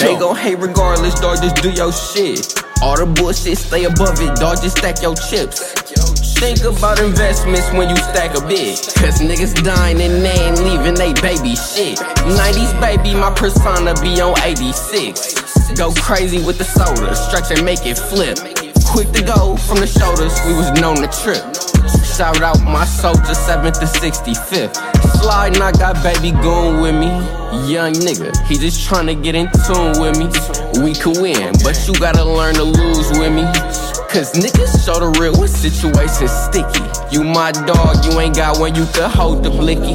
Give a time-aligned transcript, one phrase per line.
[0.00, 2.40] They gon' hate regardless, dog, just do your shit.
[2.80, 5.76] All the bullshit, stay above it, dog, just stack your chips.
[6.40, 8.80] Think about investments when you stack a bit.
[8.96, 12.00] Cause niggas dying and they ain't leaving they baby shit.
[12.24, 15.76] 90s baby, my persona be on 86.
[15.76, 18.40] Go crazy with the soda, stretch and make it flip.
[18.88, 21.44] Quick to go from the shoulders, we was known to trip.
[22.16, 24.99] Shout out my soldier, 7th to 65th.
[25.20, 27.08] Sliding, I got baby goon with me.
[27.70, 30.26] Young nigga, he just tryna get in tune with me.
[30.82, 33.42] We can win, but you gotta learn to lose with me.
[34.08, 36.82] Cause niggas show the real when situations sticky.
[37.14, 39.94] You my dog, you ain't got one you could hold the blicky.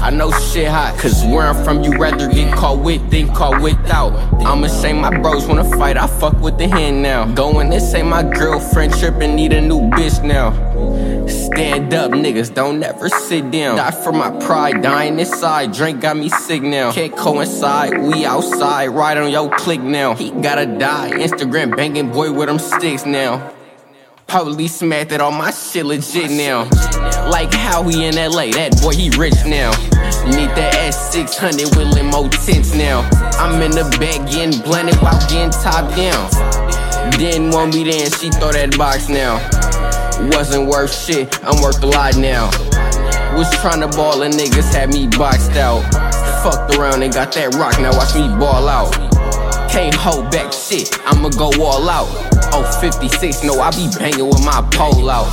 [0.00, 3.60] I know shit hot, cause where I'm from, you rather get caught with than caught
[3.60, 4.12] without.
[4.44, 7.26] I'ma say my bros wanna fight, I fuck with the hand now.
[7.34, 10.52] Going and say my girlfriend trippin', need a new bitch now.
[11.28, 13.76] Stand up, niggas, don't ever sit down.
[13.76, 15.72] Die for my pride, dying inside.
[15.72, 16.92] Drink got me sick now.
[16.92, 20.14] Can't coincide, we outside, right on your click now.
[20.14, 23.52] He gotta die, Instagram banging boy with them sticks now.
[24.26, 26.64] Probably smacked it on my shit legit now.
[27.30, 29.70] Like how he in LA, that boy he rich now.
[30.26, 33.08] Need that S600 with limo tints now.
[33.38, 36.30] I'm in the bag getting blended while getting top down.
[37.12, 39.38] Didn't want me then, she throw that box now.
[40.20, 42.50] Wasn't worth shit, I'm worth a lot now.
[43.36, 45.82] Was trying to ball and niggas had me boxed out.
[46.42, 48.92] Fucked around and got that rock, now watch me ball out.
[49.70, 52.08] Can't hold back shit, I'ma go all out.
[52.52, 55.30] Oh, 56, no, I be banging with my pole out.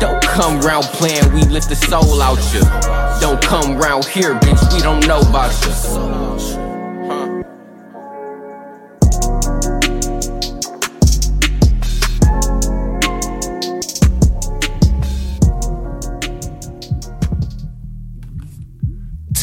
[0.00, 3.20] Don't come round playing, we lift the soul out ya.
[3.20, 6.47] Don't come round here, bitch, we don't know about ya.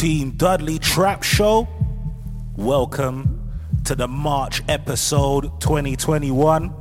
[0.06, 1.66] Team Dudley Trap Show.
[2.54, 3.50] Welcome
[3.86, 6.72] to the March episode 2021.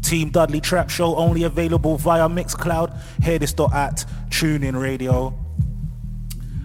[0.00, 2.98] Team Dudley Trap Show only available via Mixcloud.
[3.22, 5.38] Hear this dot at TuneIn Radio.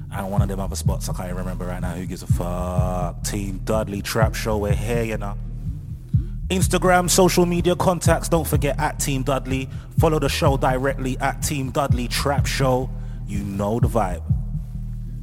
[0.09, 1.95] And one of them other spots I can't remember right now.
[1.95, 3.25] Who gives a fuck?
[3.25, 4.59] Team Dudley Trap Show.
[4.59, 5.37] We're here, you know.
[6.47, 8.29] Instagram, social media contacts.
[8.29, 9.67] Don't forget at Team Dudley.
[9.99, 12.89] Follow the show directly at Team Dudley Trap Show.
[13.27, 14.36] You know the vibe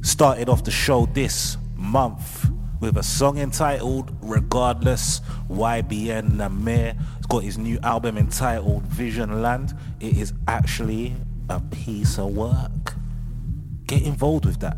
[0.05, 2.47] started off the show this month
[2.79, 5.19] with a song entitled Regardless.
[5.49, 9.73] YBN Nahmir has got his new album entitled Vision Land.
[9.99, 11.15] It is actually
[11.49, 12.93] a piece of work.
[13.87, 14.77] Get involved with that.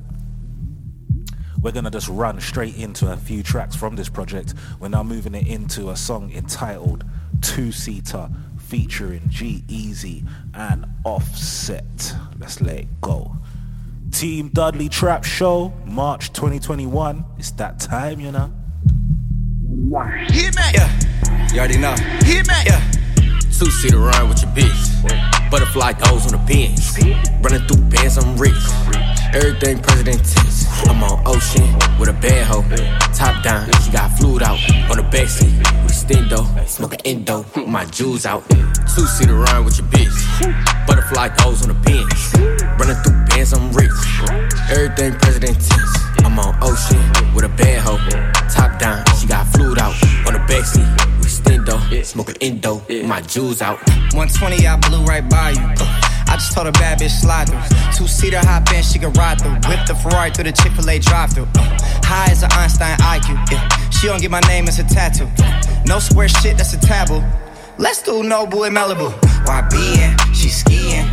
[1.61, 4.53] We're gonna just run straight into a few tracks from this project.
[4.79, 7.03] We're now moving it into a song entitled
[7.41, 12.15] Two Seater featuring G-Eazy and Offset.
[12.39, 13.35] Let's let it go.
[14.17, 17.23] Team Dudley Trap Show, March 2021.
[17.37, 18.51] It's that time, you know.
[20.29, 20.63] Hit me.
[20.73, 20.89] Yeah.
[21.53, 21.93] You already know.
[22.25, 22.55] Hit me.
[22.65, 22.81] Yeah.
[23.51, 25.51] Two seater run with your bitch.
[25.51, 26.97] Butterfly goes on the bench.
[27.43, 28.53] Running through bands, I'm rich.
[29.35, 30.66] Everything president tense.
[30.85, 31.67] I'm on ocean
[31.99, 32.63] with a bad hoe.
[33.13, 35.57] Top down, she got fluid out on the backseat.
[35.83, 38.47] We stendo, smoking endo, my jewels out.
[38.49, 40.87] Two seater run with your bitch.
[40.87, 42.33] Butterfly goes on the bench.
[42.79, 43.91] Running through bands, I'm rich.
[44.69, 45.97] Everything president tense.
[46.23, 47.01] I'm on ocean
[47.33, 47.97] with a bad hoe.
[48.49, 49.95] Top down, she got fluid out
[50.27, 51.16] on the backseat.
[51.47, 53.79] We stendo, smoking endo, my jewels out.
[54.13, 55.61] 120, I blew right by you.
[55.61, 57.61] Uh, I just told a bad bitch slide through.
[57.95, 59.53] Two seater hop in, she can ride through.
[59.69, 61.47] Whip the Ferrari through the Chick fil A drive through.
[61.55, 63.49] Uh, high as an Einstein IQ.
[63.51, 63.89] Yeah.
[63.89, 65.29] She don't get my name as a tattoo.
[65.85, 67.23] No square shit, that's a taboo.
[67.77, 69.11] Let's do Nobu in Malibu.
[69.45, 71.07] YB in, she skiing.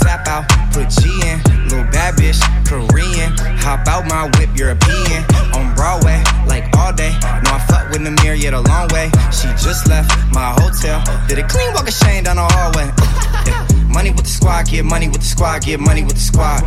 [0.00, 1.38] Tap out, put G in.
[1.68, 3.32] Little bad bitch, Korean.
[3.64, 5.24] Hop out my whip, European.
[5.54, 7.12] On Broadway, like all day.
[7.44, 9.10] No, I fuck with the mirror, yet a long way.
[9.30, 11.02] She just left my hotel.
[11.28, 12.90] Did a clean walk of shame down the hallway.
[13.46, 13.64] Yeah.
[13.92, 16.62] Money with the squad, get money with the squad, get money with the squad.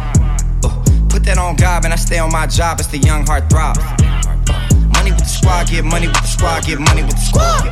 [0.63, 0.69] Uh,
[1.09, 2.79] put that on God, and I stay on my job.
[2.79, 3.75] It's the young heart throb.
[3.77, 7.67] Uh, money with the squad, get money with the squad, get money with the squad.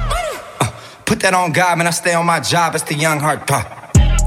[0.60, 0.72] Uh,
[1.06, 1.88] put that on God, man.
[1.88, 2.76] I stay on my job.
[2.76, 3.77] It's the young heart throb.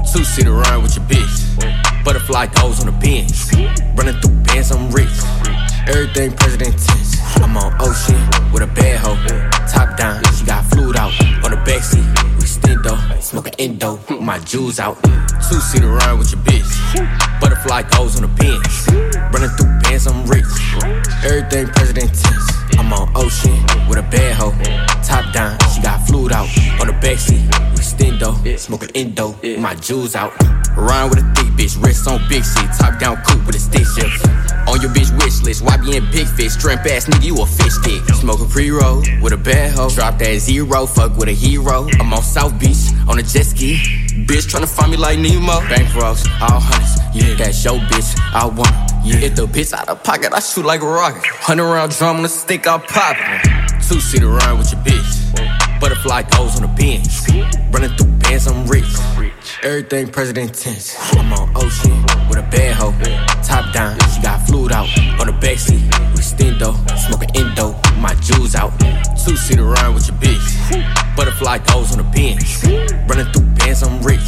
[0.05, 2.03] Two seater run with your bitch.
[2.03, 3.51] Butterfly goes on the bench.
[3.95, 5.09] Running through bands, I'm rich.
[5.87, 7.17] Everything president tense.
[7.37, 8.19] I'm on ocean
[8.51, 9.17] with a bad hoe.
[9.67, 11.13] Top down, she got fluid out
[11.43, 12.05] on the backseat.
[12.35, 15.01] We stendo, smoking endo, my jewels out.
[15.03, 16.71] Two seater run with your bitch.
[17.39, 18.71] Butterfly goes on the bench.
[19.33, 20.45] Running through bands, I'm rich.
[21.23, 22.60] Everything president tense.
[22.77, 23.57] I'm on ocean
[23.87, 24.51] with a bad hoe.
[25.03, 26.47] Top down, she got fluid out
[26.79, 27.43] on the backseat.
[27.71, 30.33] We stendo, smoking endo, my jewels out.
[30.77, 33.85] Rhyme with a thick bitch, wrist on big shit, top down coupe with a stick
[33.85, 34.25] shift.
[34.67, 36.55] On your bitch wish list, why be in big fish?
[36.55, 38.01] Shrimp ass nigga, you a fish stick.
[38.15, 41.87] Smoking pre roll with a bad hoe, drop that zero, fuck with a hero.
[41.99, 43.75] I'm on South Beach on a jet ski.
[44.27, 45.59] Bitch tryna find me like Nemo.
[45.67, 48.15] Bankrolls, all hundreds, yeah, that's your bitch.
[48.33, 48.71] I want
[49.03, 49.15] yeah.
[49.15, 51.23] Hit the bitch out of pocket, I shoot like a rocket.
[51.25, 53.81] Hundred round drum on the stick, I pop it.
[53.87, 55.79] Two seater ride with your bitch.
[55.79, 57.09] Butterfly goes on the bench.
[57.71, 58.85] Running through bands, I'm rich.
[59.63, 60.97] Everything president tense.
[61.13, 62.97] I'm on ocean with a bad hoe.
[63.43, 65.83] Top down, she got fluid out on the backseat.
[66.15, 68.71] We stendo, smoking endo, my jewels out.
[69.23, 71.15] Two seater ride with your bitch.
[71.15, 72.63] Butterfly goes on the bench.
[73.07, 74.19] Running through bands, I'm rich.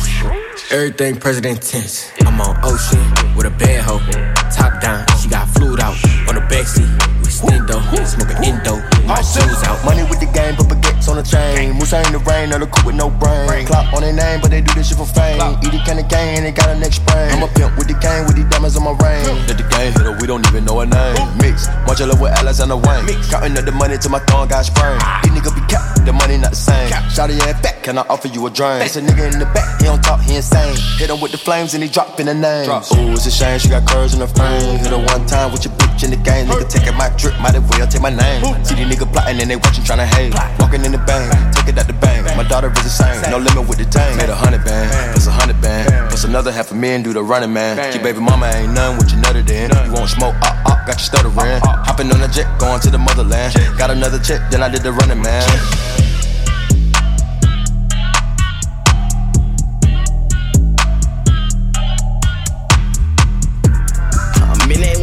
[0.70, 2.12] Everything president tense.
[2.22, 3.02] I'm on ocean
[3.36, 4.06] with a bad hoe.
[4.52, 5.96] Top down, she got fluid out
[6.28, 6.92] on the backseat.
[7.24, 9.80] We stendo, smoking endo, my shoes out.
[9.86, 11.76] Money with the game, but baguettes on the chain.
[11.80, 13.66] Musa in the rain, the coupe with no brain.
[13.66, 15.40] Clock on their name, but they do this shit for fame.
[15.64, 17.32] Eat it, can of cane, they got a next sprain.
[17.32, 19.24] I'm a pimp with the cane, with the diamonds on my ring.
[19.48, 21.16] Let the game hit her, we don't even know her name.
[21.40, 23.08] Mix, much love with Alexander Wayne.
[23.32, 25.00] Counting up the money till my thumb got sprained.
[25.00, 25.24] Ah.
[25.24, 26.92] These niggas be capped, the money not the same.
[27.08, 28.84] Shout it yeah, back, can I offer you a drink?
[28.84, 30.76] It's a nigga in the back, he don't talk, he insane.
[31.00, 32.68] Hit him with the flames and he drop in the name.
[32.68, 34.80] Ooh, it's a shame she got curves in her frame.
[34.80, 36.50] Hit her one time with your bitch in the game.
[36.50, 38.42] Nigga taking my trip, might as well take my name.
[38.66, 40.34] See these niggas plotting and they watching trying to hate.
[40.60, 42.26] Walking in the bank, take it out the bank.
[42.36, 44.18] My daughter is the same, no limit with the tank.
[44.18, 47.24] Made a hundred band, plus a hundred band, plus another half a million do the
[47.24, 47.78] running man.
[47.94, 49.70] Your baby mama ain't none with your nutter then.
[49.86, 51.62] You won't smoke, up, uh, up, got you stuttering.
[51.62, 53.54] Hopping on a jet, going to the motherland.
[53.78, 55.46] Got another check, then I did the running man.
[64.64, 65.03] I'm in that lamp.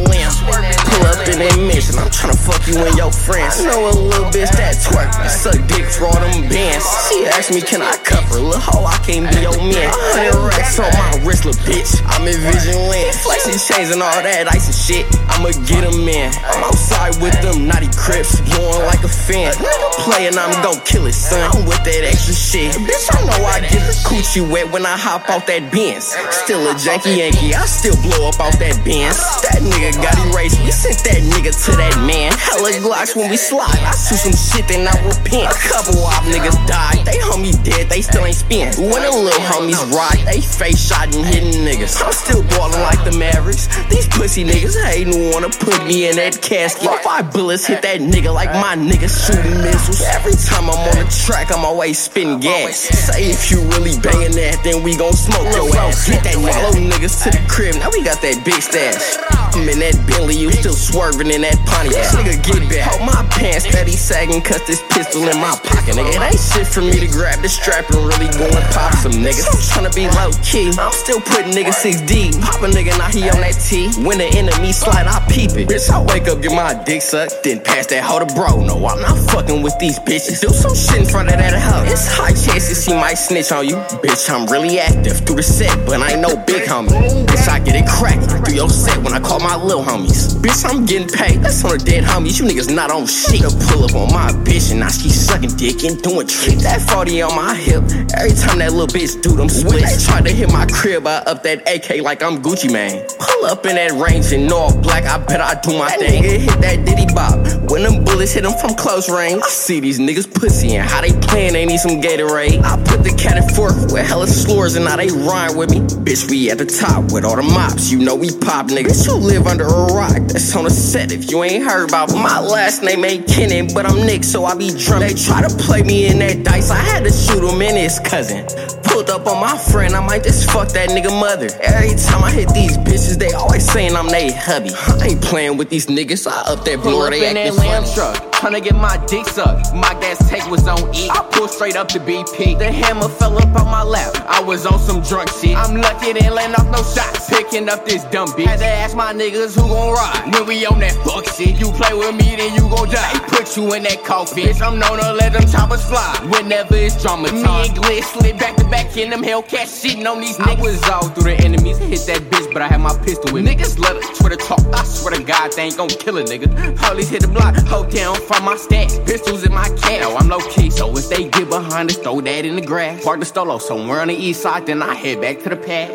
[1.05, 1.97] up in that mission.
[1.99, 3.63] I'm tryna fuck you and your friends.
[3.63, 5.11] Know a little bitch that twerk.
[5.29, 6.85] Suck dick for all them bands.
[7.07, 8.39] She asked me, can I cover?
[8.39, 9.89] Little hoe, I can't be your man.
[10.15, 12.01] Hundred racks on my wrist, little bitch.
[12.07, 13.15] I'm in vision Vigilant.
[13.15, 15.05] Flexing chains and all that ice and shit.
[15.29, 16.29] I'ma get them in.
[16.45, 18.39] I'm outside with them naughty crips.
[18.41, 19.53] Blowing like a fan.
[19.55, 21.41] Nigga playing, I'm gon' kill it, son.
[21.41, 22.71] I'm with that extra shit.
[22.75, 26.13] Bitch, I know I get the coochie wet when I hop off that Benz.
[26.43, 27.53] Still a janky Yankee.
[27.53, 29.17] I still blow up off that Benz.
[29.45, 30.61] That nigga got erased.
[30.61, 32.33] We sent that nigga to that man.
[32.33, 33.77] Hella glocks when we slide.
[33.85, 35.49] I shoot some shit, then I repent.
[35.49, 37.05] A couple of niggas died.
[37.05, 38.73] They homie dead, they still ain't spin.
[38.77, 42.01] When the little homies ride, they face shot and hitting niggas.
[42.01, 43.67] I'm still ballin' like the Mavericks.
[43.89, 46.89] These pussy niggas hatin' wanna put me in that casket.
[47.03, 50.01] Five bullets hit that nigga like my niggas shooting missiles.
[50.01, 52.77] Every time I'm on the track, I'm always spitting gas.
[52.77, 56.09] Say if you really bangin' that, then we gon' smoke your ass.
[56.09, 59.17] Get that follow niggas to the crib, now we got that big stash.
[59.53, 60.73] I'm in that Bentley, you still
[61.11, 62.07] swerving in that Pontiac.
[62.15, 62.87] Nigga, get back.
[62.91, 66.15] Hold my pants steady sagging, cause this pistol in my pocket, nigga.
[66.15, 69.11] It ain't shit for me to grab the strap and really go and pop some
[69.19, 69.45] niggas.
[69.47, 70.71] I'm tryna be low key.
[70.79, 72.39] I'm still putting niggas six deep.
[72.41, 73.91] Pop a nigga, now he on that T.
[74.03, 75.67] When the enemy slide, I peep it.
[75.67, 78.63] Bitch, I wake up, get my dick sucked, then pass that hoe to bro.
[78.63, 80.41] No, I'm not fucking with these bitches.
[80.41, 81.83] Do some shit in front of that hoe.
[81.91, 83.75] It's high chances he might snitch on you.
[84.01, 86.91] Bitch, I'm really active through the set, but I ain't no big homie.
[87.25, 90.33] Bitch, I get it crackin' through your set when I call my little homies.
[90.41, 91.41] Bitch, I'm getting paid.
[91.41, 92.39] That's on the dead homies.
[92.39, 93.41] You niggas not on shit.
[93.41, 96.63] To pull up on my bitch and now she sucking dick and doing tricks.
[96.63, 97.83] That 40 on my hip.
[98.17, 99.97] Every time that little bitch do them splits.
[99.97, 103.05] They try to hit my crib, I up that AK like I'm Gucci Mane.
[103.19, 105.05] Pull up in that range and all black.
[105.05, 106.23] I bet I do my thing.
[106.23, 107.37] Nigga hit that Diddy bop.
[107.71, 109.41] When them bullets hit them from close range.
[109.43, 111.53] I see these niggas pussy and how they playin'.
[111.53, 112.61] They need some Gatorade.
[112.63, 115.79] I put the cat and forth with hella slurs and now they rhyme with me.
[115.79, 117.91] Bitch, we at the top with all the mops.
[117.91, 119.05] You know we pop niggas.
[119.05, 120.17] You live under a rock.
[120.27, 122.09] That's on the set if you ain't heard about.
[122.11, 125.03] My last name ain't Kennan, but I'm Nick, so I be drunk.
[125.05, 126.69] They try to play me in that dice.
[126.69, 128.45] I had to shoot him in his cousin.
[128.83, 131.47] Pulled up on my friend, I might just fuck that nigga mother.
[131.61, 134.71] Every time I hit these bitches, they always saying I'm they hubby.
[134.75, 136.27] I ain't playing with these niggas.
[136.27, 138.30] I up that up they acting lamb funny.
[138.41, 139.71] Tryna get my dick sucked.
[139.75, 141.07] My gas tank was on E.
[141.11, 142.57] I pulled straight up to BP.
[142.57, 144.15] The hammer fell up on my lap.
[144.27, 145.55] I was on some drunk shit.
[145.55, 147.29] I'm lucky didn't land off no shots.
[147.29, 148.47] Picking up this dumb bitch.
[148.47, 150.33] Had to ask my niggas who gon' ride.
[150.33, 153.13] When we on that fuck shit, you play with me, then you gon' die.
[153.13, 154.45] They put you in that coffin.
[154.45, 156.09] Bitch, I'm known to let them choppers fly.
[156.33, 157.43] Whenever it's drama time.
[157.43, 160.57] Me and Glitch slid back to back in them Hellcat shitting on these niggas.
[160.57, 161.77] I was all through the enemies.
[161.77, 163.53] Hit that bitch, but I had my pistol with me.
[163.53, 164.65] Niggas let us Twitter talk.
[164.73, 166.49] I swear to God, they ain't gon' kill a nigga.
[166.77, 168.97] Police hit the block, hold down from my stash.
[169.05, 170.01] Pistols in my cat.
[170.01, 173.03] Now I'm low key, so if they get behind us, throw that in the grass.
[173.03, 175.89] Park the stolo somewhere on the east side, then I head back to the pad.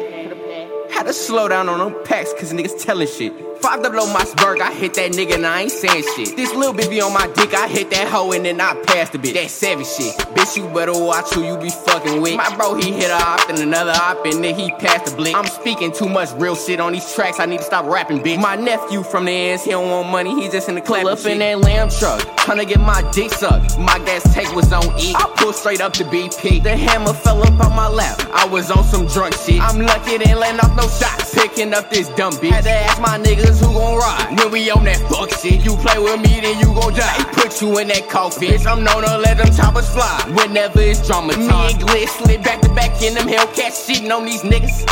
[0.91, 3.46] Had to slow down on them packs, cause niggas telling shit.
[3.61, 6.37] Five to blow my spurg, I hit that nigga and I ain't saying shit.
[6.37, 9.11] This little bitch be on my dick, I hit that hoe and then I pass
[9.11, 9.35] the bitch.
[9.35, 10.15] That savage shit.
[10.35, 12.37] Bitch, you better watch who you be fucking with.
[12.37, 15.35] My bro, he hit a op and another op and then he passed the blick.
[15.35, 18.41] I'm speaking too much real shit on these tracks, I need to stop rapping, bitch.
[18.41, 21.07] My nephew from the ends, he don't want money, he just in the club.
[21.07, 23.79] Up in that lamb truck, tryna get my dick sucked.
[23.79, 25.15] My gas tank was on E.
[25.17, 25.27] Oh.
[25.27, 26.63] I pulled straight up to BP.
[26.63, 28.21] The hammer fell up on my lap.
[28.33, 29.61] I was on some drunk shit.
[29.61, 31.35] I'm lucky they ain't off no shots.
[31.35, 32.51] Picking up this dumb bitch.
[32.51, 34.39] Had to ask my niggas who gon' ride.
[34.39, 37.25] When we on that fuck shit, you play with me, then you gon' die.
[37.33, 38.49] Put you in that coffin.
[38.49, 40.23] Bitch, I'm known to let them choppers fly.
[40.35, 41.47] Whenever it's drama time.
[41.47, 44.87] Me and Glitch slid back to back in them Hellcats shitting on these niggas.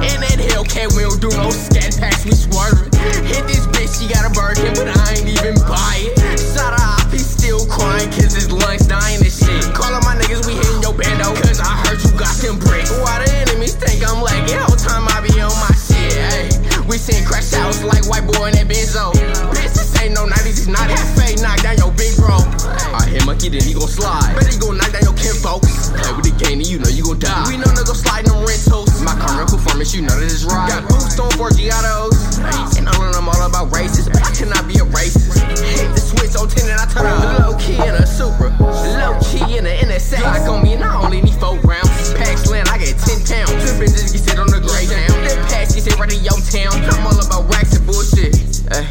[0.00, 2.90] In that Hellcat, we don't do no scat packs, we swerving.
[3.26, 6.38] Hit this bitch, she got a Birkin, but I ain't even buy it.
[6.54, 9.64] Shout out, he still crying, cause his lungs dying and shit.
[9.74, 12.69] Calling my niggas, we hitting your bando, cause I heard you got them bricks.
[12.69, 12.69] Why the
[14.00, 14.64] think I'm like, lagging?
[14.64, 16.88] Whole time I be on my shit, ayy.
[16.88, 19.12] We seen crash outs like white boy in that benzo.
[19.52, 22.40] Bitch, this ain't no 90s, it's not that fake, knock down your big bro.
[22.96, 24.34] I hit Monkey, then he gon' slide.
[24.34, 25.92] Bet he gon' knock down your kin folks.
[25.92, 27.44] Play with the game, and you know you gon' die.
[27.46, 28.88] We know go slide them rentals.
[29.04, 30.68] My current performance, you know that it's right.
[30.68, 32.40] Got boots on for Giottos.
[32.80, 35.36] And I learn I'm all about racist, but I cannot be a racist.
[35.76, 38.50] Hit the switch on 10 and I turn on low key in a Supra.
[38.58, 40.24] Low key in a NSX.
[40.24, 41.89] Glock on me, and I only need four rounds.
[42.30, 43.58] I get 10 pounds.
[43.58, 45.18] Two bitches get sit on the gray down.
[45.26, 46.78] That pass get sit right in your town.
[46.78, 48.38] I'm all about racks and bullshit.
[48.70, 48.86] Ay.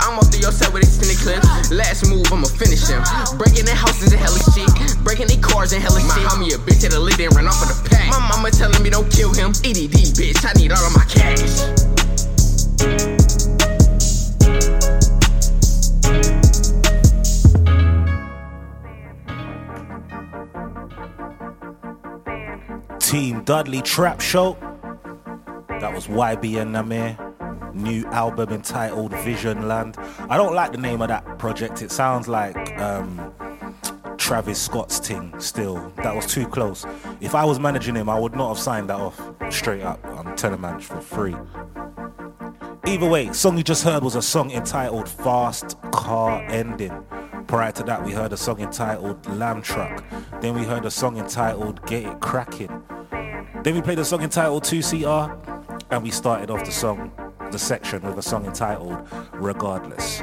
[0.00, 1.44] I'm off to your side with extended clip.
[1.68, 3.04] Last move, I'ma finish him.
[3.36, 4.64] Breaking their houses and hella shit.
[5.04, 6.08] Breaking their cars and hella shit.
[6.08, 8.08] My homie a bitch at a lid and ran off of the pack.
[8.08, 9.52] My mama telling me don't kill him.
[9.60, 11.68] EDD, bitch, I need all of my cash.
[23.46, 24.54] Dudley Trap Show.
[25.68, 27.74] That was YBN Nahmir.
[27.76, 29.96] New album entitled Vision Land.
[30.28, 31.80] I don't like the name of that project.
[31.80, 33.32] It sounds like um,
[34.18, 35.92] Travis Scott's thing still.
[35.98, 36.84] That was too close.
[37.20, 40.04] If I was managing him, I would not have signed that off straight up.
[40.04, 41.36] I'm telling man for free.
[42.84, 47.00] Either way, song you just heard was a song entitled Fast Car Ending.
[47.46, 50.02] Prior to that, we heard a song entitled Lamb Truck.
[50.40, 52.82] Then we heard a song entitled Get It Cracking.
[53.66, 55.36] Then we played a song entitled Two Seater,
[55.90, 57.10] and we started off the song,
[57.50, 58.96] the section with a song entitled
[59.32, 60.22] Regardless.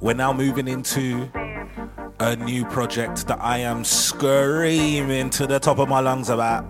[0.00, 1.30] We're now moving into
[2.18, 6.64] a new project that I am screaming to the top of my lungs about.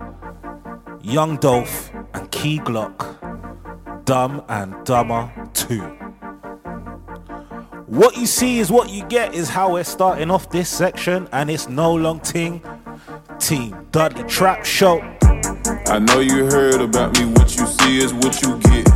[1.01, 5.79] Young Dolph and Key Glock, Dumb and Dumber 2.
[7.85, 11.49] What you see is what you get, is how we're starting off this section, and
[11.49, 12.61] it's no long ting.
[13.41, 15.01] Team Dudley Trap Show.
[15.87, 18.87] I know you heard about me, what you see is what you get.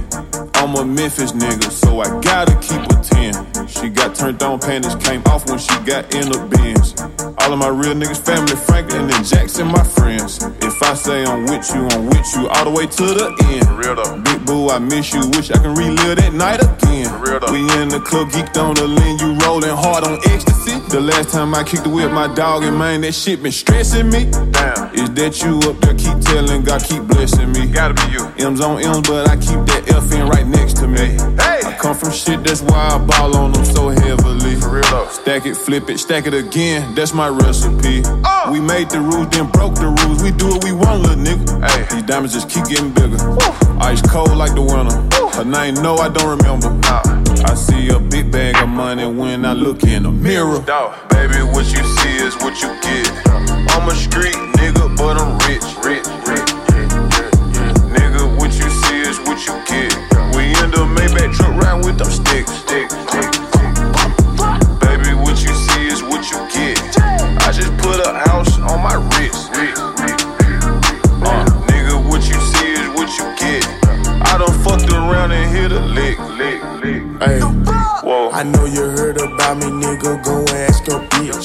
[0.58, 3.55] I'm a Memphis nigga, so I gotta keep a 10.
[3.68, 6.94] She got turned on, panties came off when she got in the bins.
[7.40, 10.42] All of my real niggas, family, Franklin and Jackson, my friends.
[10.62, 13.68] If I say I'm with you, I'm with you all the way to the end.
[13.78, 14.22] real though.
[14.22, 17.10] Big boo, I miss you, wish I can relive that night again.
[17.22, 17.52] real though.
[17.52, 20.80] We in the club, geeked on the lean, you rolling hard on ecstasy.
[20.90, 24.10] The last time I kicked it with my dog, and man, that shit been stressing
[24.10, 24.26] me.
[24.52, 24.94] Damn.
[24.94, 25.96] Is that you up there?
[25.96, 27.68] Keep telling God, keep blessing me.
[27.68, 28.26] Gotta be you.
[28.46, 31.18] M's on M's, but I keep that F in right next to me.
[31.42, 31.55] Hey!
[31.66, 34.56] I come from shit, that's why I ball on them so heavily.
[34.56, 35.08] For real though.
[35.10, 38.04] Stack it, flip it, stack it again, that's my recipe.
[38.06, 38.50] Oh!
[38.52, 40.22] We made the rules, then broke the rules.
[40.22, 41.68] We do what we want, little nigga.
[41.68, 41.96] Hey.
[41.96, 43.18] These diamonds just keep getting bigger.
[43.82, 44.96] Ice cold like the winter.
[45.36, 46.70] Her name, no, I don't remember.
[46.88, 47.02] Nah.
[47.50, 50.62] I see a big bag of money when I look in the mirror.
[50.62, 51.10] Dog.
[51.10, 53.10] Baby, what you see is what you get.
[53.74, 55.66] I'm a street nigga, but I'm rich.
[55.84, 56.06] Rich,
[61.96, 62.52] with them sticks.
[62.52, 63.32] Stick, stick,
[64.80, 66.80] Baby, what you see is what you get.
[67.00, 69.52] I just put a house on my wrist.
[71.24, 73.66] Uh, nigga, what you see is what you get.
[74.28, 77.02] I done fucked around and hit a lick, lick, lick.
[77.22, 77.40] Hey,
[78.04, 78.30] Whoa.
[78.32, 80.24] I know you heard about me, nigga.
[80.24, 80.45] Go ask your bitch.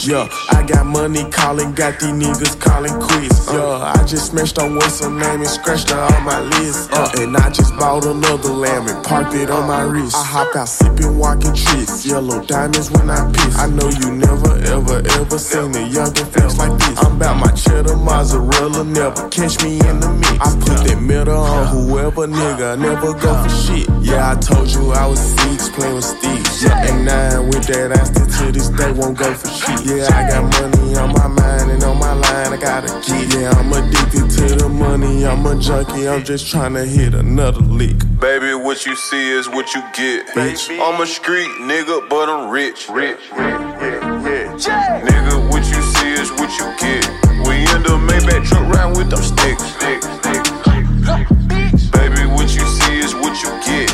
[0.02, 3.46] Yeah, I got money calling, got these niggas calling quits.
[3.52, 6.90] Yeah, I just smashed on what's her name and scratched her on my list.
[6.90, 10.16] Uh, and I just bought another lamb and parked it on my wrist.
[10.16, 12.06] I hop out sipping, walking tricks.
[12.06, 13.58] Yellow diamonds when I piss.
[13.58, 16.98] I know you never, ever, ever seen a younger face like this.
[17.04, 20.40] I'm about my cheddar mozzarella, never catch me in the mix.
[20.40, 23.86] I put that metal on whoever nigga, never go for shit.
[24.00, 26.62] Yeah, I told you I was six, playing with sticks.
[26.62, 29.89] Yeah, And nine with that, I still to this day won't go for shit.
[29.90, 33.34] Yeah, I got money on my mind and on my line, I gotta get.
[33.34, 37.60] Yeah, I'm addicted to the money, I'm a junkie, I'm just trying to hit another
[37.60, 37.96] lick.
[38.20, 40.28] Baby, what you see is what you get.
[40.28, 40.70] Bitch.
[40.80, 42.88] I'm a street nigga, but I'm rich.
[42.88, 45.00] Rich, Yeah, yeah.
[45.02, 47.04] Nigga, what you see is what you get.
[47.48, 49.64] We in the Maybach truck riding with them sticks.
[49.74, 51.90] Sticks, sticks.
[51.90, 53.90] Baby, what you see is what you get.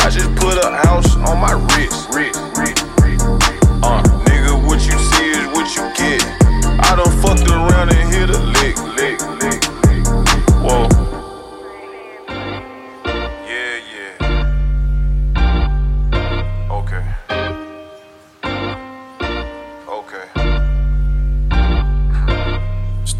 [0.00, 1.52] I just put a house on my.
[1.52, 1.85] Wrist,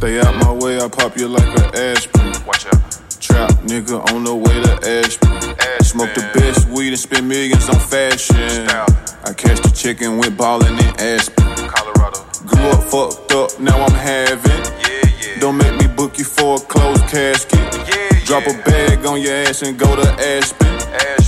[0.06, 2.30] Stay out my way, I pop you like an aspirin.
[2.46, 2.78] Watch out.
[3.18, 5.82] Trap nigga on the way to Ashburn.
[5.82, 8.70] Smoke the best weed and spend millions on fashion.
[9.26, 11.44] I cashed the check and went ballin' in Aspen.
[11.66, 12.22] Colorado.
[12.46, 14.62] Grew up fucked up, now I'm having.
[14.78, 15.40] Yeah, yeah.
[15.40, 17.58] Don't make me book you for a closed casket.
[17.58, 20.70] Yeah, Drop a bag on your ass and go to Aspen.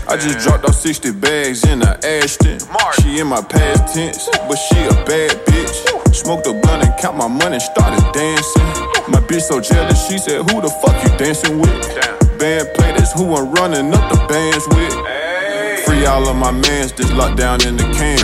[0.07, 2.61] I just dropped off 60 bags in a Ashton.
[3.03, 5.98] She in my past tense, but she a bad bitch.
[6.19, 8.63] Smoked a blunt and count my money, started dancing.
[9.07, 11.71] My bitch so jealous, she said, Who the fuck you dancing with?
[12.41, 15.28] Band play, that's who I'm running up the bands with.
[15.99, 18.19] Free all of my mans, just locked down in the can.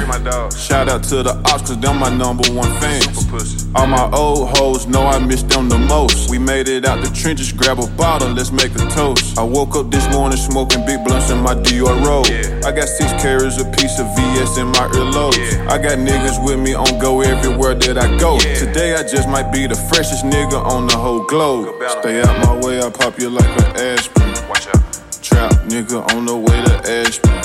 [0.54, 3.66] Shout out to the ops, cause them my number one fans.
[3.74, 6.30] All my old hoes know I miss them the most.
[6.30, 9.36] We made it out the trenches, grab a bottle, let's make a toast.
[9.36, 12.26] I woke up this morning smoking big blunts in my Dior robe.
[12.64, 15.38] I got six carats a piece of VS in my earlobes.
[15.66, 18.38] I got niggas with me on go everywhere that I go.
[18.38, 21.74] Today I just might be the freshest nigga on the whole globe.
[21.98, 24.48] Stay out my way, I pop you like an aspirin.
[24.48, 24.84] Watch out.
[25.24, 27.43] Trap nigga on the way to Ashburn.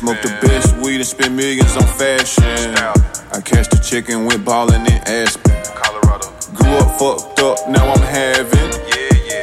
[0.00, 2.42] Smoke the best weed and spend millions on fashion.
[3.36, 5.52] I cashed the check and went ballin' in Aspen.
[5.76, 6.32] Colorado.
[6.54, 8.70] Grew up fucked up, now I'm having.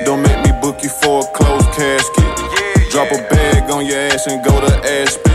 [0.04, 2.90] Don't make me book you for a closed casket.
[2.90, 5.27] Drop a bag on your ass and go to Aspen.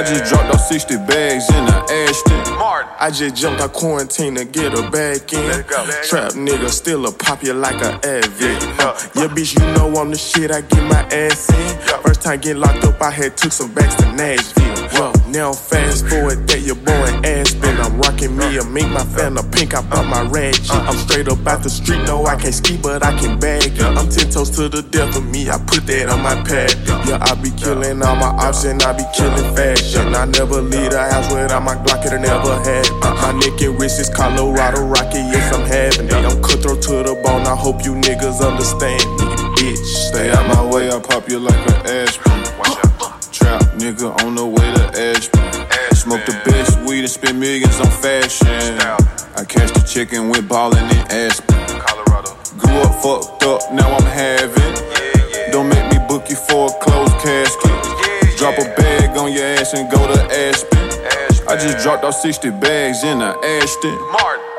[0.00, 1.76] I just dropped off 60 bags in the
[2.08, 2.56] Ashton.
[2.98, 5.62] I just jumped out quarantine to get her back in.
[6.08, 8.64] Trap nigga, still a pop you like a addict.
[8.80, 10.50] Uh, yeah, bitch, you know I'm the shit.
[10.50, 12.00] I get my ass in.
[12.00, 14.88] First time get locked up, I had took some backs to Nashville.
[14.94, 17.44] Well, now fast forward that your boy in
[18.20, 18.36] Aspen.
[18.36, 19.74] Me a mink, my fan a pink.
[19.74, 20.70] I bought my ratchet.
[20.70, 22.02] I'm straight up out the street.
[22.06, 23.78] No, I can't ski, but I can bag.
[23.80, 25.50] I'm ten toes to the death of me.
[25.50, 26.74] I put that on my pad.
[27.06, 28.30] Yeah, I be killing all my
[28.64, 30.14] and I be killing fashion.
[30.14, 32.04] I never leave the house without my Glock.
[32.06, 32.88] It never had.
[33.00, 35.24] My neck and wrist is Colorado Rocket.
[35.32, 36.12] Yes, I'm having it.
[36.12, 37.46] I'm cutthroat to the bone.
[37.46, 39.84] I hope you niggas understand me, bitch.
[40.08, 42.44] Stay out my way, I pop you like an aspirin.
[43.32, 45.49] Trap nigga on the way to Ashburn.
[46.00, 48.48] Smoke the best weed and spend millions on fashion.
[49.36, 51.60] I cashed the check and went ballin' in Aspen.
[51.76, 52.32] Colorado.
[52.56, 54.72] Grew up fucked up, now I'm having.
[55.52, 58.38] Don't make me book you for a closed casket.
[58.38, 60.88] Drop a bag on your ass and go to Aspen.
[61.46, 63.98] I just dropped off 60 bags in a Ashton.
[64.16, 64.49] Hey,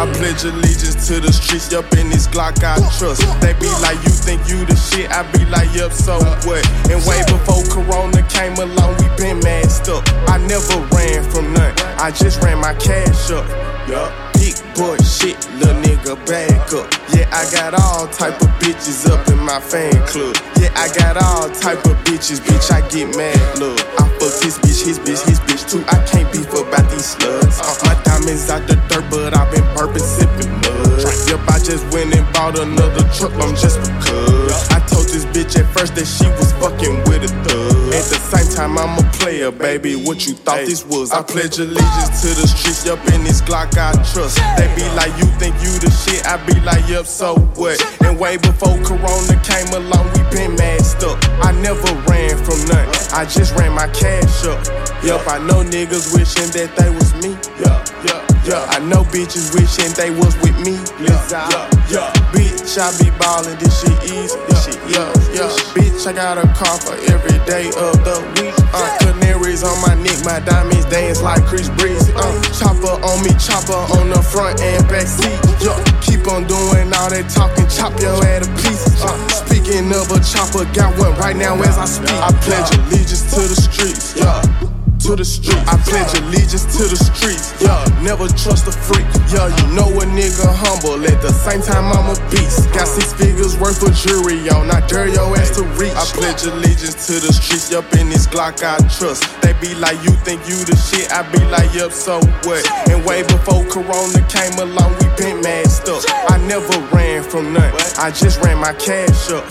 [0.00, 3.20] I pledge allegiance to the streets, yup, in this Glock I trust.
[3.42, 6.16] They be like, you think you the shit, I be like, yup, so
[6.48, 6.64] what?
[6.88, 10.02] And way before Corona came along, we been masked up.
[10.24, 13.44] I never ran from nothing, I just ran my cash up.
[13.90, 14.29] Yup,
[14.70, 16.90] big boy shit, little nigga, back up.
[17.14, 20.36] Yeah, I got all type of bitches up in my fan club.
[20.56, 23.78] Yeah, I got all type of bitches, bitch, I get mad, look.
[23.98, 25.84] I fuck his bitch, his bitch, his bitch too.
[25.88, 27.60] I can't beef about these slugs.
[27.60, 31.00] Uh, my diamonds out the dirt, but I've been burping, sipping mud.
[31.28, 34.70] Yep, I just went and bought another truck, I'm just because.
[34.70, 37.79] I told this bitch at first that she was fucking with a thug.
[37.90, 39.96] At the same time, I'm a player, baby.
[39.96, 41.10] What you thought this was?
[41.10, 44.38] I pledge allegiance to the streets, Up in this Glock I trust.
[44.56, 46.24] They be like, you think you the shit?
[46.24, 47.82] I be like, yup, so what?
[48.02, 51.18] And way before Corona came along, we been masked up.
[51.42, 54.62] I never ran from nothing, I just ran my cash up.
[55.02, 57.34] Yup, I know niggas wishing that they was me.
[57.58, 58.66] Yup, yup, yup.
[58.74, 60.74] I know bitches wishing they was with me.
[60.98, 62.10] Yeah, yup, yup.
[62.34, 64.34] Bitch, I be ballin', this shit easy.
[64.50, 65.54] This shit yeah, yup.
[65.72, 68.54] Bitch, I got a car for every day of the week.
[68.74, 72.12] Uh, canaries on my neck, my diamonds dance like Chris Breezy.
[72.16, 75.38] Uh, chopper on me, chopper on the front and back seat.
[75.62, 78.98] Yeah, keep on doing all that talking, chop your head to pieces.
[78.98, 79.14] Uh,
[79.46, 82.18] speaking of a chopper, got one right now as I speak.
[82.18, 84.18] I pledge allegiance to the streets.
[84.18, 84.79] Yeah.
[85.06, 85.56] To the street.
[85.64, 87.56] I pledge allegiance to the streets.
[87.60, 89.06] Yeah, never trust a freak.
[89.32, 91.00] Yeah, you know a nigga humble.
[91.00, 92.68] At the same time, I'm a beast.
[92.72, 94.70] Got six figures worth of jury on.
[94.70, 95.94] I dare your ass to reach.
[95.96, 97.70] I pledge allegiance to the streets.
[97.70, 99.24] Yup, in this Glock I trust.
[99.40, 101.10] They be like, you think you the shit?
[101.12, 102.62] I be like, yup, so what?
[102.90, 106.04] And way before Corona came along, we been masked up.
[106.28, 107.80] I never ran from nothing.
[107.96, 109.48] I just ran my cash up.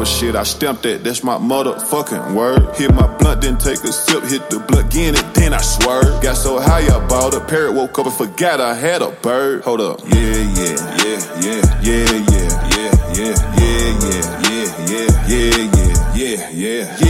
[0.00, 0.36] Of shit.
[0.36, 1.04] I stamped that.
[1.04, 2.74] That's my motherfucking word.
[2.76, 4.24] Hit my blunt, then take a sip.
[4.24, 6.22] Hit the blunt again, and then I swerve.
[6.22, 7.74] Got so high, I bought a parrot.
[7.74, 9.64] Woke up and forgot I had a bird.
[9.64, 10.00] Hold up.
[10.00, 16.96] Yeah, yeah, yeah, yeah, yeah, yeah, yeah, yeah, yeah, yeah, yeah, yeah, yeah, yeah, yeah,
[17.00, 17.09] yeah,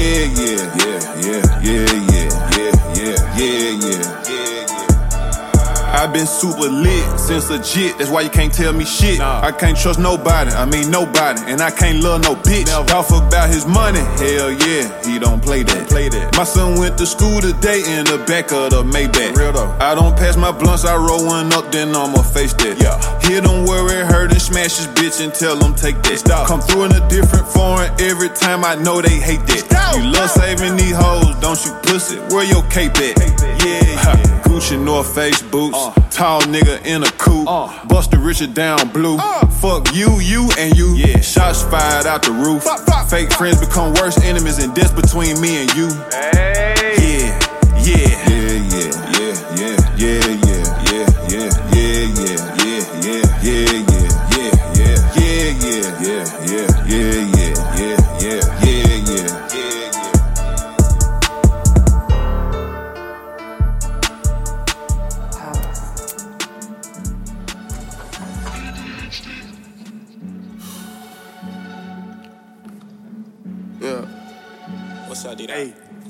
[6.01, 7.99] I've been super lit since legit.
[7.99, 9.21] That's why you can't tell me shit.
[9.21, 10.51] I can't trust nobody.
[10.51, 12.65] I mean nobody, and I can't love no bitch.
[12.87, 14.01] Talk about his money.
[14.17, 15.91] Hell yeah, he don't play that.
[15.91, 16.35] Play that.
[16.39, 19.37] My son went to school today in the back of the Maybach.
[19.37, 19.77] Real though.
[19.79, 20.87] I don't pass my blunts.
[20.87, 22.81] I roll one up, then I'ma face that.
[22.81, 22.97] Yeah.
[23.21, 26.19] Hit him where it hurt and smash his bitch and tell him take that.
[26.19, 26.49] Stop.
[26.49, 28.65] Come through in a different foreign every time.
[28.65, 29.69] I know they hate that.
[29.69, 29.97] Stop.
[29.97, 32.17] You love saving these hoes, don't you pussy?
[32.33, 33.21] Where your cape at?
[33.65, 34.43] Yeah, yeah.
[34.45, 35.79] Gucci North Face boots.
[36.11, 37.47] Tall nigga in a coupe.
[37.89, 39.19] Buster Richard down blue.
[39.61, 40.95] Fuck you, you, and you.
[40.97, 41.21] Yeah.
[41.21, 42.65] Shots fired out the roof.
[43.11, 45.89] Fake friends become worse enemies, and death between me and you.
[46.13, 47.39] Yeah, yeah,
[47.83, 48.20] yeah,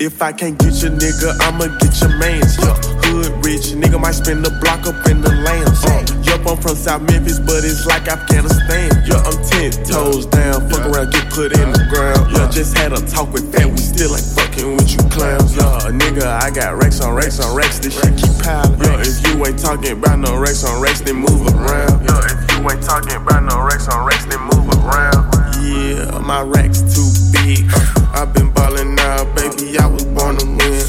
[0.01, 2.57] if I can't get your nigga, I'ma get your mans.
[2.57, 2.73] Yeah.
[3.05, 5.85] Hood rich, nigga might spend the block up in the lands.
[5.85, 8.89] Uh, yup, I'm from South Memphis, but it's like Afghanistan.
[9.05, 12.33] Yeah, I'm ten toes down, fuck around, get put in the ground.
[12.33, 15.53] Yeah, just had a talk with Fat, we still ain't fucking with you clowns.
[15.53, 18.81] Yeah, nigga, I got racks on racks on racks, this shit keep piling.
[18.81, 22.09] Yeah, if you ain't talking about no racks on racks, then move around.
[22.09, 25.29] Yeah, if you ain't talking about no racks on racks, then move around.
[25.61, 27.05] Yeah, my racks too
[27.37, 27.69] big.
[28.17, 28.80] I've been ballin'
[29.25, 29.77] baby.
[29.77, 30.81] I was born to win.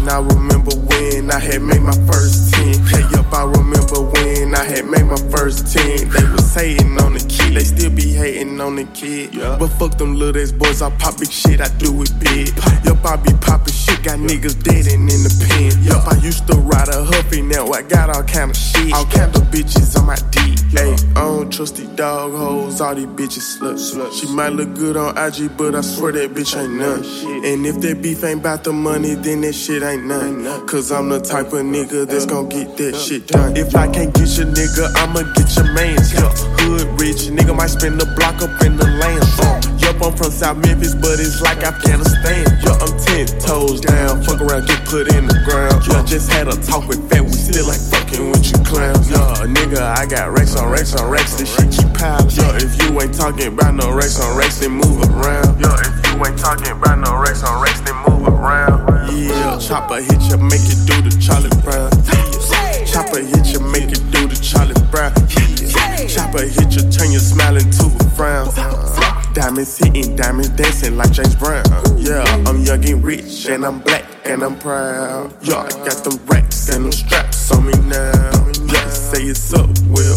[0.00, 0.89] And I remember
[1.32, 2.86] I had made my first 10.
[2.86, 6.08] Hey, up, I remember when I had made my first 10.
[6.10, 9.32] They was hating on the kid, they still be hating on the kid.
[9.58, 12.48] But fuck them little ass boys, I pop big shit, I do it big.
[12.84, 15.82] Yup, I be poppin' shit, got niggas dead and in the pen.
[15.84, 18.92] Yup, I used to ride a huffy, now I got all kind of shit.
[18.92, 20.56] All kind of bitches on my D.
[20.70, 24.20] Hey, I don't trust these dog hoes, all these bitches sluts.
[24.20, 27.04] She might look good on IG, but I swear that bitch ain't none.
[27.44, 30.66] And if that beef ain't about the money, then that shit ain't none.
[30.66, 33.56] Cause I'm the type of nigga that's gon' get that shit done.
[33.56, 36.12] If I can't get your nigga, I'ma get your mans.
[36.12, 36.32] Yeah,
[36.64, 39.24] hood rich, nigga might spend the block up in the land.
[39.38, 42.48] Uh, yup, I'm from South Memphis, but it's like Afghanistan.
[42.64, 45.84] Yeah, I'm ten toes down, fuck around, get put in the ground.
[45.86, 49.10] Yeah, just had a talk with Fat, we still like fucking with you clowns.
[49.10, 52.32] Yeah, nigga, I got racks on racks on racks, this shit keep piling.
[52.32, 55.60] Yeah, if you ain't talking about no racks on racks, then move around.
[55.60, 58.79] Yeah, if you ain't talking about no racks on racks, then move around.
[59.12, 61.90] Yeah, chopper hit you, make it do the Charlie Brown.
[62.06, 62.84] Yeah.
[62.84, 65.12] Chopper hit you, make it do the Charlie Brown.
[65.58, 66.06] Yeah.
[66.06, 68.48] Chopper hit you, turn your smile into a frown.
[68.56, 71.64] Uh, diamonds hitting, diamonds dancing like James Brown.
[71.98, 75.34] Yeah, I'm young and rich, and I'm black, and I'm proud.
[75.42, 78.30] Yeah, I got them racks and them straps on me now.
[78.66, 80.16] Yeah, say it's up, well,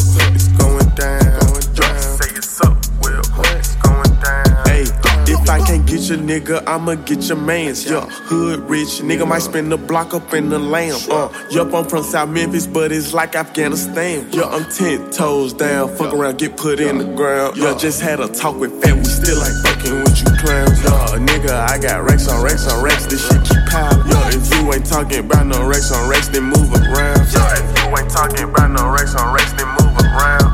[5.94, 7.86] get your nigga, I'ma get your mans.
[7.86, 11.00] Yeah, hood rich, nigga might spend the block up in the lamb.
[11.10, 14.28] Uh, yup, I'm from South Memphis, but it's like Afghanistan.
[14.32, 17.58] Yeah, I'm ten toes down, fuck around, get put in the ground.
[17.58, 20.82] Yeah, just had a talk with Fat, we still like fucking with you clowns.
[20.84, 24.10] Yeah, nigga, I got racks on racks on racks, this shit keep piling.
[24.10, 27.22] Yeah, if you ain't talking about no racks on racks, then move around.
[27.30, 30.53] Yeah, if you ain't talking about no racks on racks, then move around.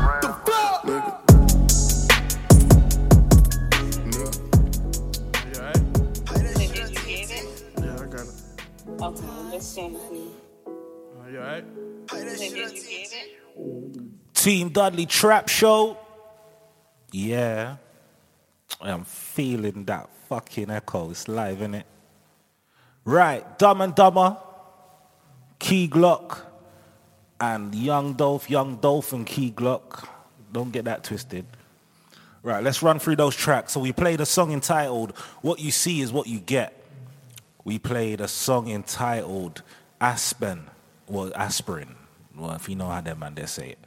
[9.02, 10.30] Okay, let's sing for you.
[10.66, 11.64] Uh, you alright?
[14.34, 15.96] Team Dudley Trap Show.
[17.10, 17.76] Yeah.
[18.80, 21.10] I'm feeling that fucking echo.
[21.10, 21.84] It's live, innit?
[23.04, 24.36] Right, Dumb and Dumber,
[25.58, 26.42] Key Glock,
[27.40, 30.06] and Young Dolph, Young Dolph and Key Glock.
[30.52, 31.46] Don't get that twisted.
[32.42, 33.72] Right, let's run through those tracks.
[33.72, 36.79] So we played a song entitled What You See Is What You Get.
[37.64, 39.62] We played a song entitled
[40.00, 40.70] Aspen,
[41.06, 41.96] well, Aspirin.
[42.36, 43.78] Well, if you know how that man they say it.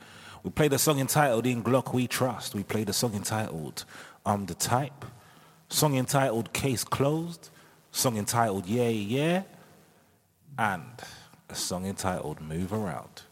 [0.43, 2.53] We played a song entitled In Glock We Trust.
[2.53, 3.85] We played a song entitled
[4.25, 5.05] I'm the Type.
[5.69, 7.49] Song entitled Case Closed.
[7.91, 9.43] Song entitled Yeah Yeah.
[10.57, 11.01] And
[11.49, 13.23] a song entitled Move Around.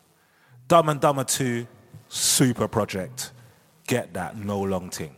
[0.67, 1.67] Dumb and Dumber 2,
[2.07, 3.31] super project.
[3.85, 5.15] Get that, no long thing.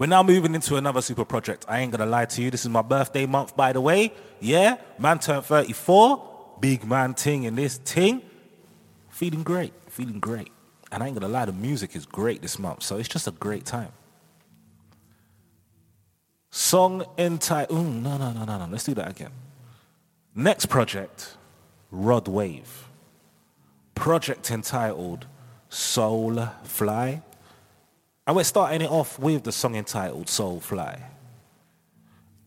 [0.00, 1.66] We're now moving into another super project.
[1.68, 2.50] I ain't gonna lie to you.
[2.50, 4.14] This is my birthday month, by the way.
[4.40, 6.56] Yeah, man turned 34.
[6.58, 8.22] Big man ting in this ting.
[9.10, 10.50] Feeling great, feeling great.
[10.90, 12.82] And I ain't gonna lie, the music is great this month.
[12.82, 13.92] So it's just a great time.
[16.50, 17.78] Song entitled.
[17.78, 18.68] Ooh, no, no, no, no, no.
[18.70, 19.32] Let's do that again.
[20.34, 21.36] Next project,
[21.90, 22.88] Rod Wave.
[23.94, 25.26] Project entitled
[25.68, 27.20] Soul Fly.
[28.30, 31.02] And we're starting it off with the song entitled Soul Fly.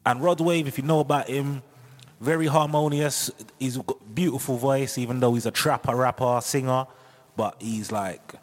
[0.06, 1.62] And Rod Wave, if you know about him,
[2.22, 3.30] very harmonious.
[3.60, 6.88] He's got a beautiful voice, even though he's a trapper, rapper, singer.
[7.36, 8.34] But he's like,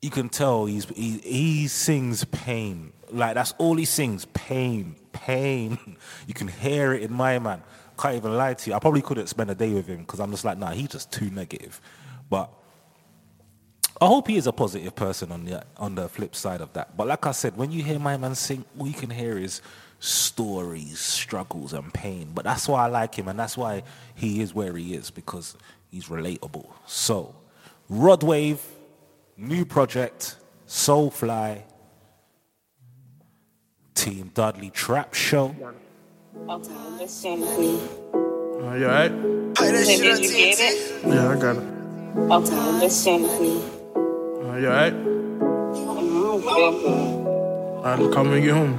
[0.00, 2.94] you can tell he's he, he sings pain.
[3.10, 5.98] Like that's all he sings, pain, pain.
[6.26, 7.62] You can hear it in my man.
[7.98, 8.74] Can't even lie to you.
[8.74, 11.12] I probably couldn't spend a day with him because I'm just like, nah, he's just
[11.12, 11.78] too negative.
[12.30, 12.50] But
[14.00, 16.96] I hope he is a positive person on the on the flip side of that.
[16.96, 19.62] But like I said, when you hear my man sing, all you can hear is
[19.98, 22.30] stories, struggles, and pain.
[22.34, 23.82] But that's why I like him, and that's why
[24.14, 25.56] he is where he is because
[25.90, 26.66] he's relatable.
[26.86, 27.34] So,
[27.88, 28.60] Rod Wave,
[29.36, 30.36] new project,
[30.68, 31.62] Soulfly,
[33.94, 35.56] Team Dudley Trap Show.
[36.48, 37.80] Okay, let's sing for you.
[38.78, 39.12] You alright?
[39.54, 41.06] Did you get it?
[41.06, 41.76] Yeah, I got it.
[42.30, 43.42] Okay, let's sing for
[44.60, 44.70] you.
[44.70, 44.94] Uh, you alright?
[47.84, 48.78] Alright, call me when you get home.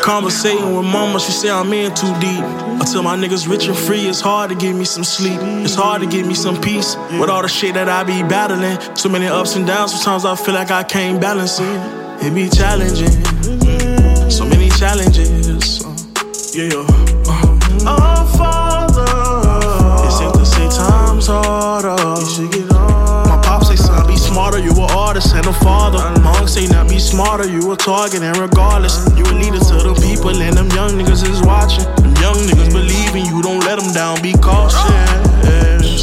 [0.00, 2.42] Conversating with mama, she say I'm in too deep.
[2.42, 5.38] I tell my niggas rich and free, it's hard to give me some sleep.
[5.64, 8.78] It's hard to give me some peace with all the shit that I be battling.
[8.94, 11.80] Too many ups and downs, sometimes I feel like I can't balance it.
[12.24, 13.10] It be challenging,
[14.30, 15.84] so many challenges.
[16.54, 16.84] Yeah.
[17.88, 22.65] Oh, Father, it's safe to say times harder.
[24.36, 25.98] You a artist and a father.
[25.98, 27.48] Uncle say, not be smarter.
[27.48, 31.24] You a target, and regardless, you a leader to the people, and them young niggas
[31.24, 31.84] is watching.
[31.96, 33.42] Them young niggas believe in you.
[33.42, 34.20] Don't let them down.
[34.20, 34.76] Be cautious.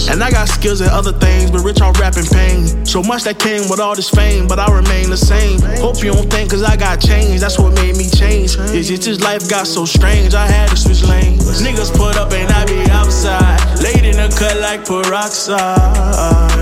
[0.10, 2.86] And I got skills at other things, but rich on rapping pain.
[2.86, 5.62] So much that came with all this fame, but I remain the same.
[5.78, 7.41] Hope you don't think, cause I got changed.
[7.41, 8.58] That's what made me change.
[8.74, 10.34] It's just life got so strange.
[10.34, 11.62] I had to switch lanes.
[11.62, 13.62] Niggas put up and I be outside.
[13.82, 16.53] Laid in the cut like peroxide.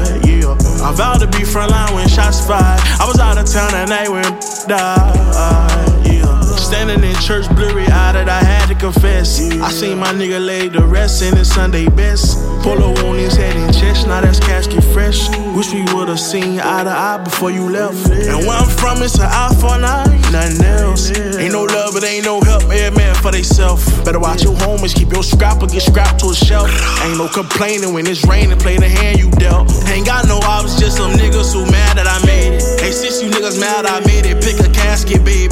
[0.84, 2.82] I vowed to be frontline when shots fired.
[3.00, 4.24] I was out of town that night when
[4.68, 5.71] died.
[6.72, 9.42] Standing in church, blurry eyed, that I had to confess.
[9.60, 12.40] I seen my nigga lay to rest in his Sunday best.
[12.64, 15.28] Polo on his head and chest, now that's casket fresh.
[15.52, 18.08] Wish we would've seen eye to eye before you left.
[18.08, 21.12] And where I'm from, it's an eye for an eye, nothing else.
[21.12, 23.84] Ain't no love, but ain't no help, every man for theyself.
[24.06, 26.72] Better watch your homies, keep your scrap or get scrapped to a shelf.
[27.04, 29.68] Ain't no complaining when it's raining, play the hand you dealt.
[29.92, 32.64] Ain't got no ops, just some niggas who mad that I made it.
[32.80, 35.51] Hey, since you niggas mad I made it, pick a casket, baby.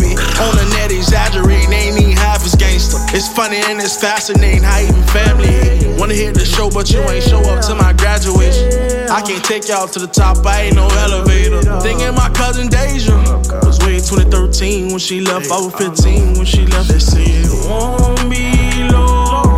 [3.19, 5.99] It's funny and it's fascinating how even family.
[5.99, 9.09] Wanna hear the show, but you ain't show up to my graduation.
[9.09, 11.61] I can't take y'all to the top, I ain't no elevator.
[11.81, 13.19] Thinking my cousin Deja
[13.67, 15.51] was way 2013 when she left.
[15.51, 16.87] I was 15 when she left.
[16.87, 19.51] They say it won't be long.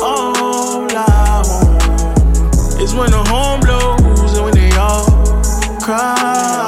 [0.00, 5.04] All I want is when the home blows and when they all
[5.80, 6.65] cry.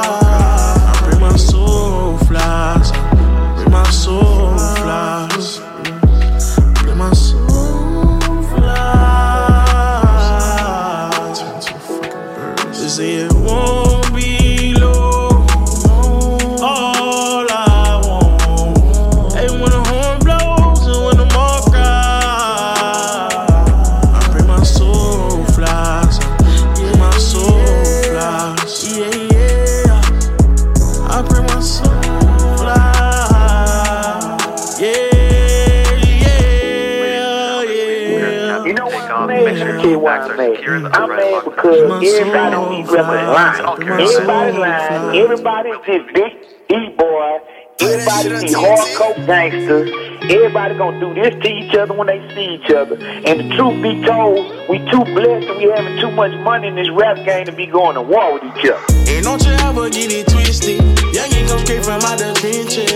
[41.68, 44.00] Because everybody on these rappers lying.
[44.00, 45.18] Everybody's lying.
[45.18, 46.32] Everybody's this big
[46.70, 47.38] E-boy.
[47.80, 49.90] Everybody's these hardcore gangsters.
[50.22, 52.96] Everybody gonna do this to each other when they see each other.
[52.98, 56.74] And the truth be told, we too blessed and we having too much money in
[56.74, 58.82] this rap game to be going to war with each other.
[59.08, 60.80] And don't you ever get it twisted.
[61.14, 62.90] Young ain't come straight from out the trenches.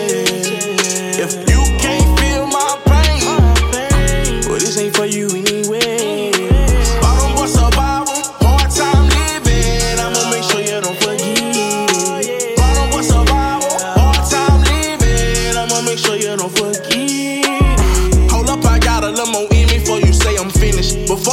[1.19, 5.29] If you can't feel my pain, well, this ain't for you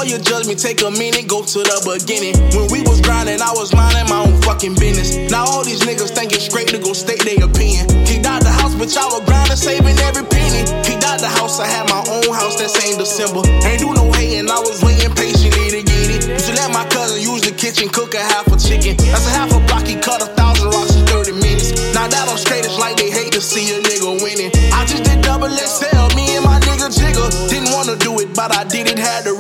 [0.10, 2.34] you judge me, take a minute, go to the beginning.
[2.58, 5.14] When we was grinding, I was minding my own fucking business.
[5.30, 7.86] Now all these niggas think it's straight to go state their opinion.
[8.10, 10.66] Kicked out the house, but y'all were grinding, saving every penny.
[10.82, 13.46] Kicked out the house, I had my own house that same December.
[13.62, 16.22] Ain't do no hating, I was waiting patiently to get it.
[16.26, 18.98] Used to let my cousin use the kitchen, cook a half a chicken.
[19.14, 21.94] That's a half a block, he cut a thousand rocks in 30 minutes.
[21.94, 24.50] Now that I'm straight, it's like they hate to see a nigga winning.
[24.74, 27.30] I just did double XL, me and my nigga Jigger.
[27.46, 29.39] Didn't wanna do it, but I did it, had to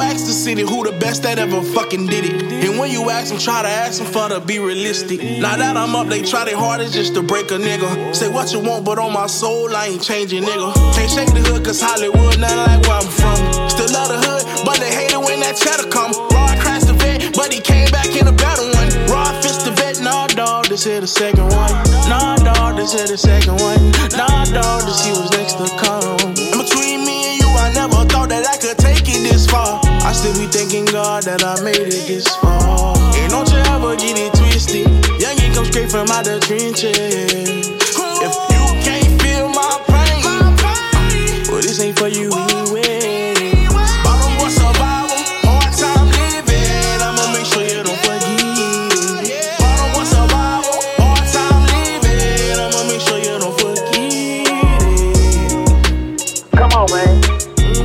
[0.00, 2.42] ask the city who the best that ever fucking did it.
[2.64, 5.22] And when you ask them, try to ask them for to be realistic.
[5.22, 8.14] Now that I'm up, they try their hardest just to break a nigga.
[8.14, 10.72] Say what you want, but on my soul, I ain't changing, nigga.
[10.94, 13.36] Can't shake the hood, cause Hollywood, nothing like where I'm from.
[13.70, 16.12] Still love the hood, but they hate it when that cheddar come.
[16.32, 18.88] Rod crashed the vet, but he came back in a better one.
[19.06, 21.72] Rod fist the vet, nah, dog, this here the second one.
[22.10, 23.78] Nah, dog, this here the second one.
[24.16, 26.18] Nah, dog, this he was next to come.
[26.26, 29.85] And between me and you, I never thought that I could take it this far.
[30.06, 32.94] I still be thanking God that I made it this far.
[33.18, 34.86] And don't you ever get it twisted.
[35.20, 36.94] Young ain't come straight from out the trenches.
[38.22, 40.22] If you can't feel my pain,
[41.50, 42.94] well, this ain't for you anyway.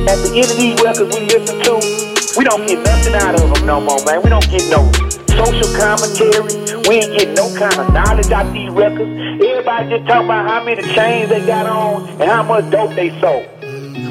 [0.02, 1.91] At the end of these records we listen to,
[2.36, 4.22] we don't get nothing out of them no more, man.
[4.22, 4.90] We don't get no
[5.28, 6.80] social commentary.
[6.88, 9.10] We ain't get no kind of knowledge out these records.
[9.42, 13.10] Everybody just talking about how many chains they got on and how much dope they
[13.20, 13.46] sold.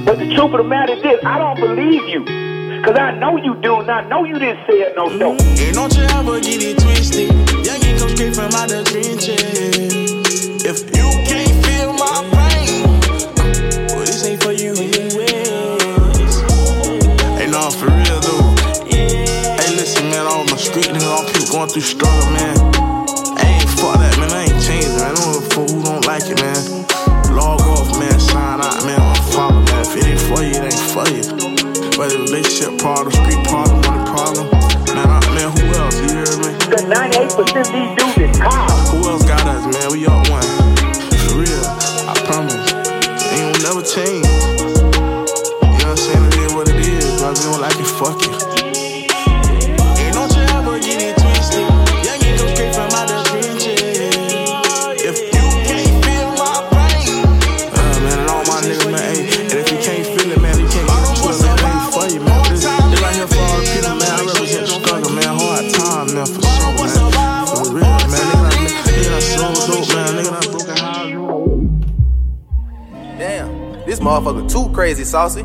[0.05, 2.25] But the truth of the matter is this, I don't believe you.
[2.83, 5.39] Cause I know you do, and I know you didn't say it no dope.
[5.39, 7.29] And don't you ever get it twisted.
[7.29, 10.00] Youngin' come straight from out the trenches.
[21.73, 22.50] ty shkallën
[75.11, 75.43] saucy.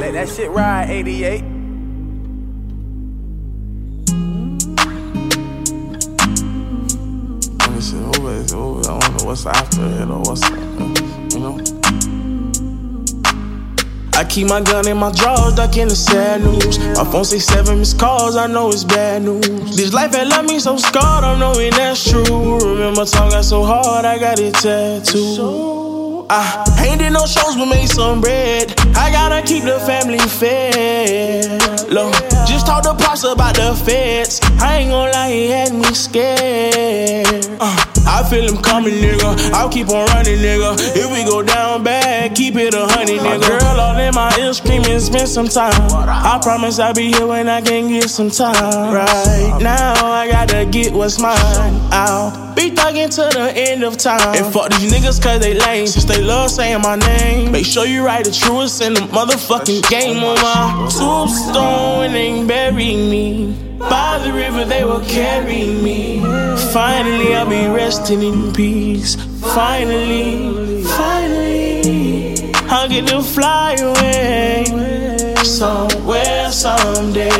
[0.00, 1.44] Let that shit ride, 88.
[7.60, 8.80] Let me see, who is who?
[8.80, 10.42] I don't know what's after it or what's,
[11.32, 11.60] you know.
[14.14, 16.80] I keep my gun in my drawers, ducking the sad news.
[16.98, 19.76] My phone say seven missed calls, I know it's bad news.
[19.76, 22.58] This life had left me so scarred, I'm knowing that's true.
[22.58, 25.71] Remember, got so hard, I got it tattooed.
[26.34, 28.72] I ain't did no shows, but made some bread.
[28.96, 31.60] I gotta keep the family fed.
[31.90, 32.14] Look,
[32.48, 34.40] just talk to Pops about the feds.
[34.58, 37.44] I ain't gonna lie, he had me scared.
[37.60, 37.91] Uh,
[38.32, 39.52] feel him coming, nigga.
[39.52, 40.72] I'll keep on running, nigga.
[40.96, 43.40] If we go down bad, keep it a honey, nigga.
[43.40, 45.74] My Girl, all in my ear screaming, spend some time.
[45.92, 48.94] I promise I'll be here when I can get some time.
[48.94, 51.36] Right now, I gotta get what's mine.
[51.92, 54.34] I'll be thugging to the end of time.
[54.34, 55.86] And fuck these niggas cause they lame.
[55.86, 57.52] Since they love saying my name.
[57.52, 62.96] Make sure you write the truest in the motherfucking game on my tombstone and bury
[62.96, 63.71] me.
[63.90, 66.20] By the river they will carry me.
[66.72, 69.16] Finally I'll be resting in peace.
[69.54, 74.64] Finally, finally, I'll get to fly away.
[75.42, 77.30] Somewhere, someday.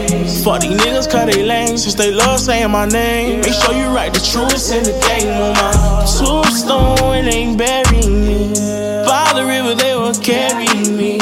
[0.42, 3.40] Fuck these niggas cause they lame since they love saying my name.
[3.40, 8.52] Make sure you write the truest in the game on my tombstone they bury me.
[9.06, 11.18] By the river they will carry me.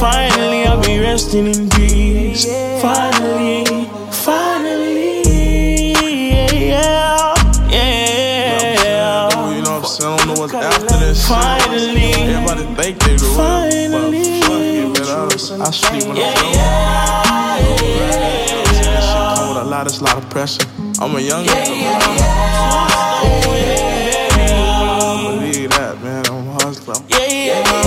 [0.00, 2.46] Finally I'll be resting in peace.
[2.80, 3.63] Finally,
[11.26, 14.12] Finally, everybody think they the Finally, but
[14.44, 15.08] fuck it, man.
[15.08, 16.22] I, I sleep when I'm
[16.52, 17.74] drunk.
[19.36, 20.66] Come with a lot, it's a lot of pressure.
[21.00, 21.64] I'm a young nigga.
[24.66, 26.26] I believe that, man.
[26.26, 27.02] I'm hustling.
[27.08, 27.83] Yeah, Finally,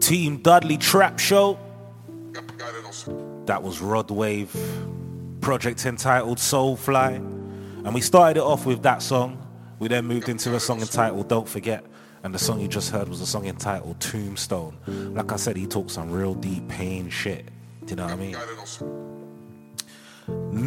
[0.00, 1.56] Team Dudley Trap Show.
[3.46, 4.52] That was Rod Wave.
[5.40, 7.14] Project entitled Soulfly.
[7.14, 9.40] And we started it off with that song.
[9.78, 11.86] We then moved into a song entitled Don't Forget.
[12.24, 14.78] And the song you just heard was a song entitled Tombstone.
[15.14, 17.50] Like I said, he talks some real deep pain shit.
[17.84, 18.34] Do you know what I mean?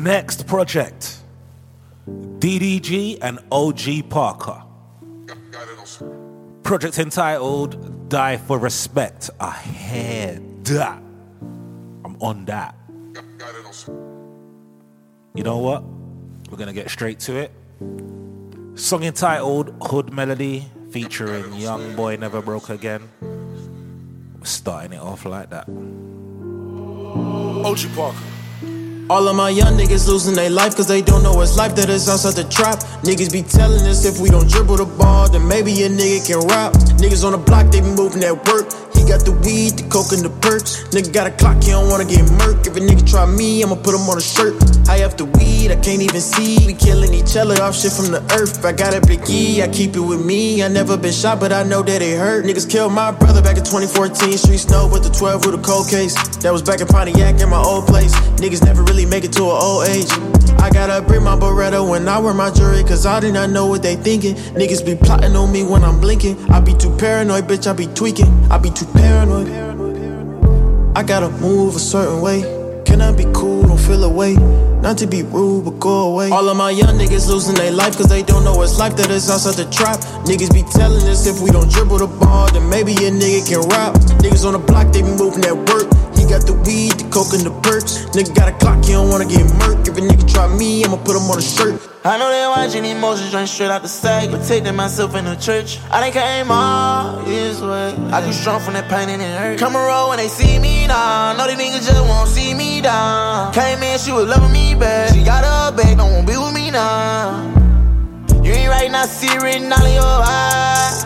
[0.04, 1.18] Next project
[2.08, 4.62] DDG and OG Parker.
[6.62, 9.32] Project entitled Die for Respect.
[9.40, 11.02] I heard that.
[12.06, 12.76] I'm on that.
[15.34, 15.84] You know what?
[16.52, 17.52] We're gonna get straight to it.
[18.76, 23.08] Song entitled Hood Melody featuring Young Boy Never Broke Again.
[23.22, 25.68] We're starting it off like that.
[27.66, 28.18] OG Parker.
[29.10, 31.90] All of my young niggas losing their life cause they don't know it's life that
[31.90, 32.80] is outside the trap.
[33.04, 36.48] Niggas be telling us if we don't dribble the ball, then maybe a nigga can
[36.48, 36.74] rap.
[37.00, 38.68] Niggas on the block, they be moving at work.
[39.08, 40.84] Got the weed, the coke, and the perks.
[40.92, 42.68] Nigga got a clock, he don't wanna get murked.
[42.68, 44.60] If a nigga try me, I'ma put him on a shirt.
[44.86, 46.60] High off the weed, I can't even see.
[46.68, 48.66] We killing each other off shit from the earth.
[48.66, 50.62] I got a big E, I keep it with me.
[50.62, 52.44] I never been shot, but I know that it hurt.
[52.44, 54.38] Niggas killed my brother back in 2014.
[54.38, 56.16] Street snow with the 12 with a cold case.
[56.44, 58.14] That was back in Pontiac in my old place.
[58.44, 60.12] Niggas never really make it to an old age.
[60.60, 63.68] I gotta bring my Beretta when I wear my jewelry, cause I do not know
[63.68, 64.36] what they thinking.
[64.36, 66.52] Niggas be plotting on me when I'm blinking.
[66.52, 68.28] I be too paranoid, bitch, I be tweaking.
[68.52, 69.50] I be too paranoid.
[70.96, 72.42] I gotta move a certain way.
[72.86, 73.64] Can I be cool?
[73.68, 74.36] Don't feel away.
[74.82, 76.30] Not to be rude, but go away.
[76.30, 79.10] All of my young niggas losing their life cause they don't know it's life that
[79.10, 80.00] is outside the trap.
[80.26, 83.70] Niggas be telling us if we don't dribble the ball, then maybe a nigga can
[83.70, 83.96] rap.
[84.24, 85.92] Niggas on the block, they be moving that work.
[86.28, 88.04] Got the weed, the coke, and the perks.
[88.12, 89.88] Nigga got a clock, he don't wanna get murked.
[89.88, 91.80] If a nigga try me, I'ma put him on a shirt.
[92.04, 94.30] I know they watching emotions drink straight out the sack.
[94.30, 95.80] Protecting myself in the church.
[95.90, 97.96] I done came all this way.
[98.12, 99.60] I grew strong from that pain and it hurt.
[99.60, 101.34] Come around when they see me now.
[101.38, 103.54] Know these niggas just won't see me down.
[103.54, 105.14] Came in, she was loving me back.
[105.14, 107.40] She got her back, don't wanna be with me now.
[108.44, 111.04] You ain't right now, see it written all in your eyes.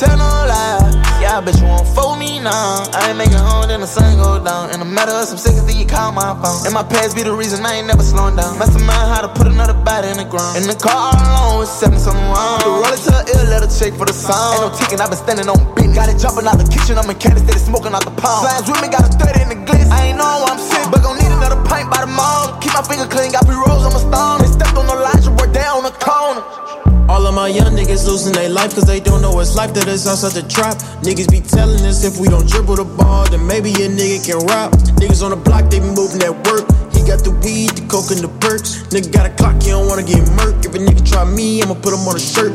[0.00, 0.80] Tell no lie.
[1.20, 2.88] Yeah, I bet you won't fool me now.
[2.96, 4.72] I ain't making home, then the sun go down.
[4.72, 6.64] In a matter of some seconds, then you call my phone.
[6.64, 8.56] And my past be the reason I ain't never slowing down.
[8.56, 10.56] Mastermind how to put another body in the ground.
[10.56, 12.64] In the car all alone with seven something wrong.
[12.64, 14.56] The roll it to the ill, let her check for the sound.
[14.56, 15.92] Ain't no ticking, I been standing on business.
[15.92, 18.40] Got it jumping out the kitchen, I'm in Canada, steady smoking out the palm.
[18.40, 19.84] Slimes with me, got a 30 in the glitz.
[19.92, 22.56] I ain't know where I'm sick, but gon' need another pint by the mall.
[22.64, 24.40] Keep my finger clean, got pre-rolls on my stone.
[24.40, 26.40] They stepped on the line, you work down the corner.
[27.10, 29.88] All of my young niggas losing their life cause they don't know it's life that
[29.88, 30.76] is outside the trap.
[31.02, 34.46] Niggas be telling us if we don't dribble the ball, then maybe a nigga can
[34.46, 34.70] rap.
[34.94, 36.70] Niggas on the block, they be moving that work.
[36.94, 38.86] He got the weed, the coke, and the perks.
[38.94, 40.62] Nigga got a clock, he don't wanna get murked.
[40.62, 42.54] If a nigga try me, I'ma put him on a shirt.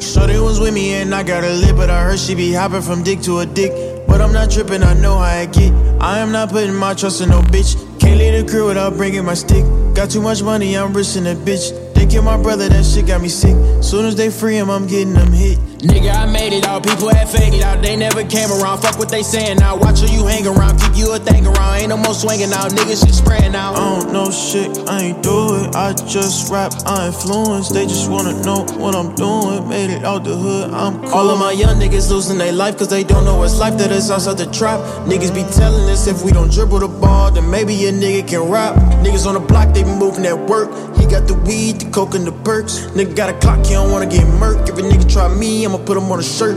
[0.00, 2.80] Shorty was with me and I got her lit, but I heard she be hopping
[2.80, 3.76] from dick to a dick.
[4.08, 5.68] But I'm not tripping, I know how I get.
[6.00, 7.76] I am not putting my trust in no bitch.
[8.00, 9.68] Can't leave the crib without bringing my stick.
[9.92, 11.91] Got too much money, I'm risking a bitch.
[12.02, 13.54] They kill my brother, that shit got me sick.
[13.80, 15.56] Soon as they free him, I'm getting them hit.
[15.82, 16.82] Nigga, I made it out.
[16.84, 17.80] People had faked it out.
[17.80, 18.82] They never came around.
[18.82, 19.76] Fuck what they saying now.
[19.76, 20.80] Watch who you hang around.
[20.80, 21.78] Keep you a thing around.
[21.78, 22.70] Ain't no more swinging out.
[22.70, 23.76] Niggas shit spraying out.
[23.76, 25.74] I don't know shit, I ain't do it.
[25.74, 27.70] I just rap, I influence.
[27.70, 29.68] They just wanna know what I'm doing.
[29.68, 31.14] Made it out the hood, I'm cool.
[31.14, 33.90] All of my young niggas losing their life cause they don't know what's life that
[33.90, 34.80] is outside the trap.
[35.06, 38.50] Niggas be telling us if we don't dribble the ball, then maybe a nigga can
[38.50, 38.76] rap.
[39.04, 40.70] Niggas on the block, they be moving at work.
[40.96, 42.78] He got the weed, the coke, and the perks.
[42.96, 44.68] Nigga got a clock, he don't wanna get murked.
[44.68, 46.56] If a nigga try me, I'ma put him on a shirt.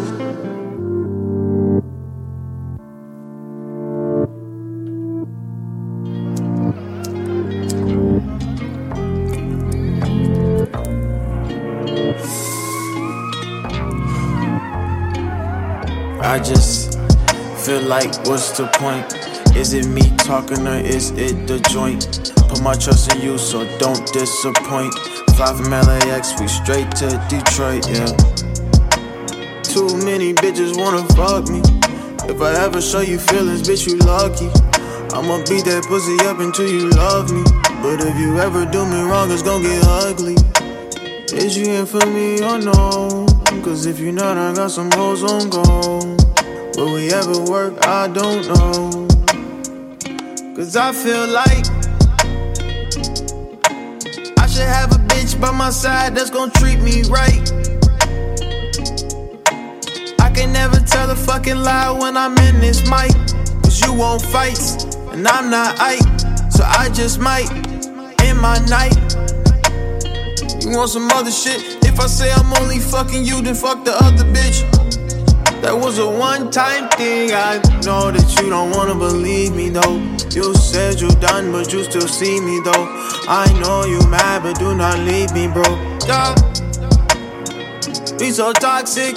[16.21, 16.99] I just
[17.63, 19.34] feel like, what's the point?
[19.56, 22.34] Is it me talking or is it the joint?
[22.49, 24.93] Put my trust in you, so don't disappoint.
[25.38, 28.12] Fly from LAX, we straight to Detroit, yeah.
[29.64, 31.62] Too many bitches wanna fuck me.
[32.30, 34.51] If I ever show you feelings, bitch, you lucky.
[35.16, 37.43] I'ma beat that pussy up until you love me.
[37.82, 40.36] But if you ever do me wrong, it's gon' get ugly.
[41.32, 43.26] Is you in for me or no?
[43.64, 46.18] Cause if you not, I got some hoes on go.
[46.76, 47.86] Will we ever work?
[47.88, 49.05] I don't know.
[50.56, 51.68] Cause I feel like
[54.39, 57.43] I should have a bitch by my side that's gonna treat me right.
[60.22, 63.12] I can never tell a fucking lie when I'm in this mic.
[63.64, 64.58] Cause you won't fight,
[65.12, 65.99] and I'm not Ike.
[66.49, 67.51] So I just might
[68.24, 68.95] in my night.
[70.64, 71.84] You want some other shit?
[71.84, 74.62] If I say I'm only fucking you, then fuck the other bitch.
[75.62, 77.34] That was a one time thing.
[77.34, 80.14] I know that you don't wanna believe me though.
[80.32, 82.88] You said you done, but you still see me though.
[83.28, 85.63] I know you mad, but do not leave me, bro.
[86.07, 86.36] Yeah.
[88.19, 89.15] We so toxic.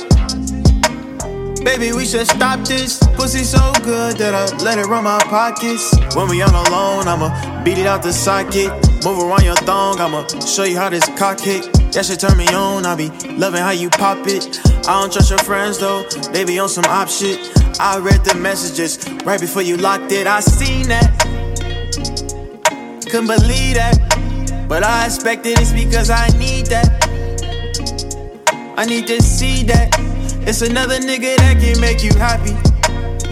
[1.65, 2.99] Baby, we should stop this.
[3.15, 5.95] Pussy so good that I let it run my pockets.
[6.15, 8.71] When we on alone, I'ma beat it out the socket.
[9.05, 11.73] Move around your thong, I'ma show you how this cock hit.
[11.93, 14.61] That shit turn me on, I be loving how you pop it.
[14.89, 17.39] I don't trust your friends though, they be on some op shit.
[17.81, 20.27] I read the messages right before you locked it.
[20.27, 21.15] I seen that,
[23.09, 24.67] couldn't believe that.
[24.69, 26.89] But I expected it's because I need that.
[28.77, 29.97] I need to see that.
[30.47, 32.53] It's another nigga that can make you happy.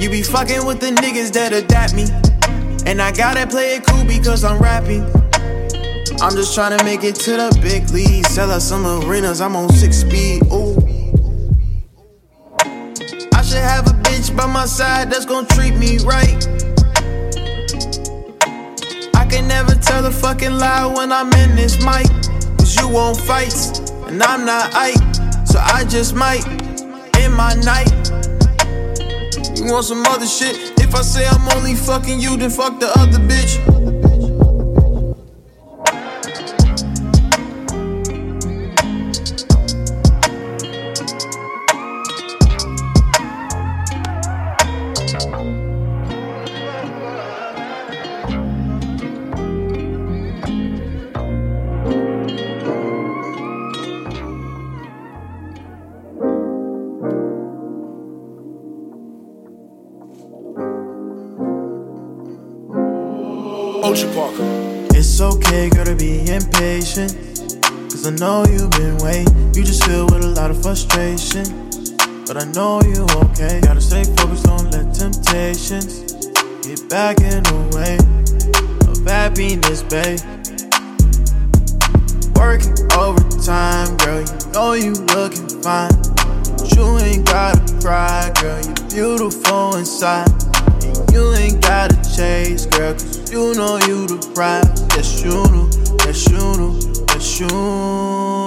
[0.01, 2.05] You be fucking with the niggas that adapt me.
[2.91, 5.03] And I gotta play it cool because I'm rapping.
[6.23, 8.29] I'm just trying to make it to the big leagues.
[8.29, 10.43] Sell out some arenas, I'm on six speed.
[10.53, 10.96] Ooh.
[13.37, 16.43] I should have a bitch by my side that's gonna treat me right.
[19.15, 22.07] I can never tell a fucking lie when I'm in this mic.
[22.57, 23.55] Cause you won't fight,
[24.09, 25.05] and I'm not Ike.
[25.47, 26.47] So I just might
[27.21, 27.93] in my night.
[29.55, 30.57] You want some other shit?
[30.81, 33.61] If I say I'm only fucking you, then fuck the other bitch.
[71.37, 72.25] Frustration.
[72.27, 73.61] But I know you okay.
[73.61, 76.15] Gotta stay focused, don't let temptations
[76.63, 77.99] get back in the way
[78.89, 80.21] of happiness, babe.
[82.37, 85.95] Working overtime, girl, you know you looking fine.
[86.57, 90.29] But you ain't gotta cry, girl, you beautiful inside.
[90.83, 94.67] And you ain't gotta chase, girl, cause you know you the prize.
[94.97, 95.69] Yes, you know,
[96.05, 96.79] yes, you know,
[97.15, 98.46] yes, you know.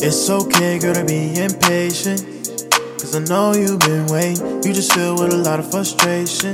[0.00, 2.20] It's okay, girl, to be impatient.
[2.98, 4.62] Cause I know you've been waiting.
[4.62, 6.52] You just feel with a lot of frustration.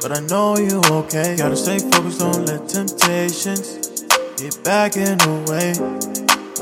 [0.00, 1.36] But I know you okay.
[1.36, 4.04] Gotta stay focused, don't let temptations
[4.36, 5.72] get back in the way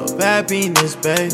[0.02, 1.32] of happiness, babe.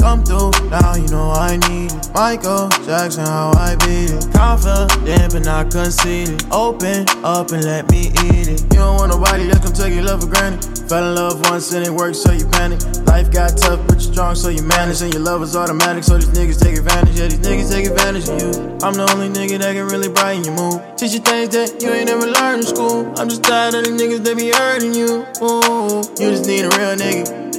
[0.00, 2.08] Come through now, you know I need it.
[2.14, 4.32] Michael Jackson, how I beat it.
[4.32, 6.44] Confident, but not conceited.
[6.50, 8.62] Open up and let me eat it.
[8.72, 10.77] You don't want nobody that come take your love for granted.
[10.88, 12.80] Fell in love once and it worked, so you panic.
[13.04, 15.02] Life got tough, but you're strong, so you manage.
[15.02, 17.18] And your love is automatic, so these niggas take advantage.
[17.18, 18.78] Yeah, these niggas take advantage of you.
[18.80, 20.80] I'm the only nigga that can really brighten your mood.
[20.96, 23.12] Teach you things that you ain't never learned in school.
[23.18, 25.28] I'm just tired of the niggas that be hurting you.
[25.44, 27.52] Ooh, you just need a real nigga.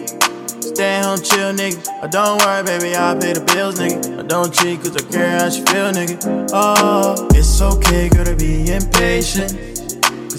[0.63, 1.85] Stay home, chill, nigga.
[2.01, 4.19] Oh, don't worry, baby, I'll pay the bills, nigga.
[4.19, 6.49] I don't cheat, cause I care how you feel, nigga.
[6.51, 9.78] Oh, it's okay, girl, to be impatient.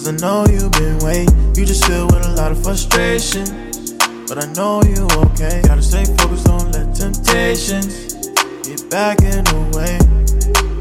[0.00, 1.54] Cause I know you've been waiting.
[1.54, 3.44] You just feel with a lot of frustration.
[4.26, 5.60] But I know you okay.
[5.62, 8.14] Gotta stay focused, don't let temptations
[8.64, 10.00] get back in the way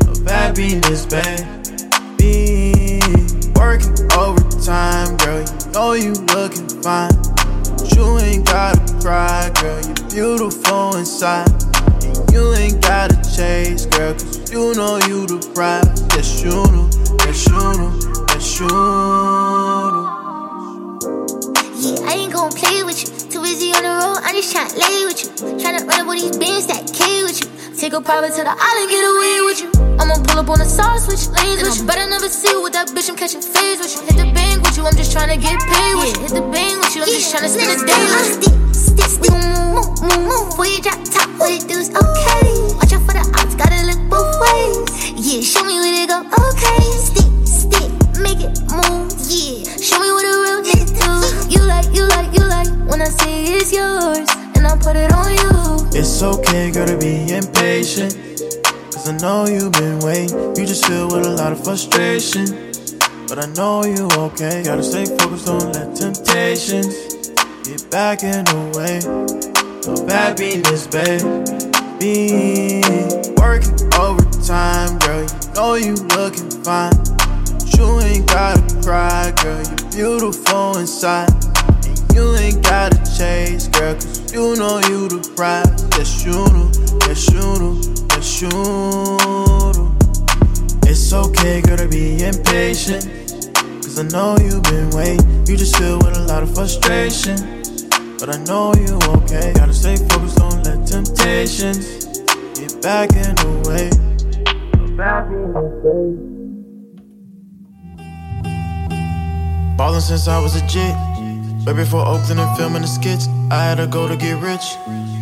[0.07, 1.51] of happiness, baby.
[3.59, 7.11] Working overtime, girl, you know you looking fine.
[7.75, 11.51] But you ain't gotta cry, girl, You're beautiful inside.
[12.07, 16.07] And you ain't gotta chase, girl, cause you know you the prize.
[16.15, 16.89] Yes, you know,
[17.25, 18.08] yes, you know,
[18.39, 18.67] you.
[21.79, 23.07] Yeah, I ain't gon' play with you.
[23.29, 25.29] Too busy on the road, I'm just tryna lay with you.
[25.59, 27.49] Tryna run up with these bands that K with you.
[27.75, 29.69] Take a private to the island, get away with you.
[29.99, 31.85] I'ma pull up on the sauce switch lanes with you.
[31.87, 34.01] Better never see you with that bitch, I'm catching phase with you.
[34.07, 36.21] Hit the bank with you, I'm just tryna get paid with you.
[36.27, 38.51] Hit the bank with you, I'm just tryna spend a day with you.
[38.71, 40.47] Stick, stick, stick, move, move, move, move.
[40.55, 42.51] Before you drop top, what it do is okay.
[42.79, 44.79] Watch out for the odds, gotta look both ways.
[45.15, 46.83] Yeah, show me where to go, okay.
[46.99, 49.63] Stick, stick, make it move, yeah.
[49.77, 51.11] Show me what a real nigga do.
[51.49, 52.67] You like, you like, you like.
[52.89, 55.87] When I say it's yours, and I put it on you.
[55.97, 58.15] It's okay, girl, to be impatient.
[58.91, 60.55] Cause I know you've been waiting.
[60.55, 62.45] You just feel with a lot of frustration.
[63.27, 64.63] But I know you okay.
[64.63, 67.29] Gotta stay focused, don't let temptations
[67.63, 68.97] get back in the way
[69.91, 72.81] of happiness, baby.
[73.37, 77.18] Working overtime, girl, you know you looking fine.
[77.79, 79.63] You ain't gotta cry, girl,
[79.95, 81.29] You're beautiful inside.
[81.87, 85.87] And you ain't gotta chase, girl, cause you know you the prize.
[85.95, 86.67] Yes, you know,
[87.07, 87.79] yes, you know,
[88.11, 89.95] yes, you know.
[90.91, 93.07] It's okay, girl, to be impatient.
[93.81, 95.47] Cause I know you've been waiting.
[95.47, 97.63] You just feel with a lot of frustration.
[98.19, 99.53] But I know you okay.
[99.55, 102.07] Gotta stay focused, don't let temptations
[102.59, 103.87] get back in the way.
[104.83, 106.38] of happiness, baby.
[109.79, 110.93] Ballin' since I was a jit.
[111.65, 114.75] Way before Oakland and filming the skits, I had to go to get rich.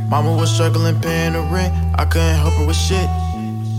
[0.10, 3.08] Mama was struggling paying the rent, I couldn't help her with shit.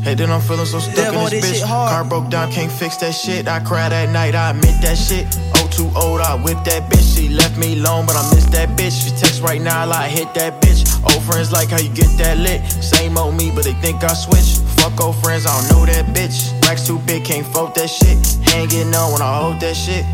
[0.07, 1.66] Hey, then I'm feeling so stuck in this this bitch.
[1.66, 3.49] Car broke down, can't fix that shit.
[3.49, 5.26] I cried at night, I admit that shit.
[5.57, 7.12] Oh, too old, I whipped that bitch.
[7.12, 9.03] She left me alone, but I miss that bitch.
[9.03, 10.87] She text right now, like hit that bitch.
[11.03, 12.62] Old friends like how you get that lit.
[12.70, 14.62] Same old me, but they think I switched.
[14.79, 16.55] Fuck old friends, I don't know that bitch.
[16.62, 18.16] Racks too big, can't fold that shit.
[18.47, 20.07] Hanging on when I hold that shit.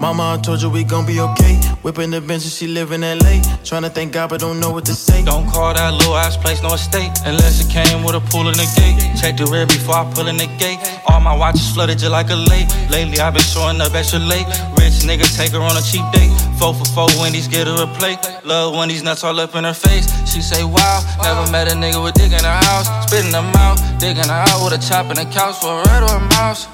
[0.00, 1.56] Mama, I told you we gon' be okay.
[1.82, 3.42] Whipping the bench and she live in LA.
[3.66, 5.24] Tryna thank God, but don't know what to say.
[5.24, 7.10] Don't call that little ass place no estate.
[7.26, 8.94] Unless it came with a pool in the gate.
[9.20, 10.78] Check the rear before I pull in the gate.
[11.08, 12.68] All my watches flooded just like a lake.
[12.90, 14.46] Lately, I've been showing up extra late.
[14.78, 16.30] Rich nigga take her on a cheap date.
[16.58, 18.18] Four for four Wendy's, get her a plate.
[18.44, 20.06] Love when these nuts all up in her face.
[20.30, 22.86] She say, wow, never met a nigga with dick in her house.
[23.10, 26.02] Spitting them out, digging her out with a chop in the couch for a red
[26.06, 26.66] or a mouse.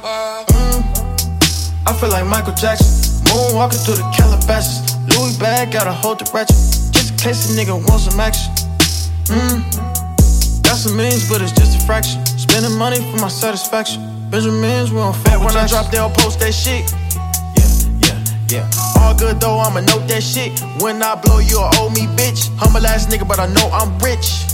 [0.53, 3.14] Mm, I feel like Michael Jackson.
[3.35, 4.95] Moonwalking through the Calabasas.
[5.11, 6.55] Louis bag, gotta hold the ratchet.
[6.95, 8.47] Just in case a nigga wants some action.
[9.27, 9.59] Mmm.
[10.63, 12.25] Got some means, but it's just a fraction.
[12.39, 14.07] Spending money for my satisfaction.
[14.31, 16.87] Benjamins, we don't fuck When I drop, they'll post that shit.
[17.59, 19.03] Yeah, yeah, yeah.
[19.03, 20.55] All good though, I'ma note that shit.
[20.81, 22.55] When I blow, you'll owe me, bitch.
[22.63, 24.54] I'm a ass nigga, but I know I'm rich.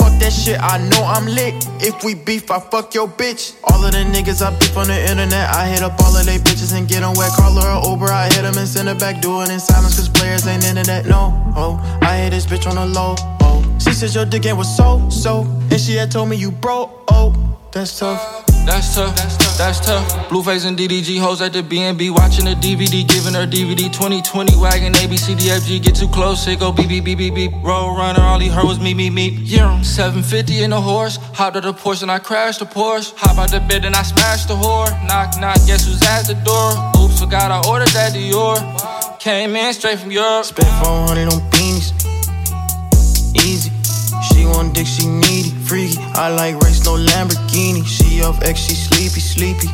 [0.00, 1.52] Fuck that shit, I know I'm lit.
[1.84, 3.54] If we beef, I fuck your bitch.
[3.64, 6.38] All of the niggas I beef on the internet, I hit up all of they
[6.38, 7.32] bitches and get them wet.
[7.36, 9.20] Call her a Uber, I hit them and send her back.
[9.20, 11.04] Do it in silence, cause players ain't into that.
[11.04, 13.14] No, oh, I hit this bitch on the low.
[13.42, 15.42] Oh, she said your dick game was so, so.
[15.70, 16.90] And she had told me you broke.
[17.08, 17.34] Oh,
[17.72, 18.46] that's tough.
[18.66, 19.16] That's tough,
[19.56, 20.28] that's tough.
[20.28, 24.92] Blueface and DDG hoes at the BNB watching the DVD, giving her DVD 2020 wagon
[24.92, 25.82] ABCDFG.
[25.82, 27.52] Get too close, it go beep beep beep beep beep.
[27.62, 29.30] Roll runner, all he heard was me me me.
[29.42, 31.16] Yeah, 750 in a horse.
[31.16, 33.14] Hopped out the Porsche and I crashed the Porsche.
[33.16, 34.90] Hop out the bed and I smashed the whore.
[35.06, 36.72] Knock knock, guess who's at the door?
[37.02, 39.18] Oops, forgot I ordered that Dior.
[39.18, 40.44] Came in straight from Europe.
[40.44, 41.92] Spent 400 on beanies.
[43.34, 43.70] Easy.
[44.28, 46.02] She want dick, she needy, freaky.
[46.18, 47.86] I like race, no Lamborghini.
[47.86, 49.68] She off X, she sleepy, sleepy.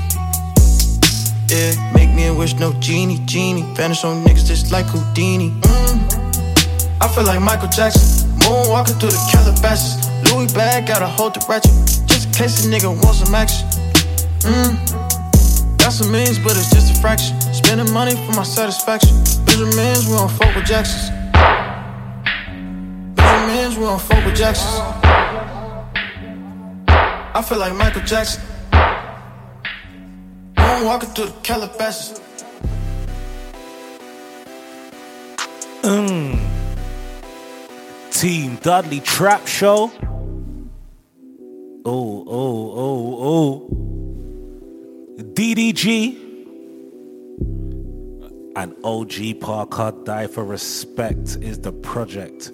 [1.49, 3.63] Yeah, make me a wish, no genie, genie.
[3.75, 5.51] Vanish on niggas just like Houdini.
[5.63, 7.01] Mm.
[7.01, 8.29] I feel like Michael Jackson.
[8.41, 9.97] Moonwalking through the Calabasas.
[10.31, 11.73] Louis bag, gotta hold the ratchet.
[12.07, 13.67] Just in case a nigga wants some action.
[14.45, 14.77] Mm.
[15.79, 17.41] Got some millions, but it's just a fraction.
[17.55, 19.17] Spending money for my satisfaction.
[19.47, 21.09] Benjamins, we don't fuck with Jacksons.
[23.17, 25.66] Benjamins, we don't fuck with Jacksons.
[27.37, 28.43] I feel like Michael Jackson.
[30.57, 32.19] I'm walking through the Calabasas.
[35.83, 36.41] Mm.
[38.11, 39.93] Team Dudley Trap Show.
[41.85, 43.69] Oh, oh, oh, oh.
[45.35, 46.17] DDG.
[48.57, 52.51] And OG Parker Die for Respect is the project.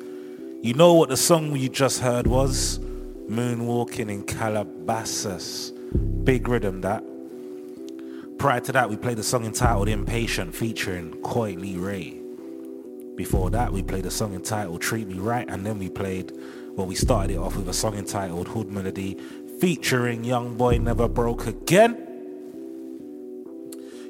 [0.61, 2.81] You know what the song you just heard was?
[3.29, 5.73] Moonwalking in Calabasas.
[6.25, 7.05] Big rhythm that.
[8.39, 12.21] Prior to that, we played a song entitled Impatient featuring Coi Leray.
[13.17, 16.33] Before that, we played a song entitled Treat Me Right, and then we played,
[16.75, 19.17] well, we started it off with a song entitled Hood Melody
[19.61, 21.97] featuring Young Boy Never Broke Again.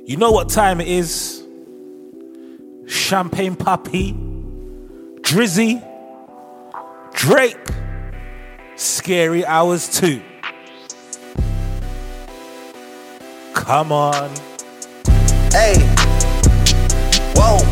[0.06, 1.44] You know what time it is?
[2.86, 4.14] Champagne Papi,
[5.20, 5.86] Drizzy,
[7.12, 7.58] Drake,
[8.76, 10.22] Scary Hours 2.
[13.54, 14.30] Come on.
[15.52, 15.78] Hey.
[17.34, 17.71] Whoa.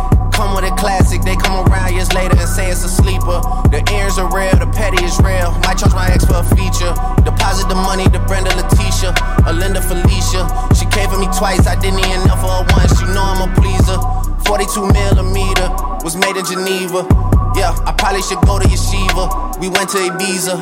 [0.41, 3.45] Come with a classic, they come around years later and say it's a sleeper.
[3.69, 5.53] The ears are real, the petty is real.
[5.61, 6.89] Might charge my ex for a feature.
[7.21, 9.13] Deposit the money to Brenda Letitia,
[9.45, 10.49] Alinda Felicia.
[10.73, 12.89] She came for me twice, I didn't even know for her once.
[12.97, 14.01] You know I'm a pleaser.
[14.49, 15.69] 42 millimeter
[16.01, 17.05] was made in Geneva.
[17.53, 19.61] Yeah, I probably should go to Yeshiva.
[19.61, 20.57] We went to Ibiza.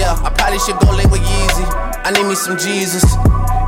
[0.00, 1.68] Yeah, I probably should go link with Yeezy.
[2.00, 3.04] I need me some Jesus.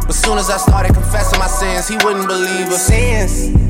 [0.09, 2.89] But soon as I started confessing my sins, he wouldn't believe us.
[2.89, 3.70] Sins.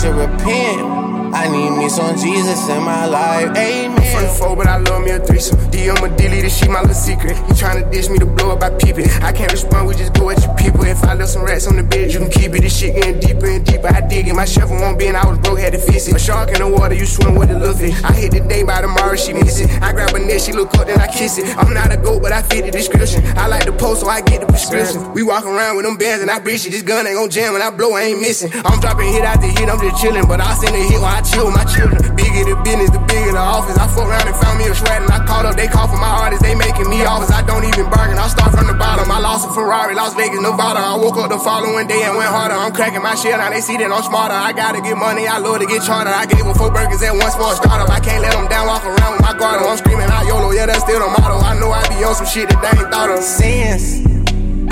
[0.00, 1.06] Should repent.
[1.34, 3.56] I need me some Jesus in my life.
[3.56, 3.94] Amen.
[3.96, 5.58] The four, but I love me a threesome.
[5.70, 7.36] DM a delete this shit, my little secret.
[7.48, 9.10] You tryna dish me to blow up, I peep it.
[9.22, 10.84] I can't respond, we just go at your people.
[10.84, 12.62] If I left some rats on the bed, you can keep it.
[12.62, 13.88] This shit getting deeper and deeper.
[13.88, 14.34] I dig it.
[14.34, 16.16] My chef won't be, and I was broke, had to fix it.
[16.16, 17.94] A shark in the water, you swim with a little fish.
[18.02, 19.70] I hit the day by tomorrow, she miss it.
[19.82, 21.56] I grab a net, she look up, then I kiss it.
[21.58, 23.22] I'm not a goat, but I fit the description.
[23.36, 25.12] I like the post, so I get the prescription.
[25.12, 26.70] We walk around with them bands and I breach it.
[26.70, 28.50] This gun ain't gon' jam when I blow, I ain't missing.
[28.64, 31.20] I'm dropping hit after hit, I'm just chillin', but I send a hit when I
[31.24, 31.98] chill with my children.
[32.14, 33.76] Bigger the business, the bigger the office.
[33.80, 35.96] I fuck around and found me a shred and I called up, they call for
[35.96, 37.32] my artists, they making me offers.
[37.32, 39.08] I don't even bargain, I start from the bottom.
[39.10, 40.80] I lost a Ferrari, Las Vegas, Nevada.
[40.80, 42.54] I woke up the following day and went harder.
[42.54, 44.36] I'm cracking my shit, now they see that I'm smarter.
[44.36, 46.12] I gotta get money, I love to get charter.
[46.12, 47.88] I gave them four burgers at once for a startup.
[47.88, 49.64] I can't let them down, walk around with my guard.
[49.64, 51.40] I'm screaming out YOLO, yeah, that's still the motto.
[51.40, 53.24] I know I be on some shit that they ain't thought of.
[53.24, 54.15] Sins.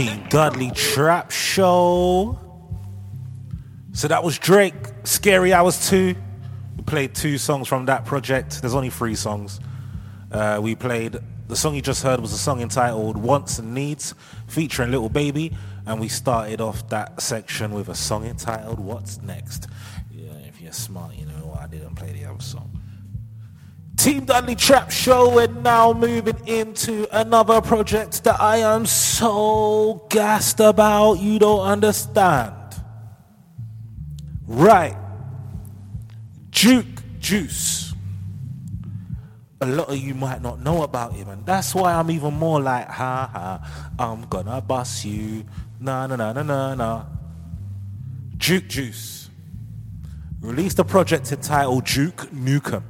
[0.00, 2.38] Team Dudley Trap Show.
[3.92, 4.72] So that was Drake,
[5.04, 6.14] Scary Hours 2.
[6.78, 8.62] We played two songs from that project.
[8.62, 9.60] There's only three songs.
[10.32, 14.14] Uh, we played, the song you just heard was a song entitled Wants and Needs,
[14.46, 15.54] featuring Lil Baby.
[15.84, 19.68] And we started off that section with a song entitled What's Next.
[20.10, 21.12] Yeah, if you're smart,
[24.00, 30.58] Team Dudley Trap Show, we're now moving into another project that I am so gassed
[30.58, 32.54] about, you don't understand.
[34.46, 34.96] Right.
[36.50, 36.86] Duke
[37.20, 37.92] Deuce.
[39.60, 42.58] A lot of you might not know about him, and that's why I'm even more
[42.58, 45.44] like, ha ha, I'm gonna bust you.
[45.78, 47.04] Na na na na na na.
[48.38, 49.28] Duke Deuce.
[50.40, 52.82] Released a project entitled Duke Nukem.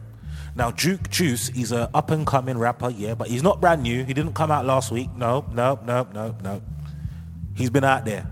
[0.60, 4.04] Now, Duke Deuce, he's an up and coming rapper, yeah, but he's not brand new.
[4.04, 5.08] He didn't come out last week.
[5.16, 6.60] No, no, no, no, no.
[7.56, 8.30] He's been out there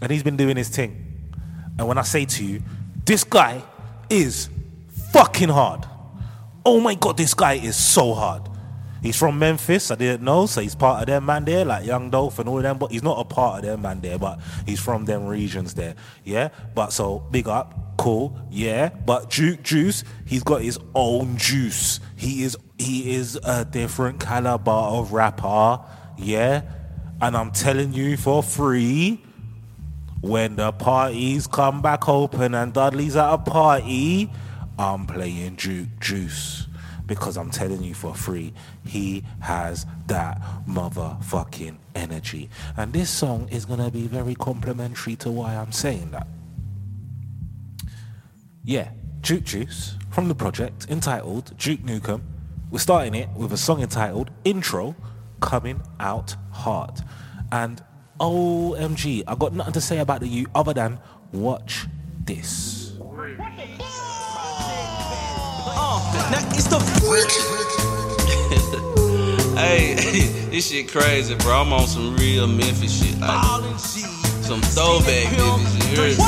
[0.00, 1.30] and he's been doing his thing.
[1.78, 2.62] And when I say to you,
[3.04, 3.62] this guy
[4.08, 4.48] is
[5.12, 5.84] fucking hard.
[6.64, 8.48] Oh my god, this guy is so hard.
[9.02, 12.08] He's from Memphis, I didn't know, so he's part of them man there, like Young
[12.08, 14.40] Dolph and all of them, but he's not a part of them man there, but
[14.64, 15.94] he's from them regions there.
[16.24, 16.48] Yeah?
[16.74, 18.90] But so big up, cool, yeah.
[19.04, 21.98] But Duke Deuce, he's got his own juice.
[22.14, 25.80] He is he is a different caliber of rapper,
[26.16, 26.62] yeah.
[27.20, 29.20] And I'm telling you for free,
[30.20, 34.30] when the parties come back open and Dudley's at a party,
[34.78, 36.68] I'm playing Duke Deuce.
[37.06, 38.52] Because I'm telling you for free,
[38.84, 42.50] he has that motherfucking energy.
[42.76, 46.26] And this song is gonna be very complimentary to why I'm saying that.
[48.66, 48.90] Yeah,
[49.20, 52.22] Duke Deuce from the project entitled Duke Nukem.
[52.68, 54.96] We're starting it with a song entitled Intro
[55.40, 57.00] Coming Out Hard.
[57.52, 57.80] And
[58.18, 60.98] OMG, I got nothing to say about the you other than
[61.30, 61.86] watch
[62.24, 62.96] this.
[62.98, 63.22] Now
[66.50, 66.80] it's the
[69.56, 69.94] Hey,
[70.50, 71.60] this shit crazy, bro.
[71.60, 73.16] I'm on some real Memphis shit.
[73.20, 75.84] Like, some throwback Memphis shit.
[75.92, 76.18] you heard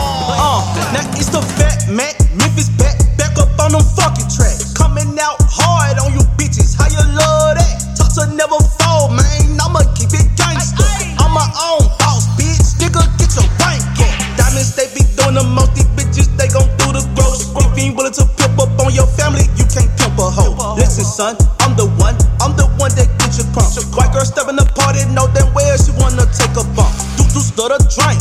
[0.00, 0.07] me?
[0.28, 0.60] Uh,
[0.92, 4.76] now it's the fat Mac, Memphis back, back up on them fucking tracks.
[4.76, 7.96] Coming out hard on you bitches, how you love that?
[7.96, 9.56] Talk to never fall, man.
[9.56, 10.84] I'ma keep it gangster.
[11.16, 12.76] I'm my own boss, bitch.
[12.76, 14.12] Nigga, get your rank up.
[14.36, 15.72] Diamonds, they be doing the most.
[15.72, 17.48] These bitches, they gon' do the gross.
[17.48, 20.76] If you ain't willing to pimp up on your family, you can't pimp a hoe.
[20.76, 22.20] Listen, son, I'm the one.
[22.44, 23.80] I'm the one that get you crunk.
[23.96, 26.92] White girl stepping the party, know damn well she wanna take a bump.
[27.16, 28.20] Do do slut a drink.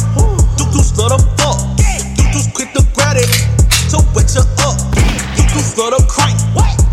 [0.55, 1.59] Do do slut a fuck.
[2.37, 3.25] Do quick to grab it
[3.89, 4.77] to wet you up.
[5.33, 6.37] Do do slut a crank.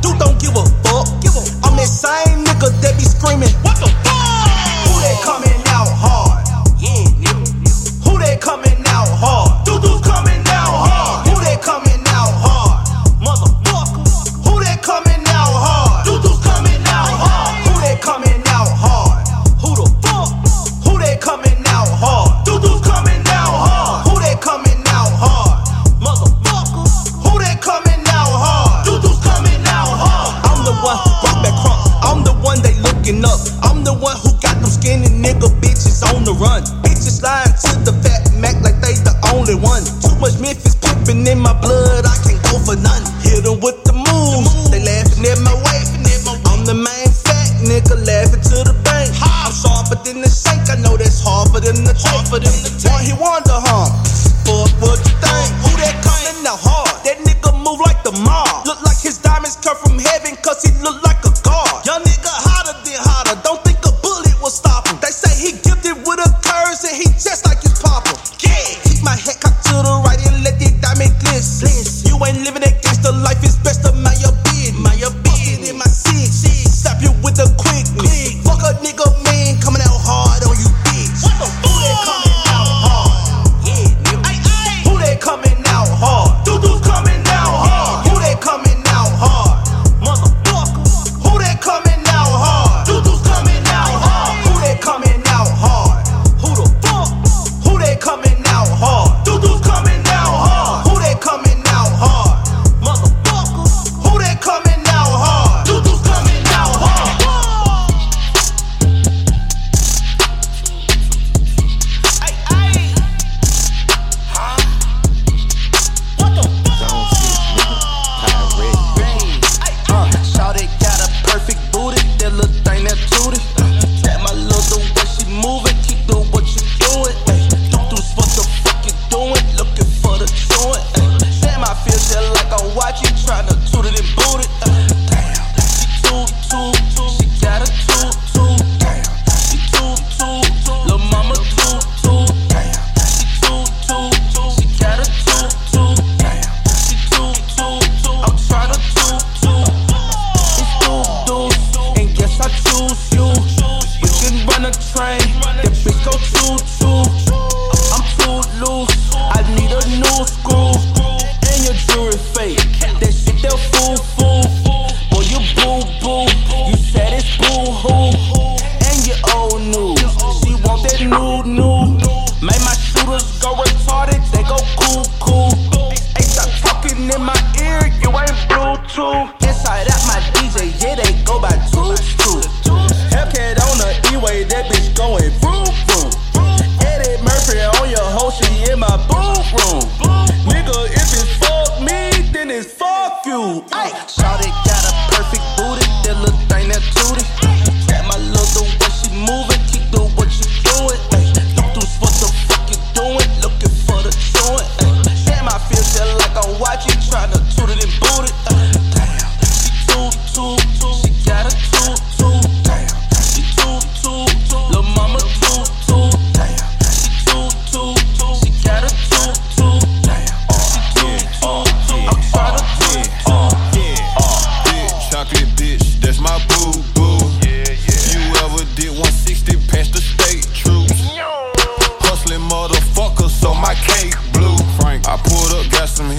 [0.00, 1.23] Do don't give a fuck.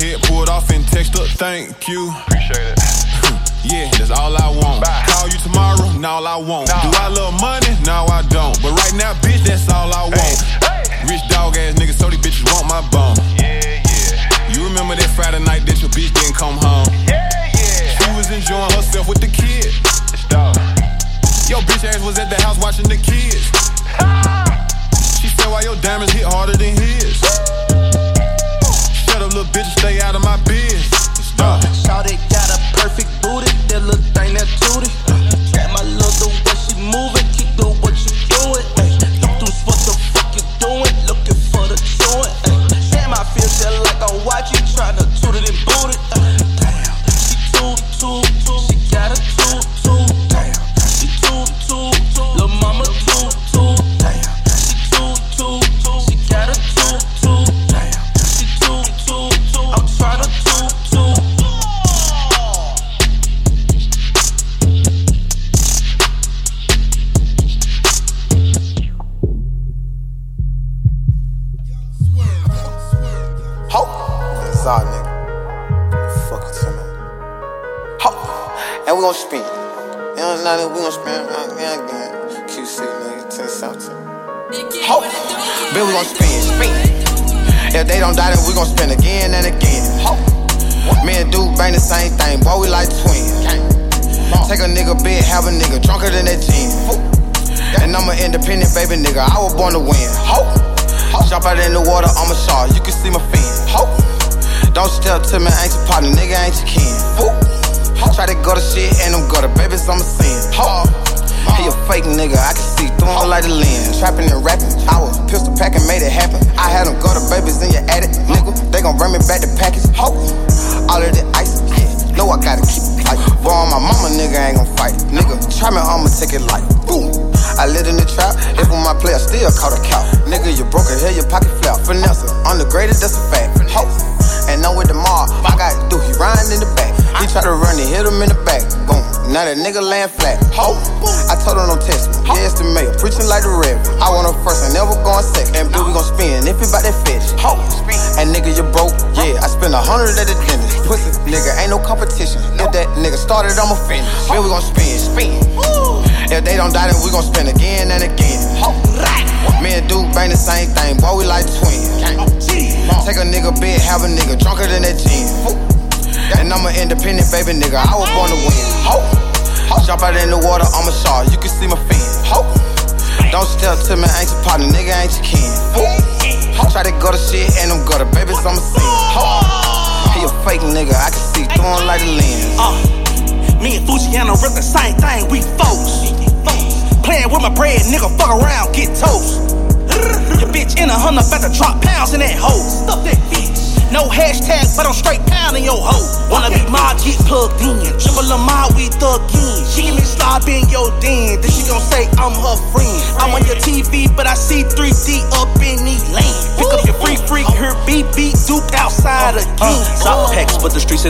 [0.06, 2.14] head pulled off and text up, thank you.
[2.28, 2.80] Appreciate it.
[3.66, 4.82] yeah, that's all I want.
[4.82, 5.04] Bye.
[5.10, 6.70] Call you tomorrow, now all I want.
[6.70, 6.86] Nah.
[6.86, 7.74] Do I love money?
[7.86, 8.54] Now I don't.
[8.62, 10.38] But right now, bitch, that's all I want.
[10.62, 10.86] Hey.
[10.86, 11.10] Hey.
[11.10, 13.18] Rich dog ass niggas, so these bitches want my bone.
[13.38, 14.54] Yeah, yeah.
[14.54, 16.86] You remember that Friday night that your bitch didn't come home?
[17.10, 17.26] Yeah,
[17.58, 17.98] yeah.
[17.98, 19.74] She was enjoying herself with the kids.
[20.14, 20.56] It's dog.
[21.50, 23.50] Yo, bitch ass was at the house watching the kids.
[25.22, 26.55] She said, why your diamonds hit harder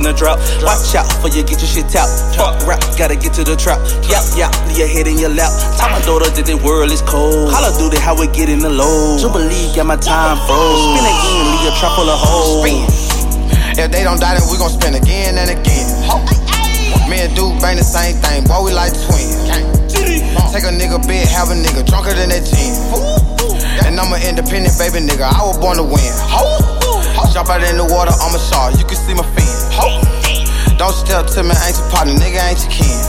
[0.05, 0.37] in a.
[0.61, 2.07] Watch out for you get your shit out.
[2.37, 3.81] Fuck rap, gotta get to the trap.
[4.05, 5.49] Yap, yap, leave your head in your lap.
[5.77, 7.49] Tell my daughter that the world is cold.
[7.49, 9.17] Holla do it how we get in the low.
[9.17, 10.93] Jubilee got my time froze.
[10.93, 12.61] Spin again, leave a trap full of hoes.
[12.61, 12.85] Spin.
[13.75, 15.89] If they don't die, then we gon' spin again and again.
[17.09, 19.35] Me and Duke bang the same thing, boy, we like twins.
[20.53, 23.85] Take a nigga bed, have a nigga drunker than that 10.
[23.85, 26.74] And I'm an independent baby nigga, I was born to win.
[27.33, 28.77] Jump out in the water, I'm a shark.
[28.79, 30.77] You can see my fin.
[30.77, 32.99] Don't step to me, ain't your partner, nigga, ain't your kin.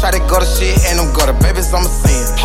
[0.00, 2.36] Try to go to shit and I'm gutter, babies, I'm a sin.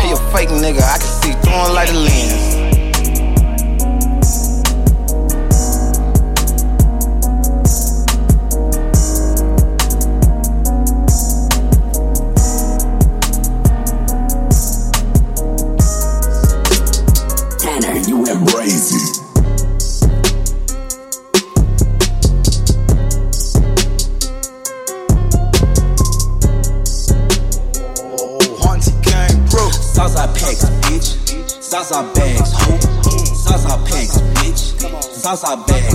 [0.00, 2.55] He a fake nigga, I can see through him like a lens.
[35.26, 35.85] Southside bad.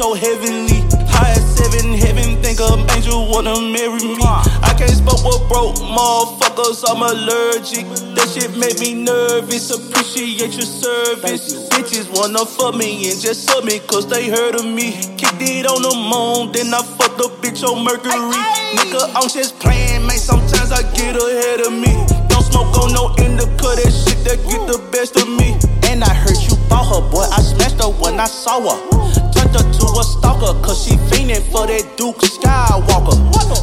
[0.00, 0.80] So heavenly.
[1.12, 4.16] High as seven heaven, think an angel wanna marry me.
[4.64, 7.84] I can't smoke with broke motherfuckers, I'm allergic.
[8.16, 11.68] That shit made me nervous, appreciate your service.
[11.68, 14.96] Bitches wanna fuck me and just sub me cause they heard of me.
[15.20, 18.40] Kicked it on the moon, then I fucked the bitch on Mercury.
[18.80, 21.92] Nigga, I'm just playing, man, sometimes I get ahead of me.
[22.32, 25.60] Don't smoke on no indica, that shit that get the best of me.
[25.92, 29.09] And I heard you bought her, boy, I smashed her when I saw her.
[29.52, 33.16] Turned her to a stalker, cause she fiendin' for that Duke Skywalker.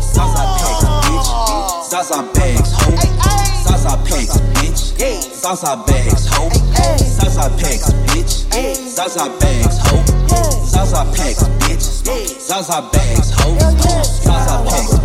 [0.03, 1.29] Zaza packs, bitch.
[1.87, 2.91] Zaza bags, ho.
[3.63, 4.81] Zaza packs, bitch.
[5.33, 6.49] Zaza bags, ho.
[6.97, 8.33] Zaza packs, bitch.
[8.95, 10.03] Zaza bags, ho.
[10.65, 11.85] Zaza packs, bitch.
[12.41, 13.57] Zaza bags, ho.
[13.57, 14.96] Zaza packs,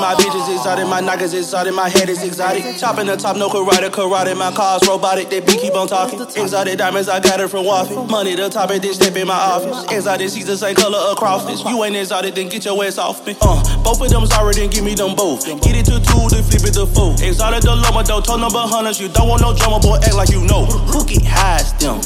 [0.00, 2.64] my bitches exotic, my knockers exotic, my head is exotic.
[2.78, 6.20] Chopping the top, no karate, karate, my car's robotic, they be keep on talking.
[6.20, 8.08] Exotic diamonds, I got it from Waffy.
[8.08, 9.92] Money the top, and then step in my office.
[9.92, 11.64] Exotic, she's the same color of crawfish.
[11.64, 13.36] You ain't exotic, then get your ass off me.
[13.40, 15.44] Uh, both of them sorry, then give me them both.
[15.44, 17.12] Get it to two, then flip it to four.
[17.20, 19.00] Exotic the Loma, though, toe number hundreds.
[19.00, 20.66] You don't want no drama, boy, act like you know.
[20.90, 22.00] Cookie hides them.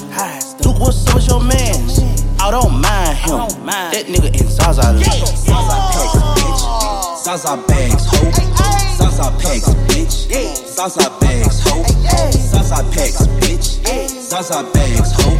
[0.60, 2.00] Duke, what's up with your mans?
[2.40, 3.66] I don't mind him.
[3.66, 5.02] That nigga in Zaza land.
[5.02, 6.33] Zaza.
[7.24, 8.30] Zaza bags, ho.
[8.98, 10.28] Zaza packs, bitch.
[10.76, 11.82] Zaza bags, ho.
[12.52, 13.80] Zaza packs, bitch.
[14.28, 15.30] Zaza bags, ho.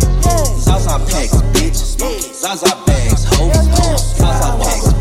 [0.58, 1.76] Zaza packs, bitch.
[2.40, 3.52] Zaza bags, ho.
[4.16, 4.93] Zaza packs,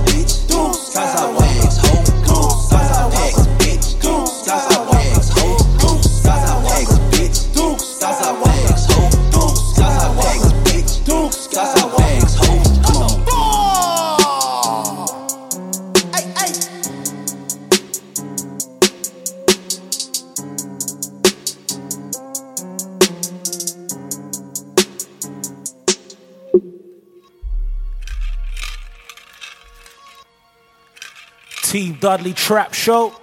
[31.74, 33.16] Team Dudley Trap Show.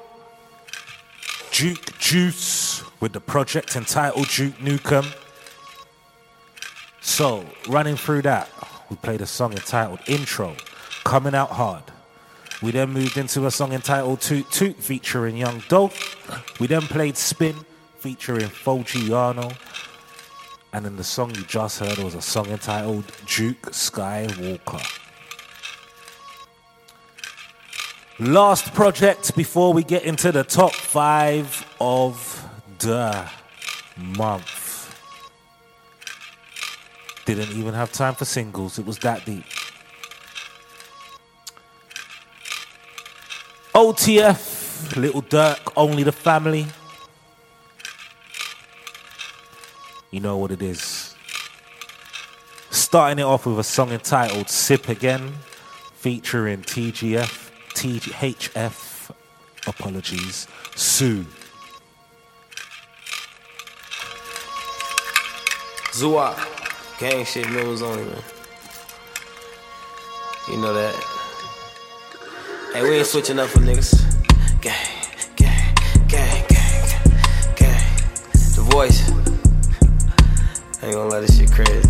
[1.52, 5.06] Duke Deuce with the project entitled Duke Nukem.
[7.00, 8.50] So, running through that,
[8.90, 10.56] we played a song entitled Intro,
[11.04, 11.84] Coming Out Hard.
[12.60, 16.58] We then moved into a song entitled Toot Toot featuring Young Dolph.
[16.58, 17.54] We then played Spin
[18.00, 19.56] featuring Foogiano.
[20.72, 24.99] And then the song you just heard was a song entitled Duke Skywalker.
[28.20, 32.46] Last project before we get into the top five of
[32.78, 33.26] the
[33.96, 34.94] month.
[37.24, 39.44] Didn't even have time for singles, it was that deep.
[43.74, 46.66] OTF, Little Durk, Only the Family.
[50.10, 51.14] You know what it is.
[52.68, 55.32] Starting it off with a song entitled Sip Again,
[55.94, 57.49] featuring TGF,
[57.80, 59.10] THF,
[59.66, 60.46] apologies,
[60.76, 61.24] Sue.
[65.92, 66.36] Zua.
[66.98, 68.22] Gang shit members only, man.
[70.50, 70.94] You know that.
[72.74, 73.94] Hey, we ain't switching up for niggas.
[74.60, 74.74] Gang,
[75.36, 75.74] gang,
[76.06, 76.84] gang, gang,
[77.56, 77.82] gang.
[78.56, 79.10] The voice.
[80.82, 81.88] I ain't gonna let this shit crazy.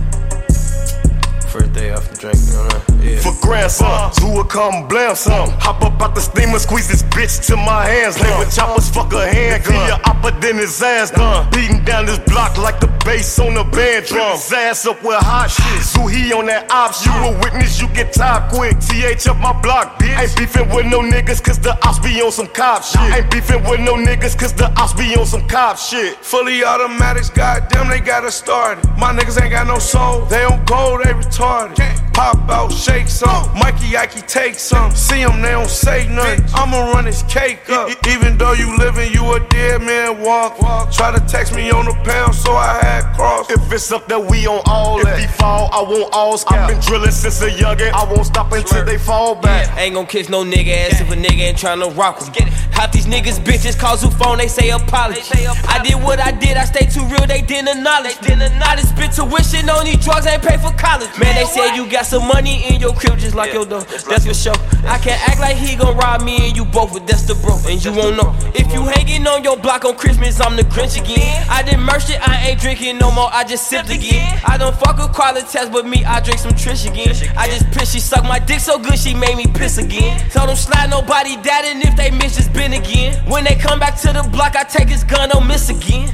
[1.49, 3.23] First day off the drink, you know what Mean?
[3.23, 4.12] for grandson.
[4.15, 5.51] Zoo will come blam some.
[5.61, 8.74] Hop up out the steamer, squeeze this bitch till my hands Play with uh-huh.
[8.74, 9.87] choppers, fuck a handgun.
[9.87, 11.20] Your upper then his ass done.
[11.20, 11.51] Uh-huh.
[11.51, 14.32] Beating down this block like the bass on the band drum.
[14.32, 15.81] His ass up with hot shit.
[16.15, 17.05] He on that ops.
[17.05, 18.78] You a witness, you get tied quick.
[18.78, 20.19] TH up my block, bitch.
[20.19, 23.01] Ain't beefing with no niggas, cause the ops be on some cop shit.
[23.15, 26.16] Ain't beefing with no niggas, cause the ops be on some cop shit.
[26.19, 28.85] Fully automatics, goddamn, they got us started.
[28.99, 31.78] My niggas ain't got no soul, they on gold, they retarded.
[32.12, 34.91] Pop out, shake some, Mikey Ike take some.
[34.95, 36.45] See them, they don't say nothing.
[36.55, 37.89] I'ma run this cake up.
[38.09, 40.59] Even though you living, you a dead man walk.
[40.93, 43.51] Try to text me on the pound, so I had cross.
[43.51, 46.31] If it's up there, we on all If he fall, I want all.
[46.48, 47.93] I've been drilling since a youngin'.
[47.93, 49.77] I won't stop until they fall back.
[49.77, 52.48] Ain't gon' kiss no nigga ass if a nigga ain't tryna rock him.
[52.70, 55.20] Half these niggas bitches call who phone, they say apology.
[55.68, 58.16] I did what I did, I stay too real, they didn't acknowledge.
[58.22, 61.10] I just spit tuition on these drugs, ain't pay for college.
[61.18, 63.82] Man, they said you got some money in your crib just like your door.
[63.82, 64.55] That's for sure.
[64.86, 67.59] I can't act like he gon' rob me and you both, but that's the bro.
[67.66, 68.35] And you won't know.
[68.55, 71.47] If you hanging on your block on Christmas, I'm the Grinch again.
[71.51, 74.40] I did merch it, I ain't drinking no more, I just sipped again.
[74.47, 77.15] I don't fuck with quality test, but me, I drink some Trish again.
[77.36, 80.19] I just piss, she suck my dick so good, she made me piss again.
[80.31, 83.23] Told them slide nobody that, and if they miss, just been again.
[83.31, 86.12] When they come back to the block, I take his gun, don't miss again.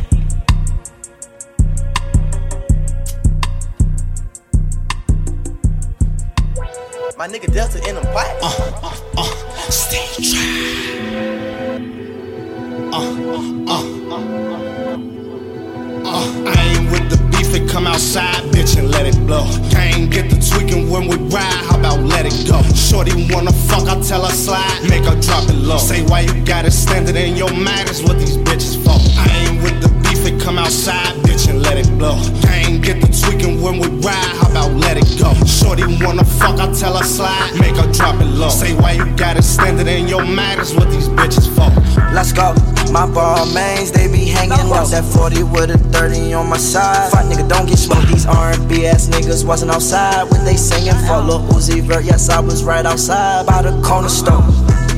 [7.16, 8.42] My nigga Delta in them pipes.
[8.42, 10.04] Uh, uh, uh, stay
[12.92, 13.84] Uh, uh, uh,
[14.14, 14.85] uh,
[16.08, 19.44] Uh, I ain't with the beef, it come outside, bitch, and let it blow.
[19.70, 22.62] Gang get the tweaking when we ride, how about let it go?
[22.74, 25.78] Shorty wanna fuck, I tell her slide, make her drop it low.
[25.78, 29.05] Say why you got to stand it in your mind is what these bitches for.
[30.46, 32.14] Come outside, bitch, and let it blow.
[32.42, 35.34] Gang get the tweaking when we ride, how about let it go?
[35.44, 38.48] Shorty wanna fuck, I tell her slide, make her drop it low.
[38.48, 41.66] Say why you gotta stand it standing in your mind is what these bitches for.
[42.14, 42.54] Let's go.
[42.92, 44.86] My ball mains, they be hanging low.
[44.86, 47.10] That 40 with a 30 on my side.
[47.10, 48.06] Fuck nigga, don't get smoked.
[48.06, 52.04] These R&B ass niggas wasn't outside when they singing for Lil Uzi Vert.
[52.04, 54.46] Yes, I was right outside by the corner store.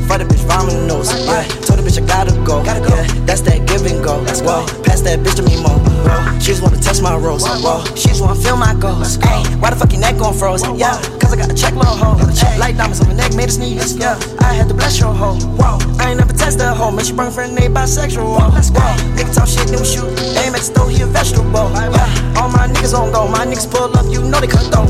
[0.08, 0.48] For the bitch
[0.88, 1.12] nose.
[1.28, 2.64] Yeah, told the bitch I gotta go.
[2.64, 4.24] gotta Yeah, that's that give and go.
[4.40, 5.76] Whoa, pass that bitch to me more.
[5.76, 7.44] Whoa, she just wanna touch my rose.
[7.44, 9.18] Whoa, she just wanna feel my goals.
[9.20, 10.64] Ay, why the fuck your neck gon' froze?
[10.80, 12.16] Yeah, cause I got a check little hoe.
[12.56, 14.00] Light diamonds on my neck made a sneeze.
[14.00, 15.36] Yeah, I had to bless your hoe.
[15.60, 16.90] Whoa, I ain't never tested a hoe.
[16.90, 18.24] Make she bring friend, they bisexual.
[18.24, 20.08] Whoa, whoa, nigga talk shit, then we shoot.
[20.40, 21.68] Aim at the store, he a vegetable.
[21.76, 23.28] Yeah, all my niggas on go.
[23.28, 24.87] My niggas pull up, you know they cut though.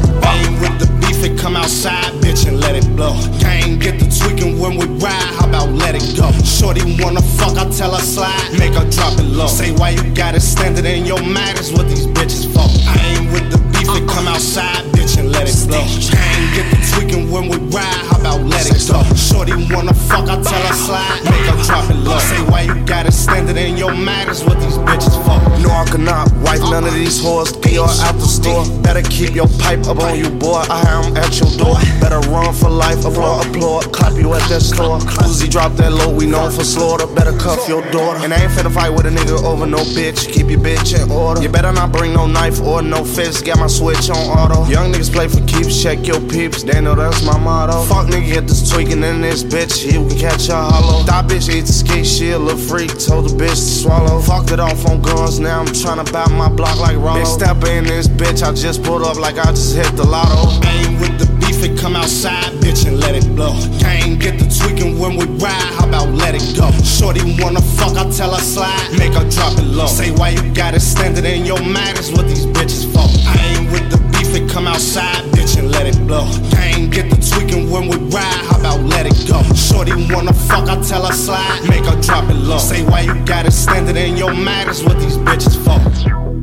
[28.82, 30.64] Better keep your pipe up on you, boy.
[30.70, 31.76] I am at your door.
[32.00, 33.04] Better run for life.
[33.04, 33.92] Applaud, applaud.
[33.92, 34.98] Clap you at that store.
[34.98, 36.14] Uzi drop that low.
[36.14, 37.06] We known for slaughter.
[37.06, 38.24] Better cuff your daughter.
[38.24, 40.32] And I ain't finna fight with a nigga over no bitch.
[40.32, 41.42] Keep your bitch in order.
[41.42, 43.44] You better not bring no knife or no fist.
[43.44, 44.64] Got my switch on auto.
[44.70, 45.82] Young niggas play for keeps.
[45.82, 46.62] Check your peeps.
[46.62, 47.82] They know that's my motto.
[47.84, 49.84] Fuck nigga, get this tweaking in this bitch.
[49.84, 51.02] You can catch a hollow.
[51.04, 52.04] That bitch eat the ski.
[52.04, 52.98] She a little freak.
[52.98, 54.20] Told the bitch to swallow.
[54.20, 55.38] Fucked it off on guns.
[55.38, 57.14] Now I'm tryna buy my block like Rollo.
[57.14, 58.37] Big step in this bitch.
[58.42, 60.48] I just pulled up like I just hit the lotto.
[60.64, 63.52] Ain't with the beef, it come outside, bitch, and let it blow.
[63.80, 66.70] Gang get the tweaking when we ride, how about let it go?
[66.84, 69.86] Shorty wanna fuck, I tell her slide, make her drop it low.
[69.86, 73.10] Say why you got it standing in your mind is what these bitches for.
[73.26, 76.24] I ain't with the beef, it come outside, bitch, and let it blow.
[76.50, 79.42] Gang get the tweaking when we ride, how about let it go?
[79.54, 82.58] Shorty wanna fuck, I tell her slide, make her drop it low.
[82.58, 86.37] Say why you got it standing in your mind is what these bitches for.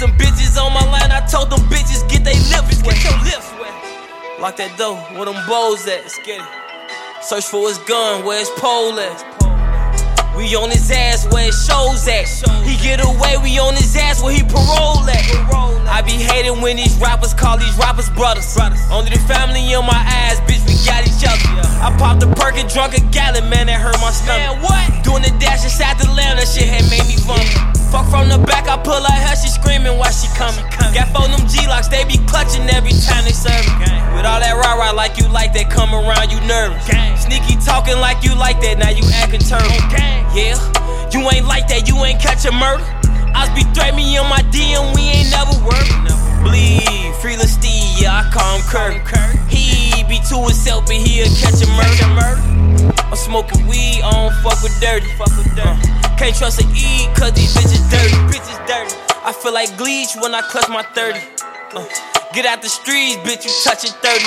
[0.00, 2.96] Some bitches on my line, I told them bitches get they lips wet.
[2.96, 4.40] Get your lips wet.
[4.40, 6.00] Lock that door, where them bows at?
[6.00, 7.22] Let's get it.
[7.22, 9.39] Search for his gun, where his pole at?
[10.36, 12.26] We on his ass where his shows at.
[12.64, 15.26] He get away, we on his ass where he parole at.
[15.90, 18.56] I be hating when these rappers call these rappers brothers.
[18.90, 21.44] Only the family in my ass, bitch, we got each other.
[21.82, 24.38] I popped a perk and drunk a gallon, man, that hurt my stomach.
[24.38, 25.04] Man, what?
[25.04, 27.50] Doing the dash inside the lamb, that shit had made me vomit.
[27.90, 30.62] Fuck from the back, I pull her hair, she screaming while she coming.
[30.94, 34.00] Got four them G-locks, they be clutching every time they serve it.
[34.14, 36.86] With all that rah-rah like you like that, come around, you nervous.
[37.18, 39.74] Sneaky talking like you like that, now you acting turtle.
[40.34, 40.56] Yeah,
[41.10, 42.84] you ain't like that, you ain't catch a murder.
[43.34, 45.86] I be threat me on my DM, we ain't never work.
[46.42, 49.02] Bleed, free Steve, yeah, I call him Kirk.
[49.48, 52.40] He be to himself, and he'll catch a murder.
[53.10, 55.06] I'm smoking weed, I don't fuck with dirty.
[55.18, 55.50] Fuck with
[56.20, 58.12] can't trust a E, cause these bitches dirty.
[58.28, 58.94] Bitches dirty.
[59.24, 61.18] I feel like Bleach when I clutch my 30.
[61.72, 61.88] Uh,
[62.34, 64.24] get out the streets, bitch, you touchin' 30.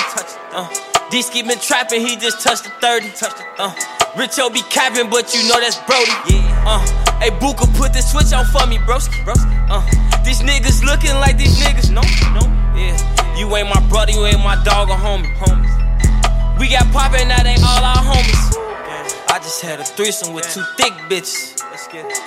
[0.50, 0.68] Uh,
[1.10, 3.12] D-Ski been trapping, he just touched the 30.
[3.58, 6.06] Uh, Richo be capping, but you know that's Brody.
[6.30, 6.64] Yeah.
[6.66, 6.78] Uh,
[7.18, 9.18] hey, Booka, put the switch on for me, broski.
[9.68, 9.82] Uh,
[10.22, 12.00] these niggas looking like these niggas, no,
[12.30, 12.46] no,
[12.78, 12.94] yeah.
[13.36, 15.74] You ain't my brother, you ain't my dog or homie, homies.
[16.60, 18.54] We got poppin', now they all our homies.
[19.34, 21.58] I just had a threesome with two thick bitches.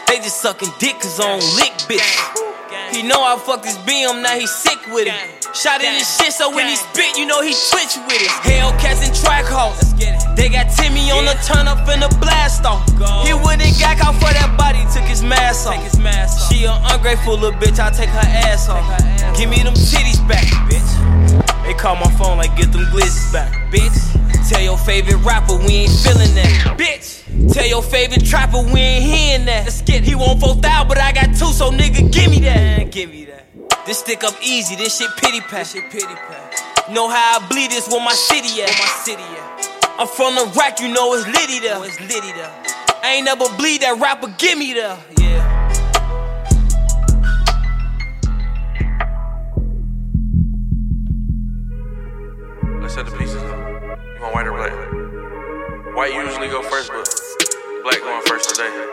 [0.07, 2.93] They just sucking dick cause I don't lick bitch.
[2.93, 5.46] He know I fucked his BM, now he sick with it.
[5.53, 8.29] Shot in his shit, so when he spit, you know he twitch with it.
[8.43, 9.93] Hellcats and Track Hawks.
[10.35, 12.85] They got Timmy on the turn up in the blast off.
[13.25, 15.79] He wouldn't got out for that body, took his mask off.
[16.49, 18.85] She an ungrateful little bitch, I take her ass off.
[19.35, 20.85] Give me them titties back, bitch.
[21.65, 23.97] They call my phone like get them glizzes back, bitch.
[24.49, 27.23] Tell your favorite rapper we ain't feeling that, bitch.
[27.53, 29.65] Tell your favorite trapper we ain't hearing that.
[29.65, 32.91] Let's get He want 4,000, but I got two, so nigga, give me that.
[32.91, 33.26] Give me that.
[33.87, 35.65] This stick up easy, this shit pity pat.
[35.65, 36.89] Shit pity pat.
[36.91, 38.67] Know how I bleed this where my city at.
[38.67, 39.95] Where my city at.
[39.97, 41.81] I'm from the rack, you know it's litty there.
[41.85, 42.51] It's litty there.
[43.01, 44.97] I ain't never bleed that rapper, give me there.
[45.17, 45.71] Yeah.
[52.81, 53.57] Let's set the pieces up.
[53.97, 55.95] You want white or black?
[55.95, 57.07] White usually go first, but
[57.83, 58.67] black going first today.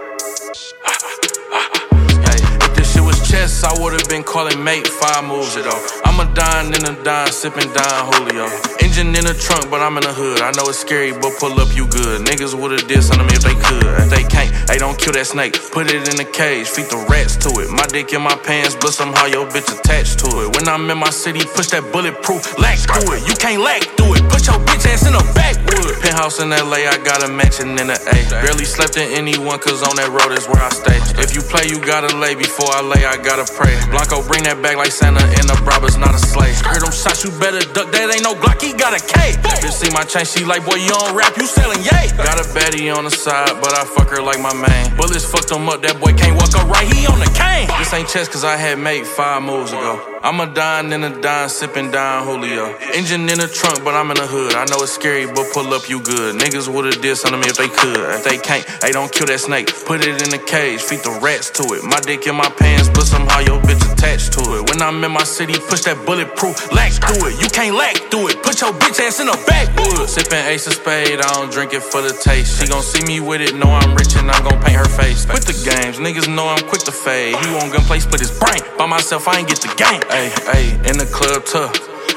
[2.24, 6.00] Hey, if this shit was chess, I would've been calling mate five moves off.
[6.04, 8.46] I'm a dime in a dime, sipping Don Julio.
[8.80, 10.40] Engine in the trunk, but I'm in the hood.
[10.40, 12.24] I know it's scary, but pull up, you good.
[12.26, 13.84] Niggas would've did something if they could.
[14.00, 15.58] If they can't, they don't kill that snake.
[15.72, 17.68] Put it in a cage, feed the rats to it.
[17.70, 20.56] My dick in my pants, but somehow your bitch attached to it.
[20.56, 23.28] When I'm in my city, push that bulletproof lack through it.
[23.28, 24.24] You can't lack through it.
[24.30, 26.00] Put your bitch ass in a backwood.
[26.00, 28.16] Penthouse in LA, I got a mansion in the A.
[28.30, 30.98] Barely slept in anyone, cause on that road is where I stay.
[31.20, 32.34] If you play, you gotta lay.
[32.34, 33.74] Before I lay, I gotta pray.
[33.90, 36.54] Blanco, bring that back like Santa in the Brabba's not a slave.
[36.62, 37.90] Heard them shots, you better duck.
[37.90, 39.34] That ain't no Glock, he got a K.
[39.42, 42.14] Bitch see my chain, she like, boy, you don't rap, you selling yay.
[42.14, 44.96] Got a baddie on the side, but I fuck her like my main.
[44.96, 47.66] Bullets fucked him up, that boy can't walk up right, he on the cane.
[47.78, 50.13] This ain't chess, cause I had made five moves ago.
[50.24, 52.72] I'm a dime in a dime, sipping Don Julio.
[52.96, 54.56] Engine in the trunk, but I'm in the hood.
[54.56, 56.40] I know it's scary, but pull up, you good.
[56.40, 58.00] Niggas would've did something me if they could.
[58.16, 59.68] If they can't, they don't kill that snake.
[59.84, 61.84] Put it in a cage, feed the rats to it.
[61.84, 64.64] My dick in my pants, but somehow your bitch attached to it.
[64.72, 67.36] When I'm in my city, push that bulletproof lack through it.
[67.44, 68.40] You can't lack through it.
[68.40, 70.08] Put your bitch ass in a backwood.
[70.08, 72.56] Sipping Ace of Spade, I don't drink it for the taste.
[72.56, 75.28] She gon' see me with it, know I'm rich and I'm gon' paint her face.
[75.28, 77.36] Quit the games, niggas know I'm quick to fade.
[77.44, 78.64] He won't gunplay, split his brain.
[78.80, 80.00] By myself, I ain't get the game.
[80.14, 81.74] Ayy, ayy, in the club tough.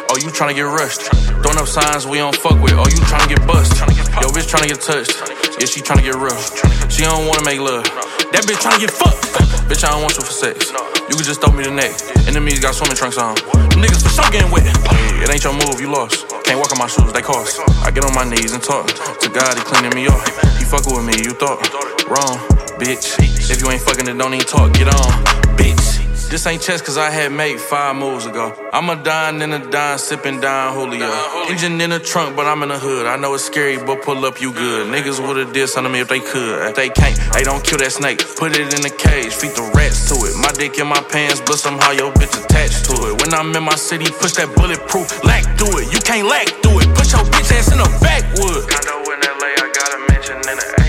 [0.09, 1.09] Oh, you tryna get rushed.
[1.41, 2.77] Throwing up signs we don't fuck with.
[2.77, 3.73] Oh, you tryna get bust.
[4.21, 5.17] Yo, bitch tryna get touched.
[5.57, 6.53] Yeah, she tryna get rough.
[6.93, 7.83] She don't wanna make love.
[8.29, 9.25] That bitch tryna get fucked.
[9.65, 10.69] Bitch, I don't want you for sex.
[11.09, 11.89] You can just throw me the neck.
[12.29, 13.33] Enemies got swimming trunks on.
[13.73, 14.69] Them niggas for sure getting wet.
[15.17, 16.29] It ain't your move, you lost.
[16.45, 17.57] Can't walk in my shoes, they cost.
[17.81, 18.87] I get on my knees and talk.
[18.93, 20.21] To God, he cleaning me off.
[20.61, 21.65] He fucking with me, you thought.
[22.05, 22.37] Wrong,
[22.77, 23.17] bitch.
[23.49, 24.71] If you ain't fucking, then don't even talk.
[24.77, 25.11] Get on,
[25.57, 26.06] bitch.
[26.29, 28.51] This ain't chess cause I had made five moves ago.
[28.73, 31.07] I'm a dime in a dime, sipping Don Julio.
[31.47, 33.05] Engine in the trunk, but I'm in the hood.
[33.05, 34.91] I know it's scary, but pull up, you good.
[34.91, 36.67] Niggas would've did something to me if they could.
[36.67, 38.19] If they can't, they don't kill that snake.
[38.35, 40.35] Put it in a cage, feed the rats to it.
[40.35, 43.21] My dick in my pants, but somehow your bitch attached to it.
[43.23, 45.93] When I'm in my city, push that bulletproof lack through it.
[45.95, 46.91] You can't lack through it.
[46.91, 48.67] Push your bitch ass in the backwood.
[48.67, 50.87] I Condo in LA, I got a mention in the A.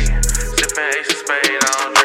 [0.58, 1.97] Sipping Ace of Spade, I don't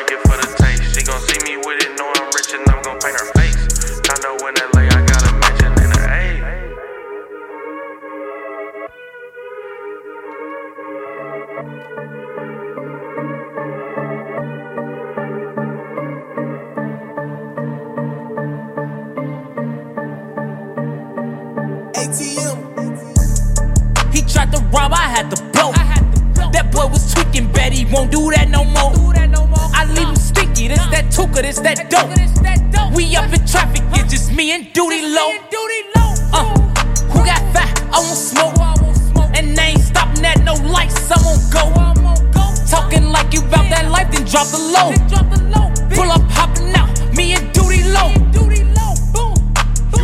[24.54, 25.72] to rob, I had to blow.
[26.52, 28.94] That boy was tweaking, bet he won't do that no more.
[29.74, 32.94] I leave him sticky, this that tuka, this that dope.
[32.96, 35.34] We up in traffic, it's just me and Doodie Lo.
[36.34, 36.54] Uh,
[37.12, 37.82] who got fat?
[37.92, 38.54] I won't smoke.
[39.36, 41.64] And they ain't stopping at no lights, I'm on go.
[42.70, 44.94] Talking like you bout that life, then drop the low.
[45.96, 48.33] Pull up, hopping out, me and Doodie Lo.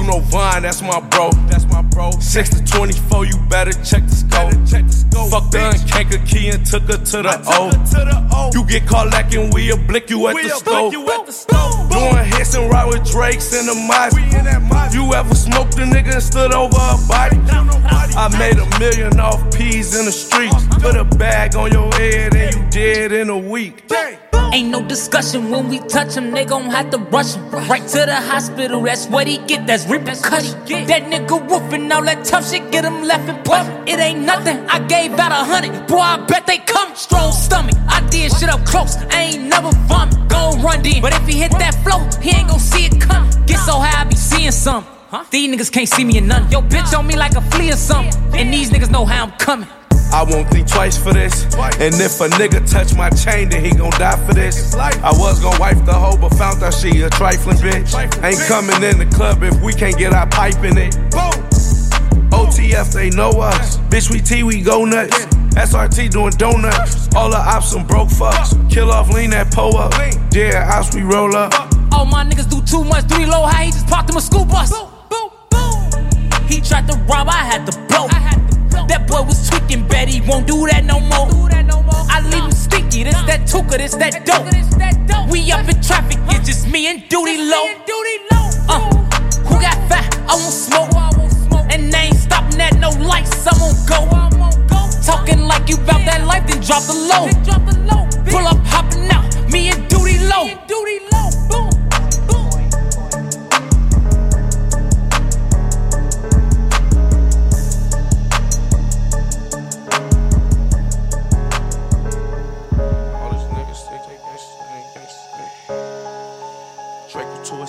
[0.09, 1.29] You know Vine, that's my bro.
[1.49, 2.09] That's my bro.
[2.09, 5.29] 6 to 24, you better check the scope.
[5.29, 8.49] Fucked her and canker key and took her to the O.
[8.51, 11.91] You get caught lacking, we'll blick you at the stove.
[11.91, 14.95] Doing hits and ride with Drakes in the Mozzie.
[14.95, 17.37] You ever smoked a nigga and stood over a body?
[17.47, 20.55] I made a million off peas in the streets.
[20.55, 20.79] Uh-huh.
[20.79, 23.83] Put a bag on your head and you dead in a week.
[24.51, 27.51] Ain't no discussion when we touch him, they gon' have to rush him.
[27.51, 32.49] Right to the hospital, that's what he get, that's That nigga woofing all that tough
[32.49, 33.67] shit, get him left and puff.
[33.87, 36.95] It ain't nothing, I gave out a hundred, boy, I bet they come.
[36.95, 40.17] Strong stomach, I did shit up close, I ain't never vomit.
[40.29, 43.29] Gon' run in, but if he hit that flow, he ain't gon' see it come.
[43.45, 44.91] Get so high, I be seeing something.
[45.09, 45.25] Huh?
[45.31, 46.51] These niggas can't see me in none.
[46.51, 48.13] Yo, bitch on me like a flea or something.
[48.37, 49.67] And these niggas know how I'm coming.
[50.11, 51.43] I won't think twice for this.
[51.79, 54.73] And if a nigga touch my chain, then he gon' die for this.
[54.75, 57.93] I was gon' wife the hoe, but found out she a trifling bitch.
[58.23, 60.95] Ain't coming in the club if we can't get our pipe in it.
[62.31, 63.77] OTF, they know us.
[63.89, 65.25] Bitch, we T, we go nuts.
[65.55, 67.13] SRT doing donuts.
[67.15, 68.53] All the ops some broke fucks.
[68.69, 69.93] Kill off, lean that po up.
[70.31, 71.53] Yeah, house we roll up.
[71.91, 74.45] All my niggas do too much, three low high, he just parked him a school
[74.45, 74.71] bus.
[74.71, 76.47] Boom, boom, boom.
[76.47, 78.07] He tried to rob, I had to blow.
[78.89, 81.29] That boy was tweaking, bet he won't do that no more.
[82.09, 85.29] I leave him sticky, this that tuka, this that dope.
[85.31, 87.69] We up in traffic, it's just me and Doodie Lo.
[88.67, 88.89] Uh,
[89.45, 90.09] who got fat?
[90.27, 90.89] I won't smoke.
[91.71, 94.09] And they ain't stopping at no lights, I won't go.
[95.05, 97.29] Talking like you bout that life, then drop the low.
[98.25, 100.49] Pull up, hopping out, me and Doodie Lo.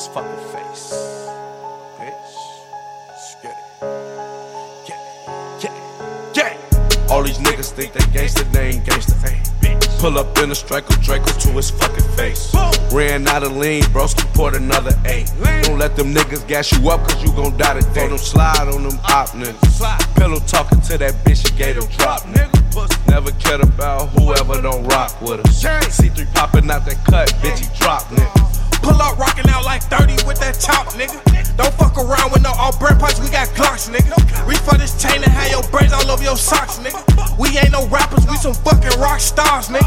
[0.00, 0.92] His fucking face.
[1.98, 2.32] Bitch.
[3.42, 3.84] Get it.
[4.86, 5.60] Get it.
[5.60, 6.34] Get it.
[6.34, 7.10] Get it.
[7.10, 9.14] All these niggas think they gangster, they ain't gangster.
[9.16, 9.36] Hey.
[9.98, 12.54] Pull up in a striker, Draco to his fucking face.
[12.90, 15.30] Ran out of lean, broski poured another eight.
[15.64, 18.08] Don't let them niggas gas you up, cause you gon' die today.
[18.08, 20.14] Don't slide on them op niggas.
[20.16, 22.48] Pillow talking to that bitch, she gave him drop nigga.
[23.08, 25.62] Never cared about whoever don't rock with us.
[25.62, 28.49] C3 popping out that cut, bitch, he drop nigga.
[28.82, 31.16] Pull up rocking out like 30 with that chop, nigga.
[31.56, 34.16] Don't fuck around with no all bread pipes, we got Glocks, nigga.
[34.48, 37.00] Reach for this chain and have your braids all over your socks, nigga.
[37.38, 39.84] We ain't no rappers, we some fucking rock stars, nigga.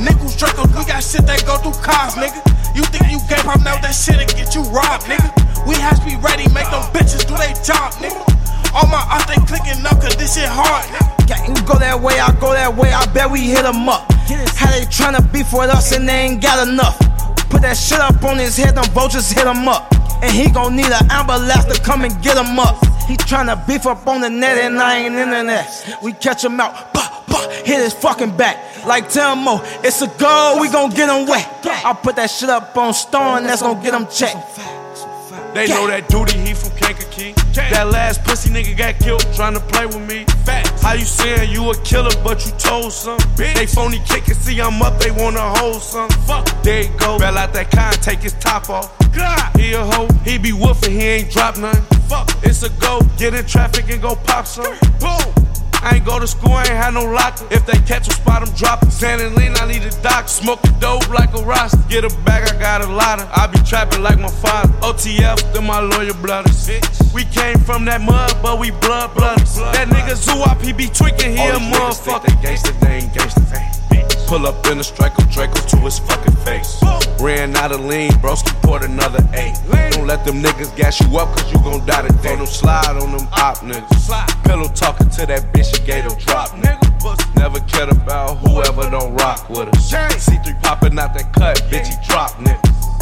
[0.00, 2.36] Nickels, Dracos, we got shit that go through cars, nigga.
[2.76, 5.28] You think you game pop now, that shit and get you robbed, nigga.
[5.66, 8.36] We has to be ready, make them bitches do their job, nigga.
[8.76, 10.84] All my ops, they clicking up, cause this shit hard,
[11.48, 14.04] you go that way, I go that way, I bet we hit them up.
[14.52, 16.98] How they tryna beef with us and they ain't got enough.
[17.48, 19.90] Put that shit up on his head, them vultures hit him up.
[20.22, 22.76] And he gon' need an ambulance to come and get him up.
[23.08, 25.98] He tryna beef up on the net and I ain't in the net.
[26.02, 28.84] We catch him out, bah, bah, hit his fucking back.
[28.84, 31.48] Like tell Mo, oh, it's a goal, we gon' get him wet.
[31.64, 34.75] I put that shit up on Stone, that's gon' get him checked.
[35.56, 37.32] They know that duty, he from Kankakee.
[37.54, 40.26] That last pussy nigga got killed trying to play with me.
[40.82, 43.18] How you saying you a killer, but you told some?
[43.40, 43.54] Bitch.
[43.54, 46.10] They phony kick and see I'm up, they wanna hold some.
[46.28, 47.18] Fuck, there you go.
[47.18, 48.92] Fell out that kind, take his top off.
[49.56, 51.80] He a hoe, he be woofing, he ain't drop none.
[52.06, 54.76] Fuck, it's a go, get in traffic and go pop some.
[55.00, 55.45] Boom.
[55.86, 57.46] I ain't go to school, I ain't had no locker.
[57.52, 58.90] If they catch a spot, I'm dropping.
[59.02, 60.28] And lean, I need a doc.
[60.28, 61.78] Smoke the dope like a roster.
[61.88, 63.28] Get a bag, I got a lot of.
[63.30, 64.72] I be trapping like my father.
[64.80, 66.68] OTF, then my lawyer brothers.
[67.14, 69.54] We came from that mud, but we blood brothers.
[69.54, 72.26] That nigga Zoop, he be tweaking, he a motherfucker.
[72.26, 73.85] They gangsta, they ain't gangsta.
[74.26, 76.82] Pull up in a striker, Draco to his fucking face.
[77.20, 79.54] Ran out of lean, broski poured another eight.
[79.92, 82.36] Don't let them niggas gas you up, cause you gon' die today.
[82.36, 84.44] Don't slide on them op niggas.
[84.44, 87.36] Pillow talking to that bitch, she gave him drop nigga.
[87.36, 89.92] Never cared about whoever don't rock with us.
[89.92, 92.95] C3 popping out that cut, bitch, he drop niggas.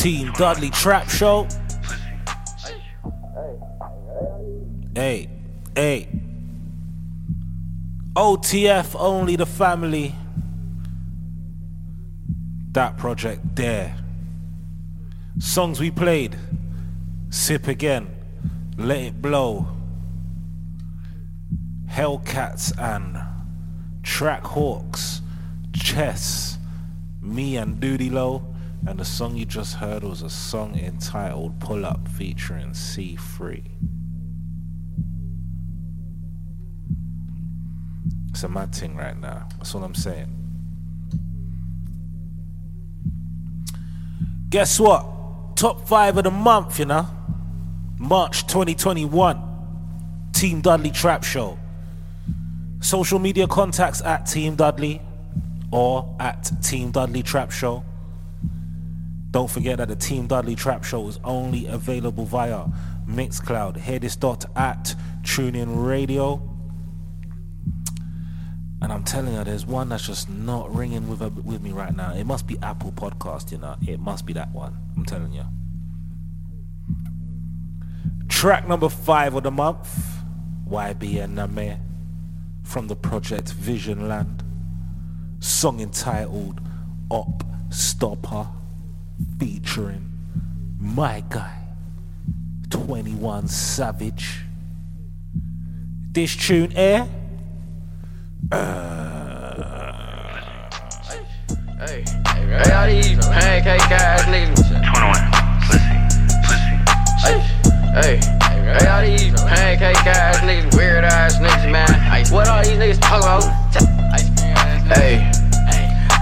[0.00, 1.46] Team Dudley Trap Show.
[4.94, 5.28] Hey,
[5.74, 6.08] hey.
[8.16, 10.14] OTF only the family.
[12.72, 13.94] That project there.
[15.38, 16.36] Songs we played.
[17.28, 18.08] Sip again.
[18.78, 19.68] Let it blow.
[21.88, 23.18] Hellcats and
[24.02, 25.20] Track Hawks.
[25.74, 26.56] Chess.
[27.20, 28.42] Me and Doodie Lo.
[28.86, 33.62] And the song you just heard was a song entitled Pull Up featuring C3.
[38.30, 39.48] It's a mad thing right now.
[39.58, 40.34] That's all I'm saying.
[44.48, 45.06] Guess what?
[45.56, 47.06] Top five of the month, you know?
[47.98, 50.30] March 2021.
[50.32, 51.58] Team Dudley Trap Show.
[52.80, 55.02] Social media contacts at Team Dudley
[55.72, 57.84] or at Team Dudley Trap Show.
[59.30, 62.64] Don't forget that the Team Dudley Trap Show is only available via
[63.06, 63.76] Mixcloud.
[63.76, 66.42] Hear this dot at TuneIn Radio.
[68.82, 71.94] And I'm telling you, there's one that's just not ringing with uh, with me right
[71.94, 72.14] now.
[72.14, 73.76] It must be Apple Podcast, you know.
[73.86, 74.76] It must be that one.
[74.96, 75.44] I'm telling you.
[78.28, 79.94] Track number five of the month,
[80.68, 81.78] YBN Nahmir
[82.62, 84.42] from the project Vision Land.
[85.42, 86.60] Song entitled
[87.10, 88.48] Opp Stoppa,
[89.38, 90.12] featuring
[90.78, 91.56] my guy,
[92.68, 94.44] 21 Savage.
[96.12, 97.08] This tune air.
[98.52, 98.58] Hey,
[101.08, 101.24] hey,
[101.78, 102.04] hey,
[102.34, 104.68] hey, all these pancake ass niggas.
[104.68, 105.30] 21,
[105.64, 105.96] pussy,
[106.44, 106.76] pussy.
[107.22, 107.40] Hey,
[107.94, 108.16] hey,
[108.78, 111.88] hey, all these pancake ass niggas, weird ass niggas, man.
[112.30, 113.44] What all these niggas talk about?
[114.92, 115.29] Hey.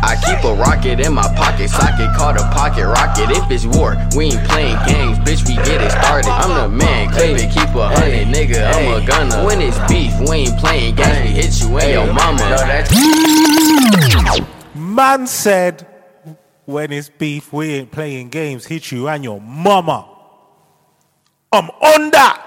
[0.02, 3.30] I keep a rocket in my pocket, socket called a pocket rocket.
[3.30, 5.46] If it's war, we ain't playing games, bitch.
[5.46, 6.30] We get it started.
[6.30, 8.72] I'm the man, clip it, keep a hundred, nigga.
[8.72, 9.44] I'm a gunner.
[9.44, 11.22] When it's beef, we ain't playing games.
[11.24, 12.84] We hit you and your mama.
[14.74, 15.86] Man said,
[16.64, 18.66] when it's beef, we ain't playing games.
[18.66, 20.08] Hit you and your mama.
[21.52, 22.44] I'm on that.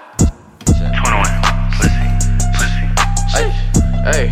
[3.34, 3.50] Hey,
[4.04, 4.30] hey,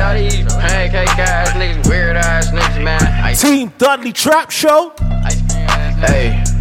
[0.00, 3.34] all these pancake ass niggas, weird ass niggas, man.
[3.36, 4.92] Team Dudley Trap Show.
[6.00, 6.53] Hey.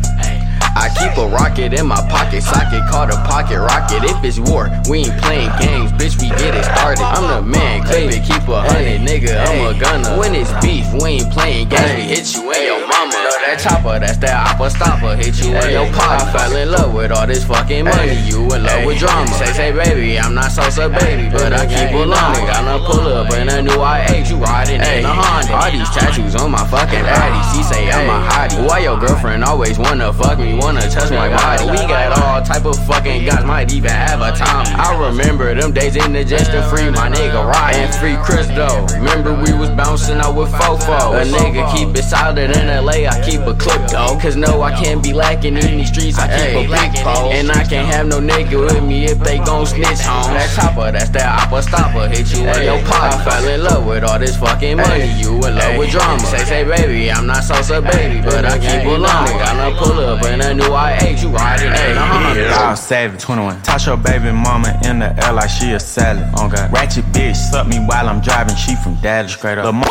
[0.76, 4.04] I keep a rocket in my pocket, socket called a pocket rocket.
[4.04, 6.20] If it's war, we ain't playing games, bitch.
[6.22, 7.04] We get it started.
[7.04, 9.38] I'm the man, clip it, keep a hundred, nigga.
[9.38, 10.18] I'm a gunner.
[10.18, 11.94] When it's beef, we ain't playing games.
[11.94, 13.14] We hit you and your mama.
[13.46, 15.16] That chopper, that's that oppa stopper.
[15.16, 16.26] Hit you and your pop.
[16.26, 18.18] I fell in love with all this fucking money.
[18.26, 19.30] You in love with drama.
[19.38, 22.34] Say, say, baby, I'm not Sosa, baby, but I keep a long.
[22.50, 24.30] Got no pull up in a new I8.
[24.30, 25.54] You riding in a Honda.
[25.54, 27.40] All these tattoos on my fucking body.
[27.54, 28.66] She say I'm a hottie.
[28.66, 30.63] Why your girlfriend always wanna fuck me?
[30.64, 31.66] Wanna touch my body.
[31.70, 34.66] We got all type of fucking guys, might even have a time.
[34.80, 38.48] I remember them days in the just to free my nigga Ryan and free Chris
[38.48, 38.88] though.
[38.96, 41.20] Remember we was bouncing out with Fofo.
[41.20, 44.18] A nigga keep it solid in LA, I keep a clip though.
[44.22, 47.32] Cause no, I can't be lacking in these streets, I keep a big pole.
[47.34, 50.32] And I can't have no nigga with me if they gon' snitch on.
[50.32, 52.08] That chopper, that's that oppa stopper.
[52.08, 53.12] Hit you in your pop.
[53.12, 55.12] I fell in love with all this fucking money.
[55.20, 56.24] You in love with drama.
[56.24, 59.28] Say, say, baby, I'm not Sosa, baby, but I keep a long.
[59.44, 61.22] Got no pull up in a new I8.
[61.22, 62.48] You riding in a Honda.
[62.54, 63.62] I'm savage, 21.
[63.62, 66.24] Touch your baby mama in the air like she a salad.
[66.40, 66.72] On God.
[66.72, 68.56] Ratchet bitch, suck me while I'm driving.
[68.56, 69.66] She from Dallas, straight up.
[69.66, 69.90] Lamar.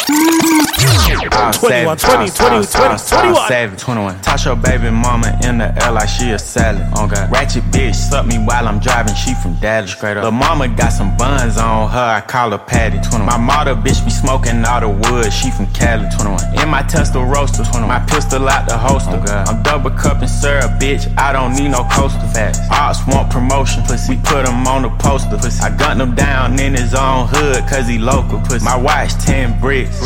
[0.82, 3.48] I'm 21, savage, 20, I'm 20, 20, savage, I'm 21.
[3.48, 4.20] savage, 21.
[4.20, 6.82] Touch your baby mama in the air like she a salad.
[6.98, 7.30] On God.
[7.30, 9.14] Ratchet bitch, suck me while I'm driving.
[9.14, 10.24] She from Dallas, straight up.
[10.24, 11.98] Lil' mama got some buns on her.
[11.98, 13.26] I call her Patty, 21.
[13.26, 15.32] My mother bitch be smoking all the wood.
[15.32, 16.62] She from Cali, 21.
[16.62, 17.88] In my Tesla roaster, 21.
[17.88, 19.20] My pistol out the holster.
[19.20, 19.48] Oh God.
[19.48, 21.12] I'm double cupping syrup, bitch.
[21.18, 22.26] I don't need no coaster.
[22.34, 22.58] Facts.
[22.70, 23.82] Ops want promotion.
[23.84, 24.16] Pussy.
[24.16, 25.36] We put him on the poster.
[25.36, 25.62] Pussy.
[25.62, 28.40] I gunned him down in his own hood, cause he local.
[28.40, 28.64] Pussy.
[28.64, 30.00] My watch 10 bricks.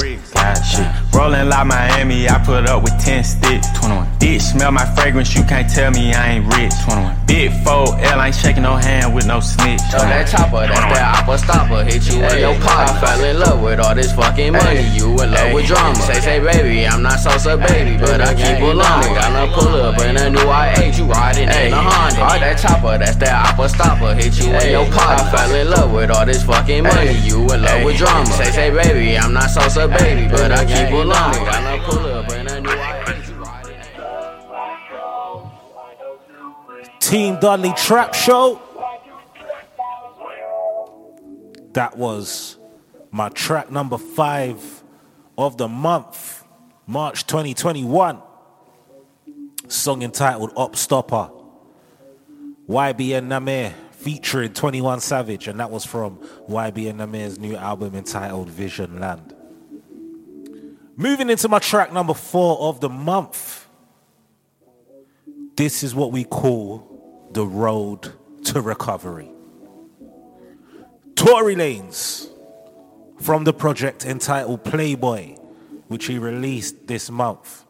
[0.46, 1.05] God shit.
[1.16, 3.66] Rolling like Miami, I put up with 10 sticks.
[3.80, 4.06] 21.
[4.20, 6.72] Bitch, smell my fragrance, you can't tell me I ain't rich.
[6.84, 7.16] 21.
[7.26, 9.80] Big 4L, ain't shaking no hand with no snitch.
[9.88, 11.84] So that chopper, that's that oppa stopper.
[11.84, 12.92] Hit you in your pop.
[12.92, 14.84] I fell in love with all this fucking money.
[14.92, 15.96] You in love with drama.
[16.04, 19.00] Say, say, baby, I'm not Sosa, baby, but I keep a long.
[19.16, 20.98] Got no pull up in a new I8.
[20.98, 22.20] You riding in a Honda.
[22.20, 24.12] All that chopper, that's that oppa stopper.
[24.14, 25.18] Hit you in your pop.
[25.18, 27.16] I fell in love with all this fucking money.
[27.24, 28.26] You in love with drama.
[28.26, 31.32] Say, say, baby, I'm not Sosa, baby, but I keep a long.
[31.32, 33.16] Got no pull up in a new I8.
[37.00, 38.60] Team Dudley Trap Show.
[41.72, 42.58] That was
[43.10, 44.82] my track number five
[45.38, 46.44] of the month,
[46.86, 48.22] March 2021.
[49.68, 51.32] Song entitled Opp Stoppa.
[52.68, 56.18] YBN Nahmir featuring 21 Savage, and that was from
[56.48, 59.35] YBN Nahmir's new album entitled Vision Land.
[60.98, 63.66] Moving into my track number four of the month.
[65.54, 68.14] This is what we call the road
[68.44, 69.30] to recovery.
[71.14, 72.30] Tory Lanez
[73.20, 75.36] from the project entitled Playboy,
[75.88, 77.66] which he released this month.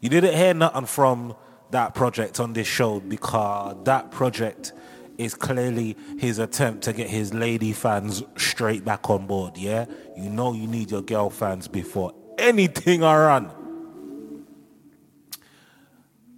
[0.00, 1.36] You didn't hear nothing from
[1.70, 4.72] that project on this show because that project
[5.18, 9.84] is clearly his attempt to get his lady fans straight back on board, yeah?
[10.16, 13.50] You know you need your girl fans before anything I run.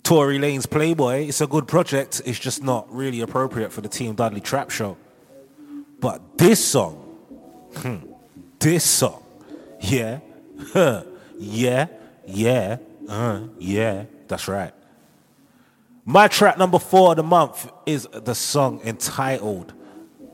[0.02, 4.14] Tory Lanez Playboy, it's a good project, it's just not really appropriate for the Team
[4.14, 4.97] Dudley Trap Show.
[5.98, 6.94] But this song,
[7.77, 7.97] hmm,
[8.60, 9.24] this song,
[9.81, 10.20] yeah,
[10.73, 11.02] huh,
[11.39, 11.86] yeah,
[12.24, 12.77] yeah,
[13.09, 14.73] uh, yeah, that's right.
[16.05, 19.73] My track number four of the month is the song entitled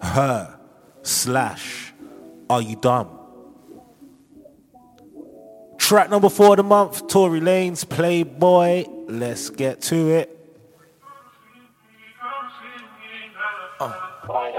[0.03, 0.59] Her
[1.03, 1.95] slash
[2.51, 3.22] Are You Dumb?
[5.83, 8.85] Track number four of the month, Tory Lanez Playboy.
[9.09, 10.39] Let's get to it.
[14.29, 14.53] Why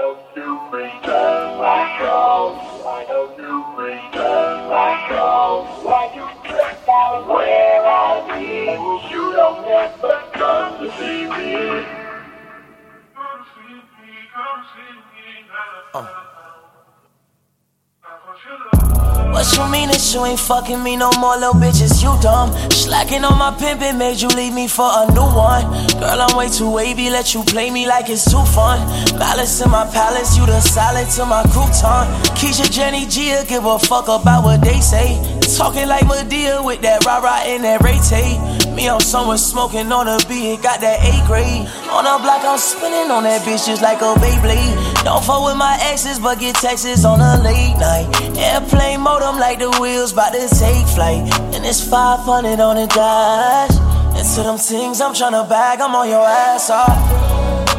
[18.44, 22.02] What you mean that you ain't fucking me no more, little bitches?
[22.04, 22.52] You dumb.
[22.70, 25.64] Slacking on my pimpin' made you leave me for a new one.
[25.96, 28.84] Girl, I'm way too wavy, let you play me like it's too fun.
[29.18, 32.04] Malice in my palace, you the salad to my crouton.
[32.36, 35.16] Keisha, Jenny, Gia, give a fuck about what they say.
[35.56, 38.36] Talking like Madea with that rah rah and that Ray Tay.
[38.74, 41.64] Me, I'm somewhere smoking on a beat, got that A grade.
[41.88, 44.93] On a block, I'm spinning on that bitch just like a Beyblade.
[45.04, 48.08] Don't fuck with my exes, but get texts on a late night.
[48.38, 51.28] Airplane mode, I'm like the wheels about to take flight.
[51.54, 53.76] And it's 500 on the dash.
[54.16, 56.88] And to them things I'm tryna bag, I'm on your ass off.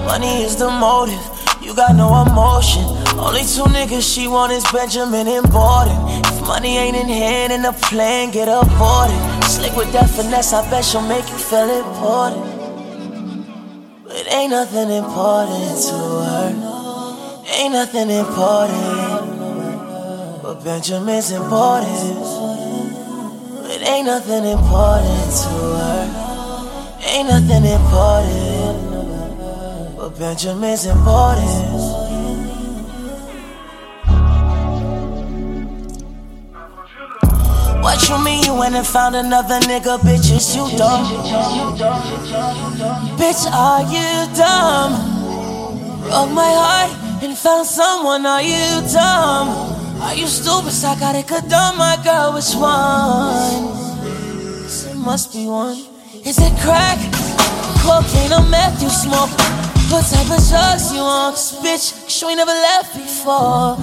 [0.06, 1.20] Money is the motive,
[1.64, 2.84] you got no emotion.
[3.18, 5.98] Only two niggas she want is Benjamin and Borden.
[6.30, 9.18] If money ain't in hand and the plan get aborted.
[9.46, 12.46] Slick with that finesse, I bet she'll make you feel important.
[14.04, 16.85] But ain't nothing important to her.
[17.48, 19.36] Ain't nothing important.
[20.42, 22.26] But Benjamin's important.
[23.70, 27.00] It ain't nothing important to her.
[27.06, 28.78] Ain't nothing important.
[29.96, 32.06] But Benjamin's important.
[37.84, 40.32] What you mean you went and found another nigga, bitch?
[40.36, 41.06] Is you dumb?
[43.18, 44.94] Bitch, are you dumb?
[46.02, 49.50] Broke my heart and found someone, are you dumb?
[50.02, 50.74] Are you stupid?
[50.84, 53.72] I gotta condone my girl, which one?
[54.92, 55.78] It must be one.
[56.26, 57.00] Is it crack?
[57.82, 59.30] Cocaine or meth you smoke?
[59.92, 61.32] What type of drugs you on?
[61.34, 63.78] Cause bitch, you ain't never left before.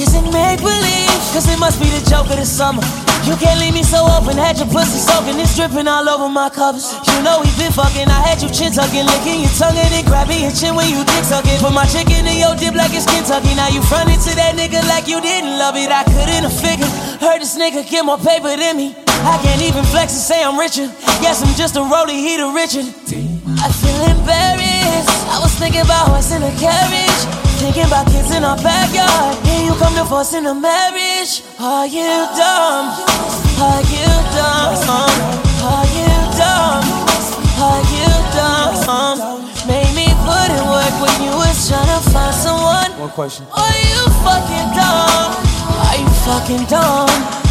[0.00, 1.22] Is it make believe?
[1.32, 2.82] Cause it must be the joke of the summer.
[3.24, 6.52] You can't leave me so open, had your pussy soaking, it's dripping all over my
[6.52, 6.92] covers.
[7.08, 10.04] You know we been fucking, I had you chin tucking, licking your tongue and then
[10.04, 11.56] grabbing your chin when you dick sucking.
[11.56, 13.56] Put my chicken in your dip like it's Kentucky.
[13.56, 15.88] Now you frontin' to that nigga like you didn't love it.
[15.88, 16.92] I couldn't have figured.
[17.16, 18.92] Heard this nigga get more paper than me.
[19.24, 20.92] I can't even flex and say I'm richer.
[21.24, 22.84] Yes, I'm just a rollie, he the Richard.
[23.56, 25.16] I feel embarrassed.
[25.32, 27.43] I was thinking about us in a carriage.
[27.64, 29.40] Thinking about kids in our backyard.
[29.46, 31.40] Here you come to force in a marriage.
[31.58, 32.92] Are you dumb?
[33.56, 34.04] Are you
[34.36, 34.76] dumb?
[35.64, 36.84] Are you dumb?
[37.64, 39.48] Are you dumb?
[39.66, 42.90] Made me put in work when you was trying to find someone.
[43.00, 43.46] One question.
[43.56, 45.32] Are you fucking dumb?
[45.88, 47.43] Are you fucking dumb?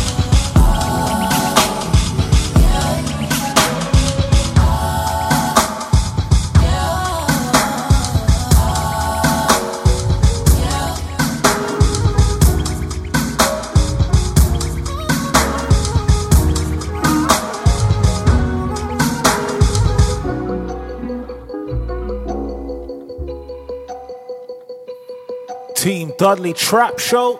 [26.23, 27.37] Dudley Trap Show.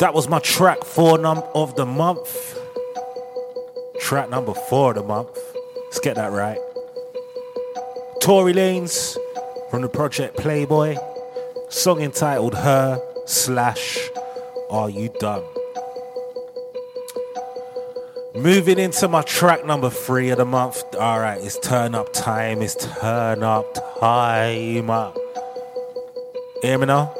[0.00, 2.58] That was my track four num- of the month.
[4.00, 5.38] Track number four of the month.
[5.84, 6.58] Let's get that right.
[8.20, 9.16] Tory Lanez
[9.70, 10.96] from the project Playboy.
[11.68, 14.10] Song entitled Her slash
[14.68, 15.44] Are You Dumb?
[18.34, 20.82] Moving into my track number three of the month.
[20.96, 22.60] All right, it's turn up time.
[22.60, 25.12] It's turn up time.
[26.62, 27.19] Hear me now?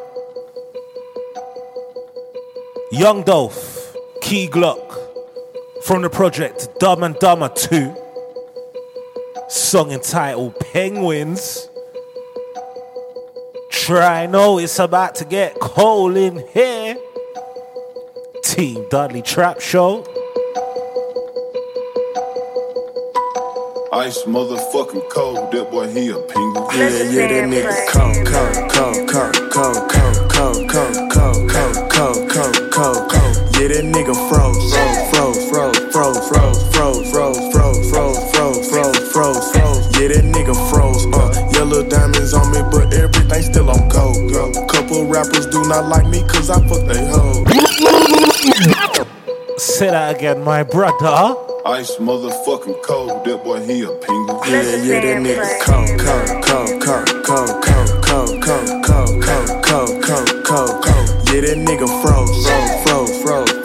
[2.93, 4.99] Young Dolph, Key Glock,
[5.85, 7.95] from the project Dumb and Dumber 2.
[9.49, 11.69] Song entitled Penguins.
[13.71, 16.97] Try know it's about to get cold in here.
[18.43, 20.05] Team Dudley Trap Show.
[23.93, 26.73] Ice motherfucking cold, that boy he a pingu.
[26.73, 31.91] Yeah, yeah, that nigga cold, cold, cold, cold, cold, cold, cold, cold, cold, cold, cold,
[31.91, 32.10] cold,
[33.61, 33.69] cold, cold.
[33.69, 34.75] Yeah, that nigga froze,
[35.11, 40.01] froze, froze, froze, froze, froze, froze, froze, froze, froze, froze, froze, froze.
[40.01, 41.05] Yeah, that nigga froze.
[41.13, 44.33] Uh, yellow diamonds on me, but everything still on cold.
[44.33, 47.45] Uh, couple rappers do not like me 'cause I fuck they hoe.
[49.59, 51.37] Say that again, my brother.
[51.67, 54.41] Ice motherfucking cold, that boy he a pingu.
[54.49, 60.03] Yeah, yeah, that nigga cold, cold, cold, cold, cold, cold, cold, cold, cold, cold, cold,
[60.03, 61.09] cold, cold, cold.
[61.29, 62.80] Yeah, that nigga froze,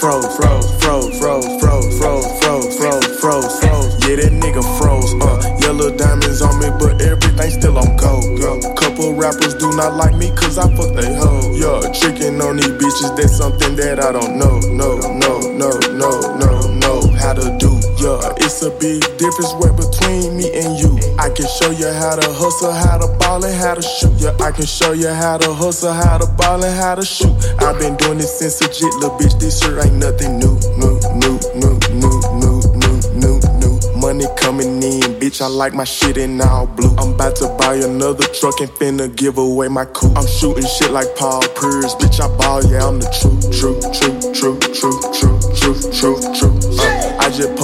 [0.06, 3.94] froze, froze, froze, froze, froze, froze, froze, froze, froze, froze.
[4.06, 5.12] Yeah, that nigga froze.
[5.18, 8.40] Uh, yellow diamonds on me, but everything still on gold.
[8.78, 11.50] Couple rappers do not like me 'cause I fuck they hoe.
[11.58, 14.60] Yeah, tricking on these bitches, that's something that I don't know.
[14.82, 14.90] No,
[15.24, 16.52] no, no, no, no,
[16.84, 17.75] no, how to do.
[18.06, 20.94] Yeah, it's a big difference way between me and you.
[21.18, 24.14] I can show you how to hustle, how to ball, and how to shoot.
[24.22, 27.34] Yeah, I can show you how to hustle, how to ball, and how to shoot.
[27.58, 29.40] I've been doing this since a jit, little bitch.
[29.40, 33.74] This shit ain't nothing new, new, new, new, new, new, new, new, new.
[33.98, 35.42] Money coming in, bitch.
[35.42, 36.94] I like my shit in all blue.
[36.98, 40.16] I'm about to buy another truck and finna give away my coupe.
[40.16, 42.22] I'm shooting shit like Paul Pierce, bitch.
[42.22, 45.65] I ball, yeah, I'm the truth, truth, truth, truth, truth, truth, truth,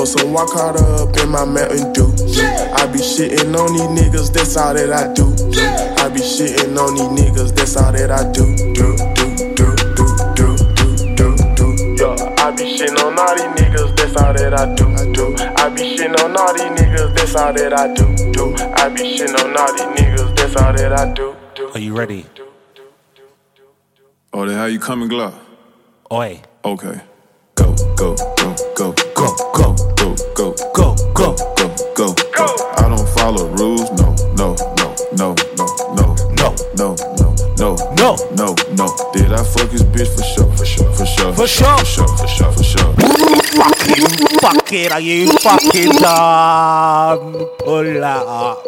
[0.01, 2.09] post some walk hard up in my Mountain Dew.
[2.73, 5.29] I be shitting on these niggas, that's all that I do.
[6.01, 8.41] I be shitting on these niggas, that's all that I do.
[8.73, 10.47] Do, do, do, do, do,
[11.13, 11.65] do, do, do.
[12.01, 14.85] Yeah, I be shitting on all these niggas, that's all that I do.
[15.13, 15.35] do.
[15.61, 18.31] I be shitting on all these niggas, that's all that I do.
[18.33, 18.55] do.
[18.57, 21.35] I be shitting on all these niggas, that's all that I do.
[21.75, 22.25] Are you ready?
[24.33, 25.35] Oh, then how you coming, Glock?
[26.11, 26.41] Oi.
[26.65, 27.01] Okay.
[27.53, 29.10] Go, go, go, go,
[31.13, 32.45] go, go, go, go, go.
[32.77, 38.15] I don't follow rules, no, no, no, no, no, no, no, no, no, no, no,
[38.35, 39.11] no, no.
[39.13, 41.77] Did I fuck his bitch for sure, for sure, for sure, For sure.
[41.77, 42.93] for sure, for sure, for sure.
[43.51, 44.07] Fucking,
[44.39, 47.45] fucking, are you fucking done?
[47.59, 48.65] Pull up.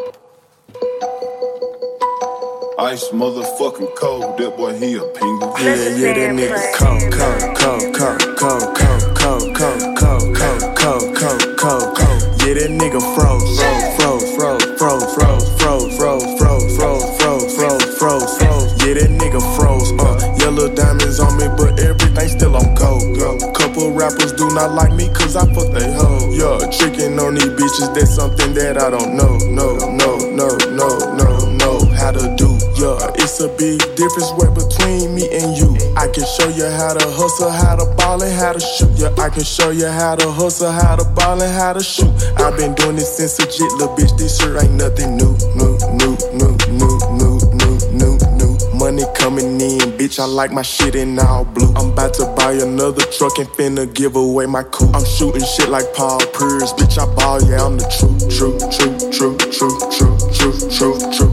[2.79, 5.57] Ice motherfucking cold, that boy he a pingu.
[5.59, 11.15] Yeah, yeah, that nigga cold, cold, cold, cold, cold, cold, cold, cold, cold, cold, cold,
[11.15, 12.32] cold, cold, cold.
[12.43, 13.55] Yeah, that nigga froze,
[13.95, 18.71] froze, froze, froze, froze, froze, froze, froze, froze, froze, froze, froze, froze.
[18.83, 19.91] Yeah, that nigga froze.
[19.95, 23.17] Uh, yellow diamonds on me, but everything still on gold.
[23.17, 26.29] Uh, couple rappers do not like me 'cause I fuck they hoe.
[26.35, 29.37] Yeah, tricking on these bitches, that's something that I don't know.
[29.47, 31.29] No, no, no, no, no,
[31.61, 32.42] no, how to do.
[32.83, 35.71] It's a big difference way between me and you.
[35.95, 38.91] I can show you how to hustle, how to ball, and how to shoot.
[38.99, 42.11] Yeah, I can show you how to hustle, how to ball, and how to shoot.
[42.35, 44.17] I've been doing this since a jit, little bitch.
[44.17, 48.51] This shit ain't nothing new, new, new, new, new, new, new, new, new.
[48.75, 50.19] Money coming in, bitch.
[50.19, 51.71] I like my shit in all blue.
[51.75, 54.93] I'm about to buy another truck and finna give away my coupe.
[54.93, 56.99] I'm shooting shit like Paul Pierce, bitch.
[56.99, 61.32] I ball, yeah, I'm the truth, truth, truth, truth, truth, truth, truth, truth, truth.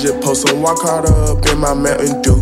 [0.00, 2.32] Uh, I just post some walk hard up in my Mountain Dew.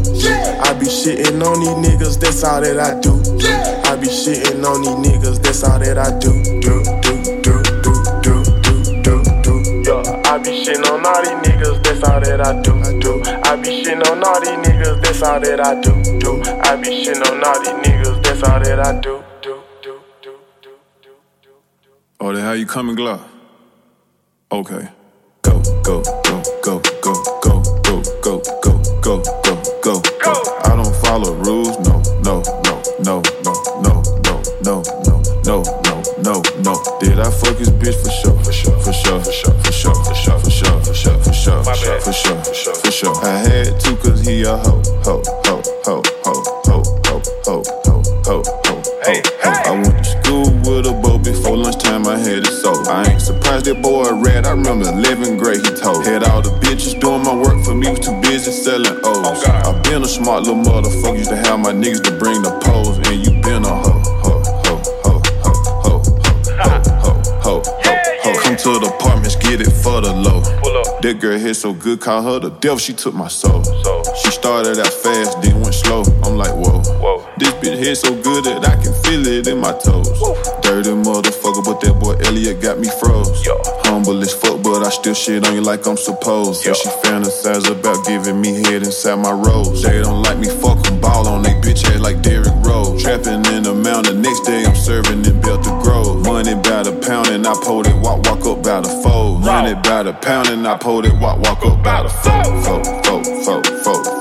[0.62, 3.18] I be shitting on these niggas, that's all that I do.
[3.82, 6.30] I be shitting on these niggas, that's all that I do.
[6.62, 9.52] Do, do, do, do, do, do, do, do.
[9.82, 13.01] Yeah, I be shitting on all these niggas, that's all that I do.
[13.01, 13.22] do.
[13.43, 15.90] I be shitting on all these niggas, that's all that I do.
[16.20, 16.43] do.
[16.62, 19.24] I be shitting on all these niggas, that's all that I do.
[22.20, 23.22] Oh, then how you coming, Glock?
[24.52, 24.89] Okay.
[25.43, 26.02] Go, go,
[29.09, 30.32] go, go, go, go.
[30.64, 36.02] I don't follow rules, no, no, no, no, no, no, no, no, no, no, no,
[36.20, 36.98] no, no.
[37.01, 39.94] Did I fuck his bitch for sure, for sure, for sure, for sure, for sure,
[40.05, 42.90] for sure, for sure, for sure, for sure, for sure, for sure, for sure, for
[42.90, 43.16] sure.
[43.24, 48.02] I had to cause he a hoe, hoe, hoe, hoe, hoe, hoe, hoe, hoe, hoe,
[48.26, 48.82] hoe, hoe, hoe.
[49.09, 51.56] I went to school with a bow before
[51.99, 52.73] time I had it so.
[52.91, 54.47] I ain't surprised that boy red.
[54.47, 56.05] I remember 11th grade he told.
[56.05, 59.45] Had all the bitches doing my work for me, was too busy selling O's.
[59.45, 62.99] I been a smart little motherfucker, used to have my niggas to bring the poles,
[62.99, 64.03] and you been a hoe.
[64.25, 64.33] Ho,
[64.65, 65.15] ho, ho,
[65.85, 65.95] ho,
[67.03, 67.62] ho, ho,
[68.43, 70.43] Come to the apartments, get it for the low.
[71.01, 73.62] That girl hit so good, call her the devil, she took my soul.
[74.23, 75.57] She started out fast, then
[75.89, 76.02] slow.
[76.24, 76.81] I'm like, whoa.
[77.01, 77.24] Whoa.
[77.39, 80.09] This bitch head so good that I can feel it in my toes.
[80.60, 83.44] Dirty motherfucker, but that boy Elliot got me froze.
[83.44, 83.56] Yo.
[83.89, 86.66] Humble as fuck, but I still shit on you like I'm supposed.
[86.66, 89.82] Yeah, she fantasize about giving me head inside my rose.
[89.82, 93.02] They don't like me, fuck 'em, ball on they bitch head like Derrick Rose.
[93.02, 96.24] Trapping in the mountain, next day I'm serving in Belter Grove.
[96.24, 99.40] Money by the pound and I pulled it, walk, walk up by the fold.
[99.40, 102.85] Money by the pound and I pulled it, walk, walk up by the fold, fold,
[103.06, 104.18] fold, fold, fold,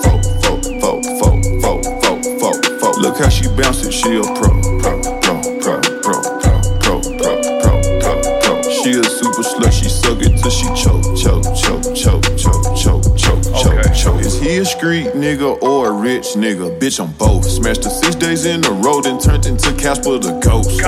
[3.00, 4.50] Look how she bounce it, she a pro,
[4.82, 8.62] pro, pro, pro, pro, pro, pro, pro, pro, pro, pro.
[8.64, 13.16] She a super slut, she suck it till she choke, choke, choke, choke, choke, choke,
[13.16, 14.22] choke, choke, choke.
[14.22, 16.78] Is he a street nigga or a rich nigga?
[16.80, 17.46] Bitch, I'm both.
[17.46, 20.82] Smashed her six days in a row, then turned into Casper the ghost.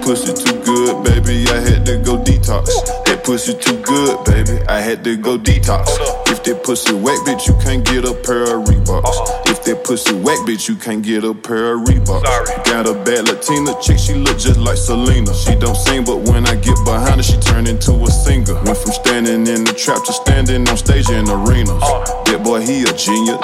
[0.00, 2.72] That pussy too good, baby, I had to go detox.
[3.04, 5.92] That pussy too good, baby, I had to go detox.
[6.26, 9.50] If that pussy wet, bitch, you can't get a pair of Reeboks.
[9.50, 12.64] If that pussy wet, bitch, you can't get a pair of Reeboks.
[12.64, 15.34] Got a bad Latina chick, she look just like Selena.
[15.34, 18.54] She don't sing, but when I get behind her, she turn into a singer.
[18.64, 21.76] Went from standing in the trap to standing on stage in arenas.
[22.24, 23.36] That boy, he a genius.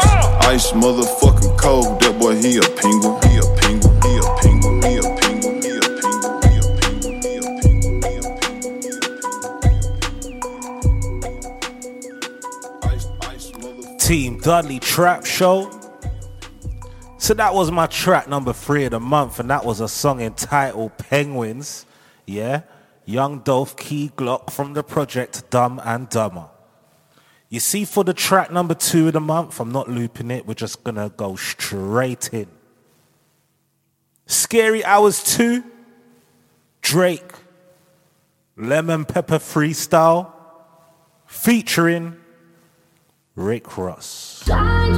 [0.49, 2.01] Ice motherfucking cold.
[2.01, 2.81] That boy, he a penguin.
[2.81, 3.26] He a penguin.
[14.07, 15.69] Team Dudley Trap Show.
[17.19, 20.21] So that was my track number three of the month, and that was a song
[20.21, 21.87] entitled Penguins.
[22.25, 22.61] Yeah,
[23.05, 26.49] Young Dolph Key Glock from the project Dumb and Dumber.
[27.49, 30.55] You see, for the track number two of the month, I'm not looping it, we're
[30.55, 32.47] just gonna go straight in.
[34.27, 35.65] Scary Hours 2,
[36.81, 37.33] Drake,
[38.57, 40.33] Lemon Pepper Freestyle,
[41.27, 42.19] featuring
[43.37, 44.43] Rick Ross.
[44.49, 44.97] I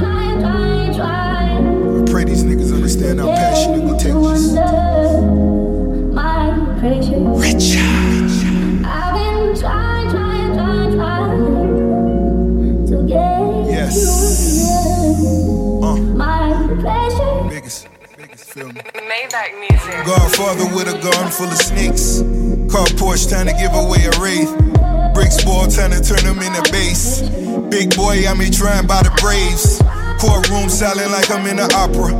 [2.09, 4.53] pray these niggas understand how passionate we take this.
[7.35, 7.99] Richard.
[13.67, 13.97] Yes.
[15.83, 15.97] Uh.
[17.49, 17.87] Niggas.
[18.17, 18.69] Niggas feel.
[18.69, 20.05] Maybach music.
[20.05, 22.21] Godfather with a gun full of snakes.
[22.71, 24.78] Car Porsche trying to give away a wraith.
[25.13, 27.21] Bricks ball trying to turn them into base.
[27.69, 29.81] Big boy, I'm here trying by the Braves.
[30.19, 32.13] Courtroom silent like I'm in the opera.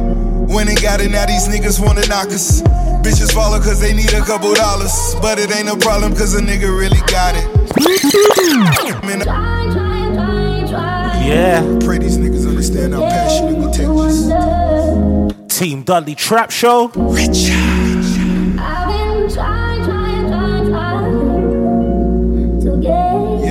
[0.47, 2.61] When they got it, now these niggas wanna knock us.
[3.03, 5.15] Bitches follow cause they need a couple dollars.
[5.21, 7.45] But it ain't a problem cause a nigga really got it.
[11.25, 11.61] Yeah.
[11.85, 15.59] Pray these niggas understand how passionate we take this.
[15.59, 16.87] Team Dudley Trap Show.
[16.95, 17.51] Rich.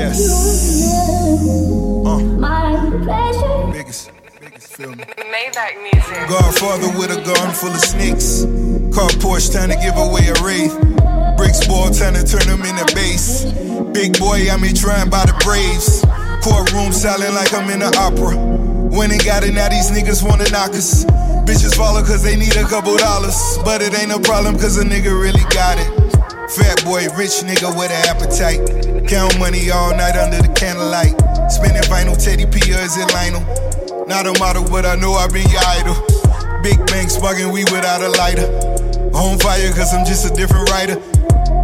[0.09, 0.89] Yes.
[2.07, 2.19] Uh.
[2.19, 2.25] you.
[2.41, 2.73] My
[3.05, 3.73] pleasure.
[3.73, 4.11] Biggest,
[4.41, 5.05] biggest, feel me?
[5.05, 6.29] Maybach music.
[6.29, 8.45] Godfather with a garden full of snakes.
[8.95, 10.73] Car Porsche trying to give away a wraith.
[11.37, 13.45] Bricks ball trying to turn them into base.
[13.93, 16.01] Big boy, I'm here trying by the Braves.
[16.43, 18.35] Courtroom silent like I'm in an opera.
[18.89, 21.05] When they got it, now these niggas wanna knock us.
[21.45, 23.59] Bitches follow cause they need a couple dollars.
[23.65, 25.91] But it ain't a problem cause a nigga really got it.
[26.57, 28.98] Fat boy, rich nigga with an appetite.
[29.09, 31.17] Count money all night under the candlelight.
[31.51, 33.41] Spinning vinyl, Teddy P or is it Lionel?
[34.07, 35.97] Not a model, but I know I've been your idol.
[36.63, 38.45] Big bang smoking we without a lighter.
[39.17, 40.97] On fire, cause I'm just a different writer.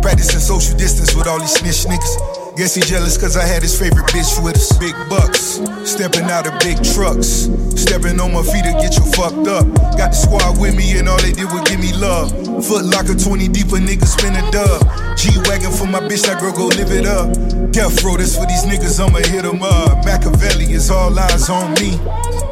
[0.01, 2.44] Practicing social distance with all these snitch niggas.
[2.57, 4.71] Guess he jealous cause I had his favorite bitch with us.
[4.79, 7.51] Big bucks, stepping out of big trucks.
[7.75, 9.67] Stepping on my feet to get you fucked up.
[9.99, 12.31] Got the squad with me and all they did was give me love.
[12.65, 14.87] Foot locker 20 deep, a nigga spin a dub.
[15.19, 17.35] G Wagon for my bitch, that girl go live it up.
[17.73, 20.05] Death row, this for these niggas, I'ma hit 'em up.
[20.05, 21.99] Machiavelli is all eyes on me.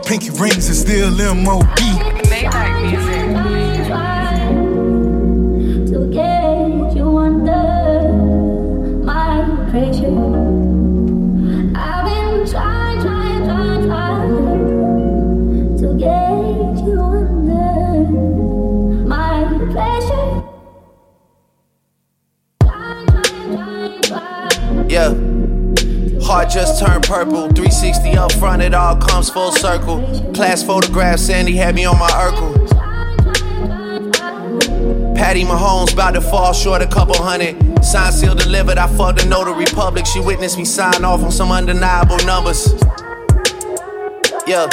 [0.04, 1.78] Pinky rings is still MOB.
[2.26, 3.11] Maybach music.
[26.52, 27.48] Just turned purple.
[27.48, 30.02] 360 up front, it all comes full circle.
[30.34, 32.52] Class photograph, Sandy had me on my Urkel.
[35.16, 37.71] Patty Mahomes about to fall short a couple hundred.
[37.82, 40.06] Sign seal delivered, I fucked the notary public.
[40.06, 42.72] She witnessed me sign off on some undeniable numbers.
[44.46, 44.66] Yeah.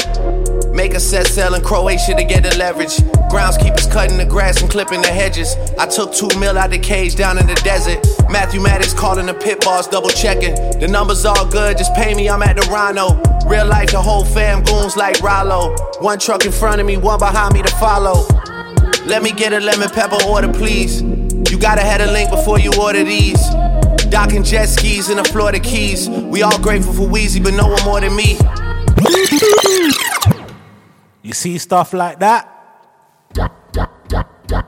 [0.72, 2.96] Make a set sell in Croatia to get the leverage.
[3.30, 5.56] Groundskeepers cutting the grass and clipping the hedges.
[5.78, 8.00] I took two mil out the cage down in the desert.
[8.30, 10.56] Matthew Maddox calling the pit boss, double checking.
[10.80, 13.22] The numbers all good, just pay me, I'm at the Rhino.
[13.50, 15.76] Real life, the whole fam goons like Rollo.
[16.00, 18.26] One truck in front of me, one behind me to follow.
[19.06, 21.02] Let me get a lemon pepper order, please.
[21.60, 23.46] You gotta have a link before you order these.
[24.08, 26.08] Docking jet skis in the Florida Keys.
[26.08, 28.38] We all grateful for Wheezy, but no one more than me.
[31.22, 32.48] You see stuff like that?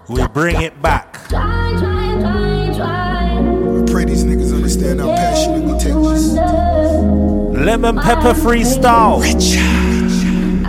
[0.10, 1.18] We bring it back.
[1.32, 1.72] I
[3.90, 6.34] pray these niggas understand how passionate we take this.
[7.58, 9.22] Lemon Pepper Freestyle.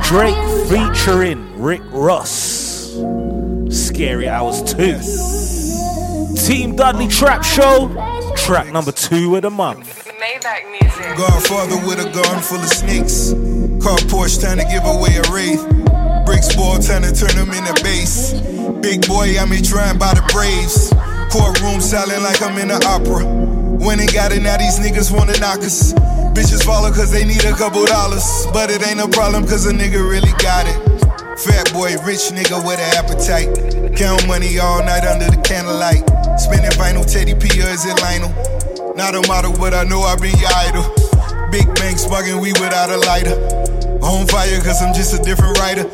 [0.04, 0.36] Drake
[0.70, 2.92] featuring Rick Ross.
[3.70, 5.61] Scary Hours 2.
[6.46, 7.86] Team Dudley Trap Show.
[8.36, 10.10] Track number two of the month.
[11.16, 13.30] Godfather with a garden full of snakes.
[13.78, 15.62] Car Porsche trying to give away a wraith.
[16.26, 18.32] Bricks ball trying to turn them into base.
[18.82, 20.90] Big boy, I'm here trying by the Braves.
[21.30, 23.22] Courtroom selling like I'm in an opera.
[23.78, 25.92] When they got it, now these niggas wanna knock us.
[26.34, 28.26] Bitches follow cause they need a couple dollars.
[28.52, 30.91] But it ain't no problem cause a nigga really got it.
[31.38, 33.96] Fat boy, rich nigga with an appetite.
[33.96, 36.04] Count money all night under the candlelight.
[36.38, 38.28] Spinning vinyl, Teddy P or is it Lionel?
[38.96, 40.84] Not a model, but I know I be your idol.
[41.50, 43.36] Big bank smuggling we without a lighter.
[44.04, 45.84] On fire, cause I'm just a different writer.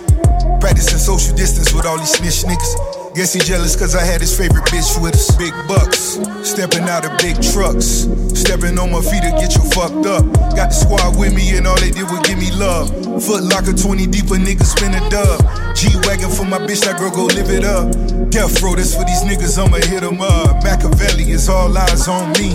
[0.59, 2.98] Practicing social distance with all these snitch niggas.
[3.19, 5.35] Guess he jealous cause I had his favorite bitch with us.
[5.35, 8.07] Big bucks, stepping out of big trucks.
[8.31, 10.23] Stepping on my feet to get you fucked up.
[10.55, 12.95] Got the squad with me and all they did was give me love.
[13.27, 15.43] Foot locker 20 deep, a nigga spin a dub.
[15.75, 17.91] G Wagon for my bitch, that girl go live it up.
[18.31, 20.63] Death row, that's for these niggas, I'ma hit 'em up.
[20.63, 22.55] Machiavelli is all eyes on me.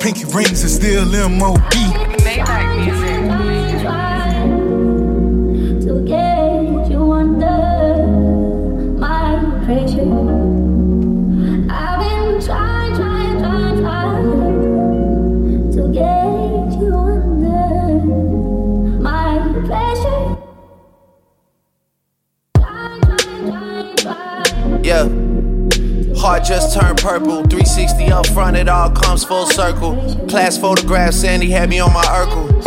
[0.00, 1.62] Pinky rings is still MOB.
[2.26, 3.11] Maybach music.
[26.52, 27.42] Just turned purple.
[27.44, 29.94] 360 up front, it all comes full circle.
[30.28, 32.62] Class photograph, Sandy had me on my Urkel.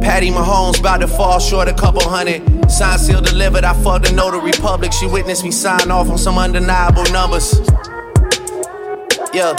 [0.00, 2.53] Patty Mahomes about to fall short a couple hundred.
[2.68, 4.92] Sign seal delivered, I fucked the notary public.
[4.92, 7.60] She witnessed me sign off on some undeniable numbers.
[9.32, 9.54] Yeah.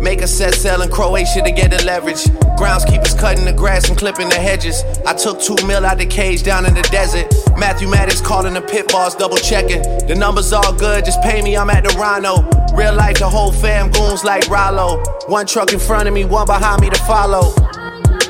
[0.00, 2.24] Make a set sell in Croatia to get the leverage.
[2.58, 4.84] Groundskeepers cutting the grass and clipping the hedges.
[5.06, 7.26] I took two mil out the cage down in the desert.
[7.58, 9.82] Matthew Maddox calling the pit boss, double checking.
[10.06, 12.42] The numbers all good, just pay me, I'm at the Rhino.
[12.76, 15.02] Real life, the whole fam goons like Rollo.
[15.26, 17.54] One truck in front of me, one behind me to follow.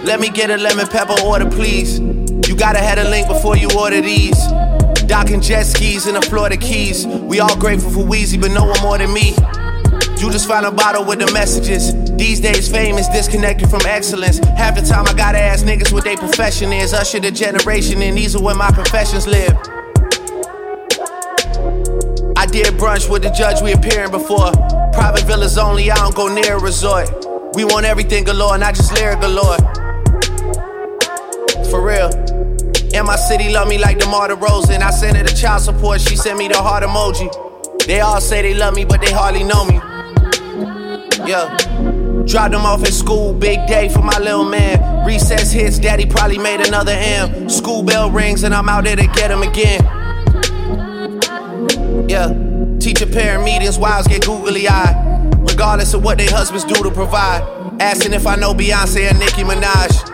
[0.04, 2.00] Let me get a lemon pepper order, please.
[2.46, 4.38] You gotta have a link before you order these.
[5.06, 7.06] Docking jet skis in the Florida Keys.
[7.06, 9.34] We all grateful for Wheezy, but no one more than me.
[10.18, 11.92] You just find a bottle with the messages.
[12.16, 14.38] These days, fame is disconnected from excellence.
[14.38, 16.92] Half the time, I gotta ask niggas what their profession is.
[16.92, 19.56] Usher the generation, and these are where my professions live.
[22.36, 24.52] I did brunch with the judge we appearing before.
[24.92, 27.10] Private villas only, I don't go near a resort.
[27.54, 29.58] We want everything galore, not just lyric galore.
[31.70, 32.31] For real.
[32.94, 34.82] And my city love me like the DeMar DeRozan.
[34.82, 37.28] I sent her the child support, she sent me the heart emoji.
[37.86, 39.80] They all say they love me, but they hardly know me.
[41.26, 41.56] Yeah.
[42.26, 45.04] Dropped them off at school, big day for my little man.
[45.06, 47.48] Recess hits, daddy probably made another M.
[47.48, 49.82] School bell rings, and I'm out there to get him again.
[52.08, 52.32] Yeah.
[52.78, 55.34] Teacher parent meetings, wives get googly eyed.
[55.48, 57.42] Regardless of what their husbands do to provide.
[57.80, 60.08] Asking if I know Beyonce and Nicki Minaj.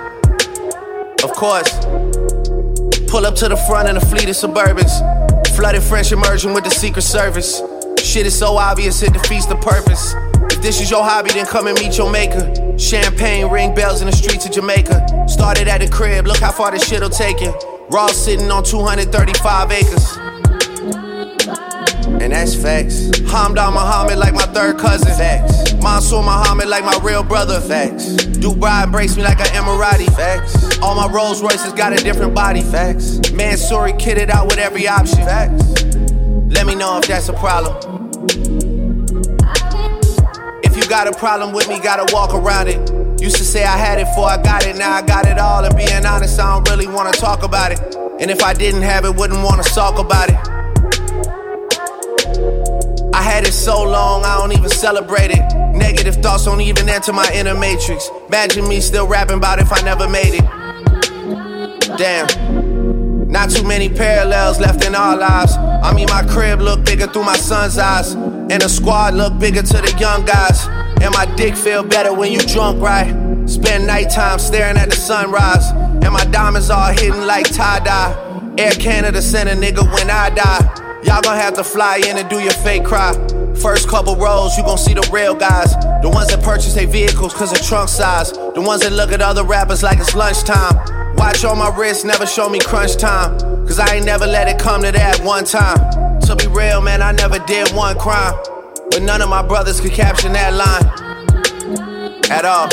[1.23, 1.98] Of course.
[3.09, 4.93] Pull up to the front in a fleet of Suburbans.
[5.57, 7.63] Flooded French immersion with the Secret Service.
[7.99, 10.15] Shit is so obvious, it defeats the purpose.
[10.53, 12.53] If this is your hobby, then come and meet your maker.
[12.79, 15.27] Champagne, ring bells in the streets of Jamaica.
[15.27, 17.53] Started at the crib, look how far this shit'll take you.
[17.91, 20.28] Raw sitting on 235 acres.
[22.21, 23.09] And that's facts.
[23.31, 25.09] Hamdan Muhammad like my third cousin.
[25.15, 25.75] Facts.
[25.75, 27.61] Mansour Muhammad like my real brother.
[27.61, 28.07] Facts.
[28.17, 30.15] Dubai embrace me like an Emirati.
[30.15, 30.79] Facts.
[30.81, 32.63] All my Rolls Royces got a different body.
[32.63, 33.19] Facts.
[33.33, 35.19] Mansory kitted out with every option.
[35.19, 35.85] Facts.
[36.55, 38.11] Let me know if that's a problem.
[40.65, 43.21] If you got a problem with me, gotta walk around it.
[43.21, 45.65] Used to say I had it before I got it, now I got it all.
[45.65, 47.81] And being honest, I don't really wanna talk about it.
[48.21, 50.58] And if I didn't have it, wouldn't wanna talk about it.
[53.39, 55.55] Had it so long, I don't even celebrate it.
[55.73, 58.11] Negative thoughts don't even enter my inner matrix.
[58.27, 61.97] Imagine me still rapping about if I never made it.
[61.97, 63.31] Damn.
[63.31, 65.53] Not too many parallels left in our lives.
[65.57, 68.15] I mean, my crib look bigger through my son's eyes.
[68.15, 70.67] And the squad look bigger to the young guys.
[71.01, 73.15] And my dick feel better when you drunk, right?
[73.49, 75.71] Spend nighttime staring at the sunrise.
[75.71, 78.53] And my diamonds all hidden like tie dye.
[78.59, 80.78] Air Canada sent a nigga when I die.
[81.05, 83.13] Y'all gon' have to fly in and do your fake cry.
[83.63, 85.75] First couple rows, you gon' see the real guys.
[86.03, 88.33] The ones that purchase their vehicles cause of trunk size.
[88.33, 90.75] The ones that look at other rappers like it's lunchtime.
[91.17, 93.39] Watch on my wrist, never show me crunch time.
[93.67, 95.79] Cause I ain't never let it come to that one time.
[96.23, 98.35] To be real, man, I never did one crime.
[98.91, 100.85] But none of my brothers could caption that line.
[102.31, 102.69] At all.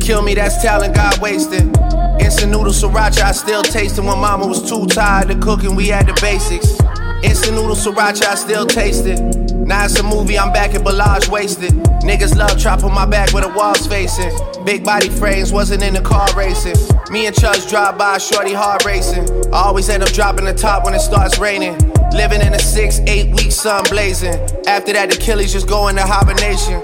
[0.00, 1.76] Kill me, that's talent God wasted.
[2.20, 5.88] Instant noodle sriracha, I still taste it when mama was too tired of cooking, we
[5.88, 6.78] had the basics.
[7.22, 9.20] Instant noodle sriracha, I still taste it.
[9.66, 11.72] Now it's a movie, I'm back at Bellagio wasted.
[12.02, 14.30] Niggas love trap on my back where the walls facing.
[14.64, 16.76] Big body frames, wasn't in the car racing.
[17.10, 19.28] Me and Chubbs drive by, shorty hard racing.
[19.52, 21.76] I always end up dropping the top when it starts raining.
[22.12, 24.34] Living in a six, eight week sun blazing.
[24.66, 26.80] After that, the Achilles just go into hibernation.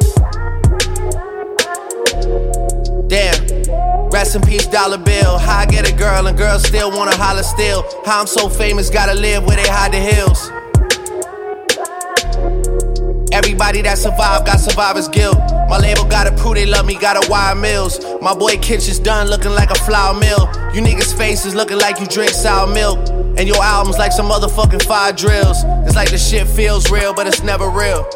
[3.09, 3.61] Damn.
[4.12, 5.39] Rest in peace, dollar bill.
[5.39, 7.82] How I get a girl and girls still wanna holler still.
[8.05, 10.51] How I'm so famous, gotta live where they hide the hills.
[13.32, 15.39] Everybody that survived got survivor's guilt.
[15.70, 17.98] My label gotta prove they love me, gotta wire mills.
[18.20, 20.47] My boy Kitchen's done looking like a flour mill.
[20.74, 22.98] You niggas' faces looking like you drink sour milk.
[23.39, 25.64] And your album's like some motherfucking fire drills.
[25.86, 28.06] It's like the shit feels real, but it's never real.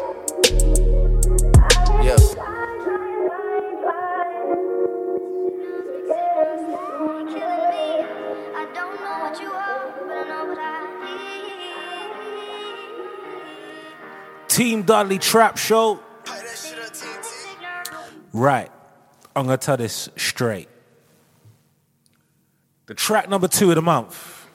[14.57, 15.99] Team Dudley Trap Show.
[18.33, 18.71] Right.
[19.35, 20.67] I'm going to tell this straight.
[22.87, 24.47] The track number two of the month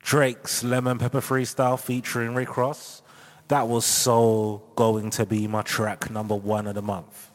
[0.00, 3.00] Drake's Lemon Pepper Freestyle featuring Rick Ross.
[3.46, 7.30] That was so going to be my track number one of the month.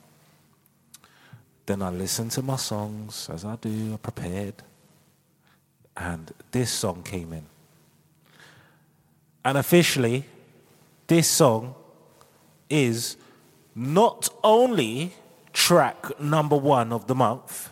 [1.67, 4.55] Then I listened to my songs as I do, I prepared.
[5.95, 7.45] And this song came in.
[9.45, 10.25] And officially,
[11.07, 11.75] this song
[12.69, 13.17] is
[13.75, 15.13] not only
[15.53, 17.71] track number one of the month,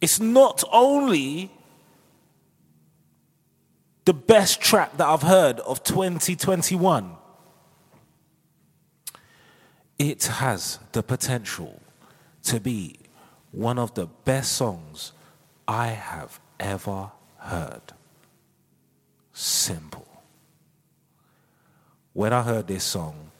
[0.00, 1.50] it's not only
[4.04, 7.16] the best track that I've heard of 2021,
[9.98, 11.80] it has the potential
[12.44, 12.96] to be
[13.52, 15.12] one of the best songs
[15.66, 17.92] I have ever heard.
[19.32, 20.13] Simple.
[22.14, 23.30] When I heard this song,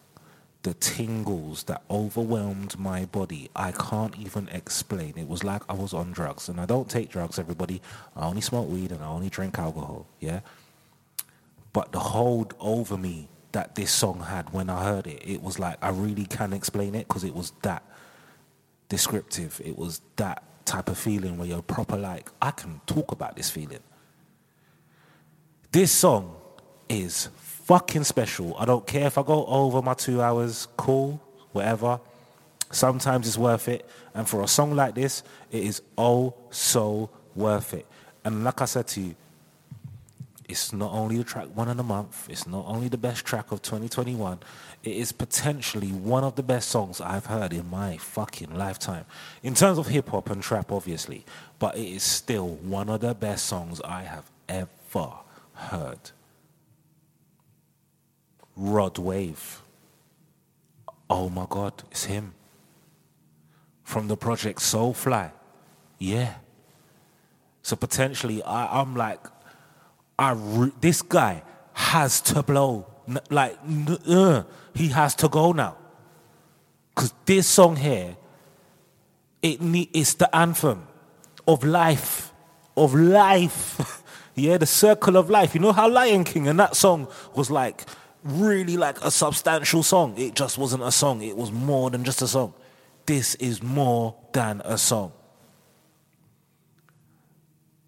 [0.62, 5.14] the tingles that overwhelmed my body, I can't even explain.
[5.16, 6.48] It was like I was on drugs.
[6.48, 7.80] And I don't take drugs, everybody.
[8.16, 10.40] I only smoke weed and I only drink alcohol, yeah?
[11.72, 15.58] But the hold over me that this song had when I heard it, it was
[15.58, 17.84] like I really can explain it because it was that
[18.88, 19.60] descriptive.
[19.64, 23.50] It was that type of feeling where you're proper like, I can talk about this
[23.50, 23.82] feeling.
[25.70, 26.36] This song
[26.88, 27.28] is
[27.64, 28.54] fucking special.
[28.58, 31.20] I don't care if I go over my two hours, cool,
[31.52, 31.98] whatever.
[32.70, 33.88] Sometimes it's worth it.
[34.14, 37.86] And for a song like this, it is oh so worth it.
[38.24, 39.14] And like I said to you,
[40.46, 43.50] it's not only the track one of the month, it's not only the best track
[43.50, 44.40] of 2021,
[44.82, 49.06] it is potentially one of the best songs I've heard in my fucking lifetime.
[49.42, 51.24] In terms of hip hop and trap, obviously,
[51.58, 55.12] but it is still one of the best songs I have ever
[55.54, 56.10] heard.
[58.56, 59.62] Rod Wave.
[61.10, 62.34] Oh my God, it's him.
[63.82, 65.30] From the project Soulfly.
[65.98, 66.34] Yeah.
[67.62, 69.20] So potentially, I, I'm like,
[70.18, 72.86] I re- this guy has to blow.
[73.30, 74.44] Like, n- uh,
[74.74, 75.76] he has to go now.
[76.94, 78.16] Because this song here,
[79.42, 80.86] it ne- it's the anthem
[81.46, 82.32] of life.
[82.76, 84.02] Of life.
[84.34, 85.54] yeah, the circle of life.
[85.54, 87.84] You know how Lion King and that song was like
[88.24, 90.14] really like a substantial song.
[90.16, 92.54] It just wasn't a song, it was more than just a song.
[93.06, 95.12] This is more than a song.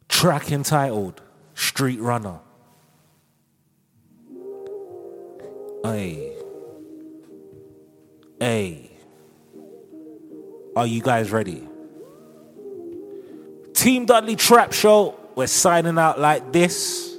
[0.08, 1.20] Track entitled
[1.54, 2.38] Street Runner.
[5.82, 6.32] Hey.
[8.38, 8.90] Hey.
[10.74, 11.66] Are you guys ready?
[13.72, 17.15] Team Dudley Trap Show, we're signing out like this.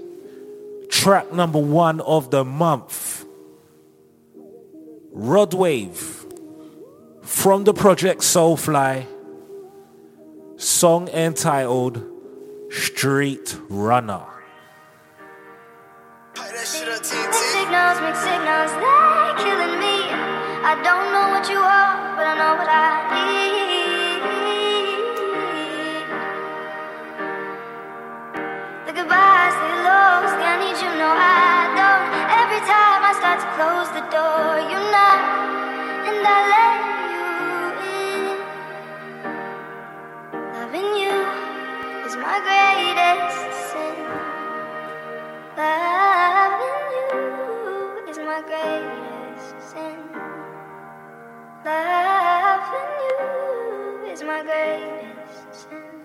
[0.89, 3.25] Track number one of the month.
[5.11, 6.25] Rod Wave
[7.21, 9.05] from the project Soulfly.
[10.57, 12.03] Song entitled
[12.71, 14.25] Street Runner.
[20.69, 23.56] I don't know what you are, but I know what I need.
[28.97, 32.09] The goodbyes, the lows, I need you, no, I don't.
[32.41, 35.21] Every time I start to close the door, you knock,
[36.09, 36.81] and I let
[37.13, 37.29] you
[37.93, 38.41] in.
[40.57, 41.13] Loving you
[42.07, 43.37] is my greatest
[43.69, 43.97] sin.
[45.61, 50.01] Loving you is my greatest sin.
[51.63, 55.96] Loving you is my greatest sin.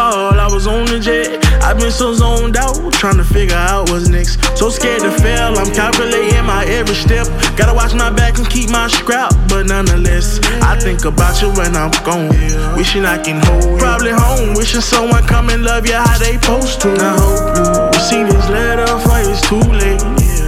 [0.00, 1.44] I call, I was on the jet.
[1.60, 4.40] I've been so zoned out, trying to figure out what's next.
[4.56, 7.26] So scared to fail, I'm calculating my every step.
[7.54, 11.76] Gotta watch my back and keep my scrap, but nonetheless, I think about you when
[11.76, 12.32] I'm gone.
[12.76, 13.78] Wishing I can hold.
[13.78, 16.96] Probably home, wishing someone come and love you how they supposed to.
[16.96, 20.00] I hope you receive this letter before it's too late.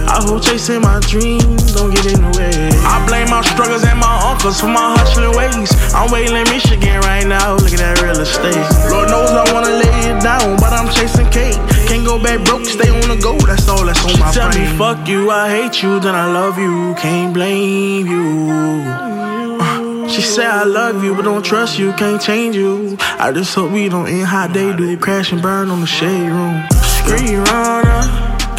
[0.09, 2.73] I hope chasing my dreams don't get in the way.
[2.85, 4.12] I blame my struggles and my
[4.43, 5.71] uncles for my hustling ways.
[5.93, 8.55] I'm waiting in Michigan right now, look at that real estate.
[8.91, 11.55] Lord knows I wanna lay it down, but I'm chasing cake.
[11.87, 14.51] Can't go back broke, stay on the go, that's all that's on my She tell
[14.51, 14.71] brain.
[14.71, 18.51] me, fuck you, I hate you, then I love you, can't blame you.
[19.63, 22.97] Uh, She said I love you, but don't trust you, can't change you.
[22.99, 26.29] I just hope we don't end how they do, crash and burn on the Shade
[26.29, 26.55] Room.
[26.99, 28.03] Screen runner,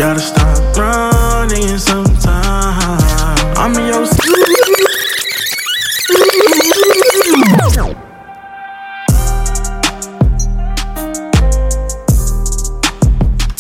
[0.01, 3.52] gotta stop running sometime.
[3.56, 4.06] I'm in your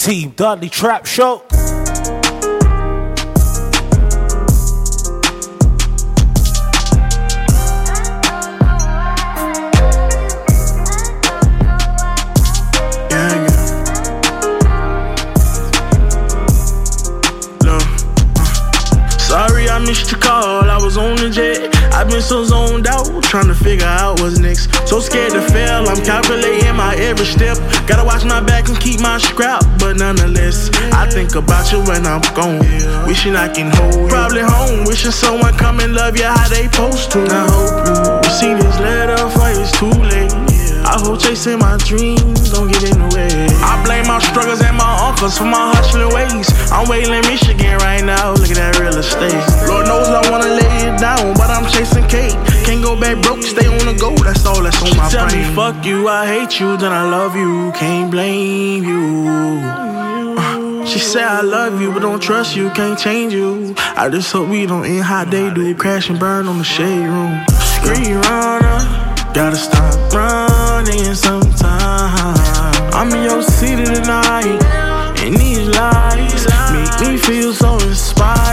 [0.04, 1.42] Team Dudley Trap Show.
[19.18, 21.74] Sorry I missed your call, I was on the jet.
[21.94, 22.73] I've been so zoned
[23.34, 24.70] trying to figure out what's next.
[24.86, 27.58] So scared to fail, I'm calculating my every step.
[27.88, 32.06] Gotta watch my back and keep my scrap, but nonetheless, I think about you when
[32.06, 32.62] I'm gone.
[33.10, 34.06] Wishing I can hold you.
[34.06, 37.26] Probably home, wishing someone come and love you how they supposed to.
[37.26, 40.30] I hope you receive this letter before it's too late.
[40.86, 43.50] I hope chasing my dreams don't get in the way.
[43.66, 46.46] I blame my struggles and my uncles for my hustling ways.
[46.70, 49.42] I'm waiting in Michigan right now, look at that real estate.
[49.66, 52.36] Lord knows I wanna lay it down, but I'm chasing cake.
[52.64, 55.28] Can't go back broke, stay on the go, that's all that's on my She tell
[55.28, 55.48] brain.
[55.48, 59.28] me, fuck you, I hate you, then I love you, can't blame you.
[59.28, 63.74] Uh, She said I love you, but don't trust you, can't change you.
[63.96, 66.64] I just hope we don't end how they do, it crash and burn on the
[66.64, 67.44] Shade Room.
[67.76, 68.78] Screen runner,
[69.34, 72.74] gotta stop running sometime.
[72.94, 74.58] I'm in your city tonight,
[75.22, 78.43] and these lights make me feel so inspired.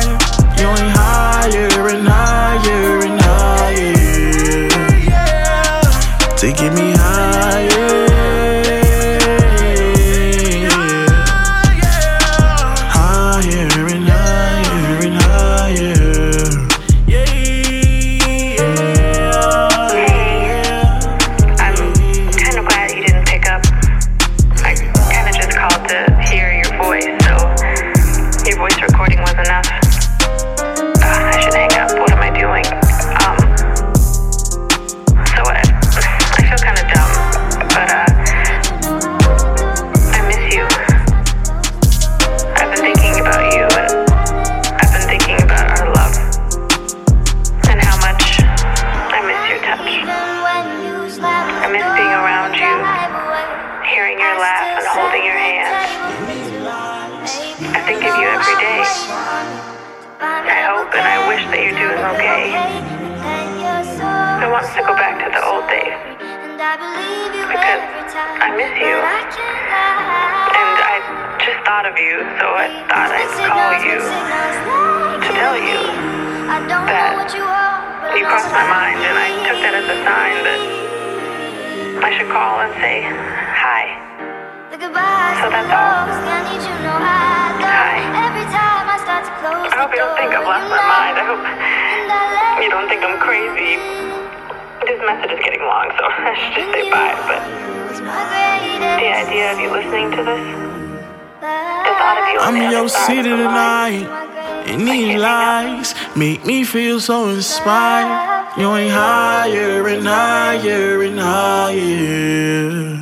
[103.07, 108.59] The line, tonight, and these lights make me feel so inspired.
[108.59, 113.00] You ain't higher and higher and higher.